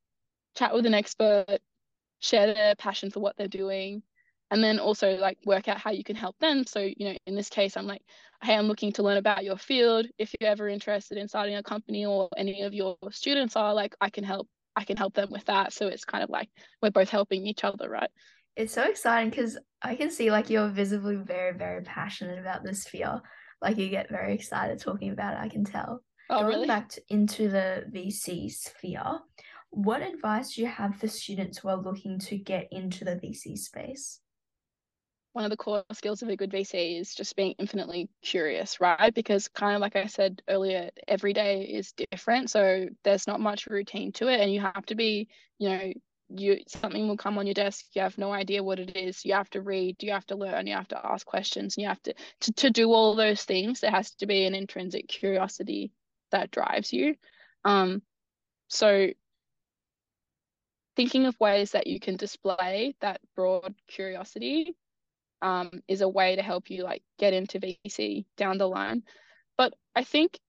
chat 0.55 0.73
with 0.73 0.85
an 0.85 0.93
expert, 0.93 1.59
share 2.19 2.53
their 2.53 2.75
passion 2.75 3.11
for 3.11 3.19
what 3.19 3.35
they're 3.37 3.47
doing, 3.47 4.01
and 4.51 4.63
then 4.63 4.79
also 4.79 5.17
like 5.17 5.37
work 5.45 5.67
out 5.67 5.79
how 5.79 5.91
you 5.91 6.03
can 6.03 6.15
help 6.15 6.37
them. 6.39 6.65
So, 6.65 6.79
you 6.79 7.09
know, 7.09 7.17
in 7.25 7.35
this 7.35 7.49
case, 7.49 7.77
I'm 7.77 7.87
like, 7.87 8.01
hey, 8.41 8.55
I'm 8.55 8.67
looking 8.67 8.91
to 8.93 9.03
learn 9.03 9.17
about 9.17 9.43
your 9.43 9.57
field. 9.57 10.07
If 10.17 10.33
you're 10.39 10.49
ever 10.49 10.67
interested 10.67 11.17
in 11.17 11.27
starting 11.27 11.55
a 11.55 11.63
company 11.63 12.05
or 12.05 12.29
any 12.37 12.61
of 12.61 12.73
your 12.73 12.97
students 13.11 13.55
are, 13.55 13.73
like, 13.73 13.95
I 14.01 14.09
can 14.09 14.23
help. 14.23 14.47
I 14.77 14.83
can 14.83 14.97
help 14.97 15.13
them 15.13 15.29
with 15.31 15.45
that. 15.45 15.71
So 15.71 15.87
it's 15.87 16.03
kind 16.03 16.21
of 16.21 16.29
like 16.29 16.49
we're 16.81 16.91
both 16.91 17.09
helping 17.09 17.47
each 17.47 17.63
other, 17.63 17.89
right? 17.89 18.09
It's 18.57 18.73
so 18.73 18.83
exciting 18.83 19.29
because 19.29 19.57
I 19.81 19.95
can 19.95 20.11
see 20.11 20.31
like 20.31 20.49
you're 20.49 20.67
visibly 20.67 21.15
very, 21.15 21.57
very 21.57 21.81
passionate 21.83 22.39
about 22.39 22.63
this 22.63 22.85
field. 22.85 23.21
Like 23.61 23.77
you 23.77 23.87
get 23.87 24.09
very 24.09 24.33
excited 24.33 24.79
talking 24.79 25.11
about 25.11 25.35
it. 25.35 25.39
I 25.39 25.47
can 25.47 25.63
tell. 25.63 26.01
Oh, 26.29 26.41
Going 26.41 26.47
really? 26.47 26.67
back 26.67 26.89
to, 26.89 27.01
into 27.09 27.49
the 27.49 27.85
VC 27.93 28.51
sphere, 28.51 29.19
what 29.75 30.01
advice 30.01 30.55
do 30.55 30.61
you 30.61 30.67
have 30.67 30.95
for 30.95 31.07
students 31.07 31.57
who 31.57 31.69
are 31.69 31.77
looking 31.77 32.19
to 32.19 32.37
get 32.37 32.67
into 32.71 33.05
the 33.05 33.15
VC 33.15 33.57
space? 33.57 34.19
One 35.33 35.43
of 35.43 35.51
the 35.51 35.57
core 35.57 35.83
skills 35.91 36.21
of 36.21 36.29
a 36.29 36.37
good 36.37 36.51
VC 36.51 36.99
is 36.99 37.13
just 37.13 37.35
being 37.35 37.55
infinitely 37.59 38.09
curious, 38.21 38.79
right? 38.79 39.13
Because 39.13 39.49
kind 39.49 39.75
of 39.75 39.81
like 39.81 39.95
I 39.97 40.05
said 40.05 40.41
earlier, 40.49 40.89
every 41.07 41.33
day 41.33 41.63
is 41.63 41.93
different. 42.11 42.49
So 42.49 42.87
there's 43.03 43.27
not 43.27 43.41
much 43.41 43.67
routine 43.67 44.13
to 44.13 44.27
it. 44.29 44.39
And 44.39 44.53
you 44.53 44.61
have 44.61 44.85
to 44.87 44.95
be, 44.95 45.27
you 45.59 45.69
know, 45.69 45.93
you 46.29 46.59
something 46.67 47.07
will 47.07 47.17
come 47.17 47.37
on 47.37 47.45
your 47.45 47.53
desk 47.53 47.85
you 47.93 48.01
have 48.01 48.17
no 48.17 48.33
idea 48.33 48.63
what 48.63 48.79
it 48.79 48.97
is 48.97 49.23
you 49.23 49.35
have 49.35 49.47
to 49.51 49.61
read 49.61 49.95
you 50.01 50.11
have 50.11 50.25
to 50.25 50.35
learn 50.35 50.65
you 50.65 50.73
have 50.73 50.87
to 50.87 50.99
ask 51.05 51.23
questions 51.23 51.77
you 51.77 51.87
have 51.87 52.01
to 52.01 52.15
to, 52.39 52.51
to 52.53 52.71
do 52.71 52.91
all 52.91 53.15
those 53.15 53.43
things 53.43 53.79
there 53.79 53.91
has 53.91 54.09
to 54.09 54.25
be 54.25 54.43
an 54.45 54.55
intrinsic 54.55 55.07
curiosity 55.07 55.91
that 56.35 56.51
drives 56.51 56.91
you. 56.93 57.15
Um, 57.63 58.01
so 58.67 59.07
thinking 60.95 61.25
of 61.25 61.39
ways 61.39 61.71
that 61.71 61.87
you 61.87 61.99
can 61.99 62.15
display 62.15 62.95
that 63.01 63.21
broad 63.35 63.75
curiosity 63.87 64.75
um, 65.41 65.81
is 65.87 66.01
a 66.01 66.09
way 66.09 66.35
to 66.35 66.41
help 66.41 66.69
you 66.69 66.83
like 66.83 67.03
get 67.19 67.33
into 67.33 67.59
VC 67.59 68.25
down 68.37 68.57
the 68.57 68.67
line. 68.67 69.03
But 69.57 69.73
I 69.95 70.03
think 70.03 70.39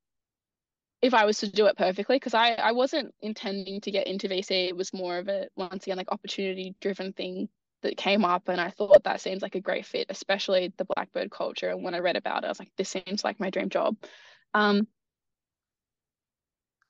if 1.03 1.15
I 1.15 1.25
was 1.25 1.39
to 1.41 1.51
do 1.51 1.67
it 1.67 1.77
perfectly, 1.77 2.17
because 2.17 2.35
I, 2.35 2.53
I 2.53 2.73
wasn't 2.73 3.15
intending 3.21 3.81
to 3.83 3.91
get 3.91 4.07
into 4.07 4.29
VC, 4.29 4.69
it 4.69 4.77
was 4.77 4.95
more 4.95 5.19
of 5.19 5.29
a 5.29 5.49
once 5.57 5.87
again 5.87 5.99
like 5.99 6.13
opportunity 6.13 6.75
driven 6.81 7.13
thing 7.13 7.49
that 7.83 7.97
came 7.97 8.25
up 8.25 8.49
and 8.49 8.61
I 8.61 8.71
thought 8.71 9.05
that 9.05 9.21
seems 9.21 9.43
like 9.43 9.55
a 9.55 9.61
great 9.61 9.87
fit, 9.87 10.07
especially 10.09 10.73
the 10.77 10.87
Blackbird 10.87 11.31
culture. 11.31 11.71
And 11.71 11.85
when 11.85 11.95
I 11.95 11.99
read 11.99 12.17
about 12.17 12.43
it, 12.43 12.47
I 12.47 12.49
was 12.49 12.59
like, 12.59 12.73
this 12.77 12.89
seems 12.89 13.23
like 13.23 13.39
my 13.39 13.51
dream 13.51 13.69
job. 13.69 13.97
Um, 14.55 14.89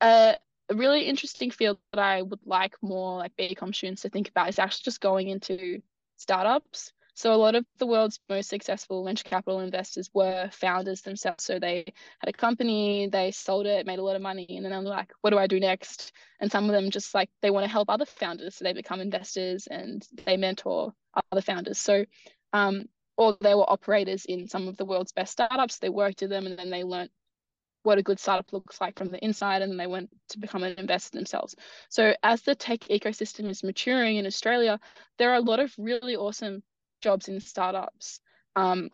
a, 0.01 0.37
a 0.69 0.75
really 0.75 1.03
interesting 1.03 1.51
field 1.51 1.79
that 1.93 2.03
I 2.03 2.23
would 2.23 2.41
like 2.45 2.75
more 2.83 3.19
like 3.19 3.37
BCom 3.37 3.75
students 3.75 4.03
to 4.03 4.09
think 4.09 4.29
about 4.29 4.49
is 4.49 4.59
actually 4.59 4.85
just 4.85 5.01
going 5.01 5.29
into 5.29 5.81
startups. 6.17 6.93
So 7.15 7.33
a 7.33 7.37
lot 7.37 7.55
of 7.55 7.65
the 7.79 7.87
world's 7.87 8.21
most 8.29 8.51
successful 8.51 9.03
venture 9.03 9.25
capital 9.25 9.61
investors 9.61 10.11
were 10.13 10.51
founders 10.53 11.01
themselves. 11.01 11.45
So 11.45 11.59
they 11.59 11.87
had 12.19 12.29
a 12.29 12.33
company, 12.33 13.09
they 13.11 13.31
sold 13.31 13.65
it, 13.67 13.87
made 13.87 13.99
a 13.99 14.03
lot 14.03 14.17
of 14.17 14.23
money, 14.23 14.47
and 14.51 14.65
then 14.65 14.73
I'm 14.73 14.85
like, 14.85 15.13
what 15.23 15.31
do 15.31 15.39
I 15.39 15.47
do 15.47 15.59
next? 15.59 16.13
And 16.41 16.53
some 16.53 16.67
of 16.67 16.73
them 16.73 16.91
just 16.91 17.15
like 17.15 17.31
they 17.41 17.51
want 17.51 17.65
to 17.65 17.71
help 17.71 17.89
other 17.89 18.05
founders, 18.05 18.57
so 18.57 18.65
they 18.65 18.75
become 18.75 19.01
investors 19.01 19.67
and 19.67 20.07
they 20.27 20.37
mentor 20.37 20.93
other 21.33 21.41
founders. 21.41 21.79
So 21.79 22.05
um, 22.53 22.85
or 23.17 23.37
they 23.41 23.55
were 23.55 23.71
operators 23.71 24.27
in 24.27 24.47
some 24.47 24.69
of 24.69 24.77
the 24.77 24.85
world's 24.85 25.13
best 25.13 25.33
startups. 25.33 25.79
They 25.79 25.89
worked 25.89 26.21
with 26.21 26.31
them 26.31 26.47
and 26.47 26.59
then 26.59 26.71
they 26.71 26.85
learned 26.85 27.11
what 27.87 27.99
a 27.99 28.03
good 28.03 28.19
startup 28.19 28.53
looks 28.53 28.81
like 28.81 28.99
from 28.99 29.09
the 29.09 29.25
inside 29.25 29.63
and 29.63 29.71
then 29.71 29.79
they 29.79 29.87
went 29.87 30.11
to 30.29 30.39
become 30.39 30.65
an 30.65 30.75
investor 30.77 31.17
themselves. 31.17 31.55
So 31.89 32.15
as 32.23 32.43
the 32.43 32.55
tech 32.55 32.81
ecosystem 32.81 33.49
is 33.49 33.63
maturing 33.63 34.17
in 34.17 34.27
australia 34.27 34.79
there 35.19 35.31
are 35.31 35.37
a 35.37 35.41
lot 35.41 35.61
of 35.61 35.73
really 35.79 36.17
awesome 36.17 36.63
jobs 37.01 37.29
in 37.29 37.41
startups 37.41 38.21
um, 38.57 38.91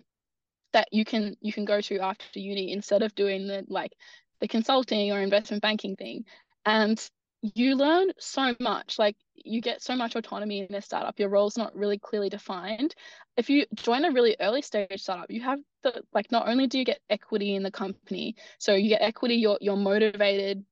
that 0.72 0.88
you 0.92 1.04
can 1.04 1.36
you 1.40 1.52
can 1.52 1.64
go 1.64 1.80
to 1.80 1.98
after 2.00 2.38
uni 2.38 2.72
instead 2.72 3.02
of 3.02 3.14
doing 3.14 3.46
the 3.46 3.64
like 3.68 3.92
the 4.40 4.48
consulting 4.48 5.12
or 5.12 5.20
investment 5.20 5.62
banking 5.62 5.96
thing. 5.96 6.24
And 6.66 6.98
you 7.42 7.74
learn 7.74 8.12
so 8.18 8.54
much 8.60 8.98
like 8.98 9.16
you 9.34 9.60
get 9.60 9.82
so 9.82 9.96
much 9.96 10.14
autonomy 10.14 10.60
in 10.68 10.74
a 10.74 10.80
startup. 10.80 11.18
Your 11.18 11.28
role's 11.28 11.58
not 11.58 11.74
really 11.74 11.98
clearly 11.98 12.28
defined. 12.28 12.94
If 13.36 13.50
you 13.50 13.66
join 13.74 14.04
a 14.04 14.12
really 14.12 14.36
early 14.40 14.62
stage 14.62 15.02
startup 15.02 15.30
you 15.30 15.40
have 15.42 15.58
the 15.82 16.02
like 16.12 16.30
not 16.30 16.48
only 16.48 16.68
do 16.68 16.78
you 16.78 16.84
get 16.84 17.00
equity 17.10 17.56
in 17.56 17.64
the 17.64 17.70
company 17.70 18.36
so 18.58 18.74
you 18.74 18.88
get 18.88 19.02
equity 19.02 19.34
you're 19.36 19.58
you're 19.60 19.76
motivated 19.76 20.64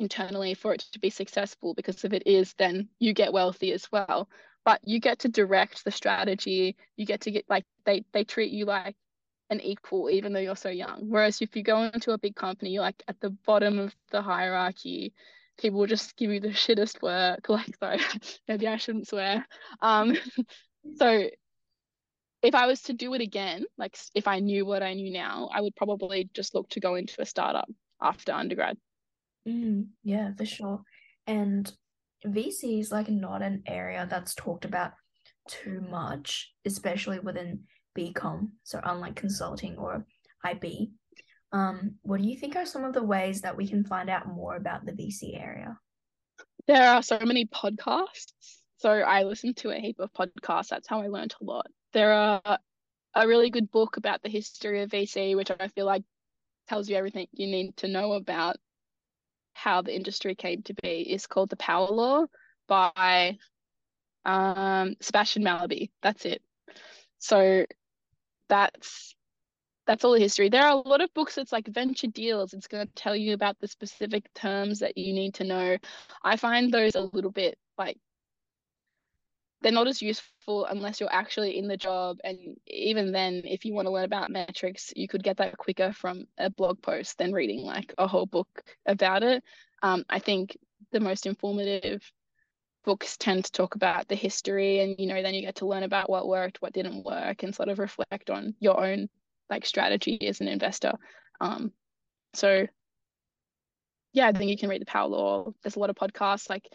internally 0.00 0.52
for 0.52 0.74
it 0.74 0.80
to 0.92 0.98
be 0.98 1.10
successful 1.10 1.74
because 1.74 2.04
if 2.04 2.12
it 2.12 2.26
is 2.26 2.52
then 2.54 2.88
you 2.98 3.14
get 3.14 3.32
wealthy 3.32 3.72
as 3.72 3.90
well. 3.90 4.28
But 4.64 4.80
you 4.84 5.00
get 5.00 5.20
to 5.20 5.28
direct 5.28 5.84
the 5.84 5.90
strategy. 5.90 6.76
You 6.96 7.06
get 7.06 7.22
to 7.22 7.30
get 7.30 7.46
like 7.48 7.64
they 7.86 8.04
they 8.12 8.24
treat 8.24 8.52
you 8.52 8.66
like 8.66 8.96
an 9.48 9.60
equal 9.60 10.10
even 10.10 10.32
though 10.32 10.40
you're 10.40 10.56
so 10.56 10.68
young. 10.68 11.08
Whereas 11.08 11.40
if 11.40 11.56
you 11.56 11.62
go 11.62 11.82
into 11.84 12.12
a 12.12 12.18
big 12.18 12.36
company 12.36 12.70
you're 12.70 12.82
like 12.82 13.02
at 13.08 13.20
the 13.20 13.30
bottom 13.30 13.78
of 13.78 13.94
the 14.10 14.20
hierarchy 14.20 15.14
people 15.58 15.86
just 15.86 16.16
give 16.16 16.30
you 16.30 16.40
the 16.40 16.48
shittest 16.48 17.02
work 17.02 17.40
like 17.48 17.76
sorry 17.78 18.00
maybe 18.48 18.66
i 18.66 18.76
shouldn't 18.76 19.08
swear. 19.08 19.46
Um 19.80 20.16
so 20.96 21.28
if 22.42 22.54
i 22.54 22.66
was 22.66 22.82
to 22.82 22.92
do 22.92 23.14
it 23.14 23.20
again 23.20 23.64
like 23.78 23.96
if 24.14 24.26
i 24.26 24.40
knew 24.40 24.66
what 24.66 24.82
i 24.82 24.94
knew 24.94 25.12
now 25.12 25.48
i 25.54 25.60
would 25.60 25.76
probably 25.76 26.28
just 26.34 26.54
look 26.54 26.68
to 26.70 26.80
go 26.80 26.96
into 26.96 27.20
a 27.20 27.26
startup 27.26 27.68
after 28.00 28.32
undergrad. 28.32 28.76
Mm, 29.48 29.86
yeah 30.02 30.32
for 30.36 30.44
sure. 30.44 30.82
And 31.26 31.72
vc 32.26 32.80
is 32.80 32.92
like 32.92 33.08
not 33.08 33.42
an 33.42 33.62
area 33.66 34.06
that's 34.08 34.34
talked 34.34 34.64
about 34.64 34.92
too 35.48 35.80
much 35.90 36.52
especially 36.64 37.18
within 37.18 37.60
bcom 37.98 38.48
so 38.62 38.80
unlike 38.84 39.16
consulting 39.16 39.76
or 39.76 40.06
ib 40.44 40.90
um, 41.52 41.96
what 42.02 42.20
do 42.20 42.28
you 42.28 42.36
think 42.36 42.56
are 42.56 42.66
some 42.66 42.84
of 42.84 42.94
the 42.94 43.02
ways 43.02 43.42
that 43.42 43.56
we 43.56 43.68
can 43.68 43.84
find 43.84 44.08
out 44.08 44.26
more 44.26 44.56
about 44.56 44.86
the 44.86 44.92
VC 44.92 45.40
area? 45.40 45.78
There 46.66 46.82
are 46.82 47.02
so 47.02 47.18
many 47.20 47.46
podcasts. 47.46 48.32
So 48.78 48.90
I 48.90 49.24
listen 49.24 49.54
to 49.54 49.70
a 49.70 49.78
heap 49.78 50.00
of 50.00 50.12
podcasts. 50.12 50.68
That's 50.68 50.88
how 50.88 51.02
I 51.02 51.08
learned 51.08 51.34
a 51.40 51.44
lot. 51.44 51.66
There 51.92 52.12
are 52.12 52.58
a 53.14 53.28
really 53.28 53.50
good 53.50 53.70
book 53.70 53.96
about 53.96 54.22
the 54.22 54.30
history 54.30 54.82
of 54.82 54.90
VC, 54.90 55.36
which 55.36 55.50
I 55.50 55.68
feel 55.68 55.86
like 55.86 56.02
tells 56.68 56.88
you 56.88 56.96
everything 56.96 57.26
you 57.32 57.46
need 57.46 57.76
to 57.78 57.88
know 57.88 58.12
about 58.12 58.56
how 59.52 59.82
the 59.82 59.94
industry 59.94 60.34
came 60.34 60.62
to 60.62 60.74
be. 60.74 61.12
Is 61.12 61.26
called 61.26 61.50
The 61.50 61.56
Power 61.56 61.88
Law 61.88 62.26
by 62.66 63.36
um, 64.24 64.94
Sebastian 65.00 65.44
Mallaby. 65.44 65.90
That's 66.02 66.24
it. 66.24 66.42
So 67.18 67.66
that's 68.48 69.14
that's 69.86 70.04
all 70.04 70.12
the 70.12 70.20
history. 70.20 70.48
There 70.48 70.62
are 70.62 70.72
a 70.72 70.88
lot 70.88 71.00
of 71.00 71.12
books 71.14 71.34
that's 71.34 71.52
like 71.52 71.66
venture 71.66 72.06
deals. 72.06 72.52
It's 72.52 72.68
going 72.68 72.86
to 72.86 72.92
tell 72.94 73.16
you 73.16 73.34
about 73.34 73.58
the 73.60 73.68
specific 73.68 74.32
terms 74.34 74.78
that 74.80 74.96
you 74.96 75.12
need 75.12 75.34
to 75.34 75.44
know. 75.44 75.76
I 76.22 76.36
find 76.36 76.72
those 76.72 76.94
a 76.94 77.10
little 77.12 77.30
bit 77.32 77.58
like 77.78 77.98
they're 79.60 79.72
not 79.72 79.88
as 79.88 80.02
useful 80.02 80.66
unless 80.66 81.00
you're 81.00 81.12
actually 81.12 81.58
in 81.58 81.68
the 81.68 81.76
job. 81.76 82.18
And 82.24 82.56
even 82.66 83.12
then, 83.12 83.42
if 83.44 83.64
you 83.64 83.74
want 83.74 83.86
to 83.86 83.92
learn 83.92 84.04
about 84.04 84.30
metrics, 84.30 84.92
you 84.96 85.08
could 85.08 85.22
get 85.22 85.36
that 85.38 85.56
quicker 85.56 85.92
from 85.92 86.26
a 86.38 86.50
blog 86.50 86.82
post 86.82 87.18
than 87.18 87.32
reading 87.32 87.62
like 87.62 87.94
a 87.98 88.06
whole 88.06 88.26
book 88.26 88.62
about 88.86 89.22
it. 89.22 89.42
Um, 89.82 90.04
I 90.08 90.18
think 90.18 90.56
the 90.90 91.00
most 91.00 91.26
informative 91.26 92.02
books 92.84 93.16
tend 93.16 93.44
to 93.44 93.52
talk 93.52 93.76
about 93.76 94.08
the 94.08 94.14
history 94.16 94.80
and 94.80 94.96
you 94.98 95.06
know 95.06 95.22
then 95.22 95.34
you 95.34 95.40
get 95.40 95.54
to 95.54 95.66
learn 95.66 95.84
about 95.84 96.10
what 96.10 96.26
worked 96.26 96.60
what 96.60 96.72
didn't 96.72 97.04
work 97.04 97.44
and 97.44 97.54
sort 97.54 97.68
of 97.68 97.78
reflect 97.78 98.28
on 98.28 98.56
your 98.58 98.84
own 98.84 99.08
like 99.50 99.66
strategy 99.66 100.26
as 100.26 100.40
an 100.40 100.48
investor. 100.48 100.92
Um, 101.40 101.72
so 102.34 102.66
yeah, 104.12 104.28
I 104.28 104.32
think 104.32 104.50
you 104.50 104.58
can 104.58 104.68
read 104.68 104.80
the 104.80 104.86
Power 104.86 105.08
Law. 105.08 105.52
There's 105.62 105.76
a 105.76 105.80
lot 105.80 105.90
of 105.90 105.96
podcasts, 105.96 106.50
like 106.50 106.68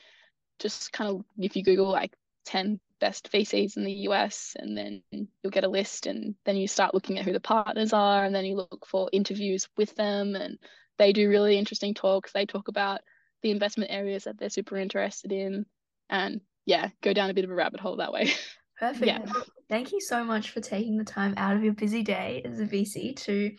just 0.59 0.91
kind 0.91 1.09
of 1.09 1.23
if 1.37 1.55
you 1.55 1.63
Google 1.63 1.89
like 1.89 2.13
10 2.45 2.79
best 2.99 3.31
VCs 3.31 3.77
in 3.77 3.83
the 3.83 3.91
US, 4.09 4.55
and 4.57 4.77
then 4.77 5.03
you'll 5.11 5.51
get 5.51 5.63
a 5.63 5.69
list, 5.69 6.07
and 6.07 6.35
then 6.45 6.57
you 6.57 6.67
start 6.67 6.93
looking 6.93 7.19
at 7.19 7.25
who 7.25 7.33
the 7.33 7.39
partners 7.39 7.93
are, 7.93 8.23
and 8.23 8.33
then 8.33 8.45
you 8.45 8.55
look 8.55 8.85
for 8.87 9.09
interviews 9.13 9.67
with 9.77 9.93
them, 9.95 10.35
and 10.35 10.57
they 10.97 11.13
do 11.13 11.29
really 11.29 11.57
interesting 11.57 11.93
talks. 11.93 12.31
They 12.31 12.45
talk 12.45 12.67
about 12.67 13.01
the 13.43 13.51
investment 13.51 13.91
areas 13.91 14.23
that 14.23 14.37
they're 14.39 14.49
super 14.49 14.77
interested 14.77 15.31
in, 15.31 15.65
and 16.09 16.41
yeah, 16.65 16.89
go 17.01 17.13
down 17.13 17.29
a 17.29 17.33
bit 17.33 17.45
of 17.45 17.51
a 17.51 17.55
rabbit 17.55 17.79
hole 17.79 17.97
that 17.97 18.11
way. 18.11 18.31
Perfect. 18.79 19.05
Yeah. 19.05 19.25
Thank 19.69 19.91
you 19.91 19.99
so 19.99 20.23
much 20.23 20.51
for 20.51 20.61
taking 20.61 20.97
the 20.97 21.03
time 21.03 21.33
out 21.37 21.55
of 21.55 21.63
your 21.63 21.73
busy 21.73 22.03
day 22.03 22.41
as 22.45 22.59
a 22.59 22.65
VC 22.65 23.15
to 23.23 23.51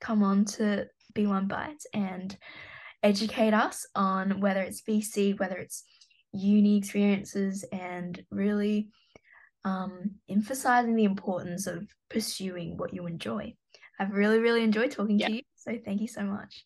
come 0.00 0.22
on 0.22 0.44
to 0.44 0.86
B1 1.14 1.48
Bites 1.48 1.86
and 1.94 2.36
educate 3.02 3.54
us 3.54 3.86
on 3.94 4.40
whether 4.40 4.60
it's 4.60 4.82
VC, 4.82 5.38
whether 5.38 5.56
it's 5.56 5.84
uni 6.32 6.76
experiences, 6.76 7.64
and 7.72 8.22
really 8.30 8.88
um, 9.64 10.12
emphasizing 10.28 10.94
the 10.94 11.04
importance 11.04 11.66
of 11.66 11.88
pursuing 12.10 12.76
what 12.76 12.92
you 12.92 13.06
enjoy. 13.06 13.54
I've 13.98 14.12
really, 14.12 14.38
really 14.38 14.62
enjoyed 14.62 14.90
talking 14.90 15.18
yeah. 15.18 15.28
to 15.28 15.34
you. 15.36 15.42
So 15.54 15.78
thank 15.84 16.00
you 16.00 16.08
so 16.08 16.22
much. 16.22 16.64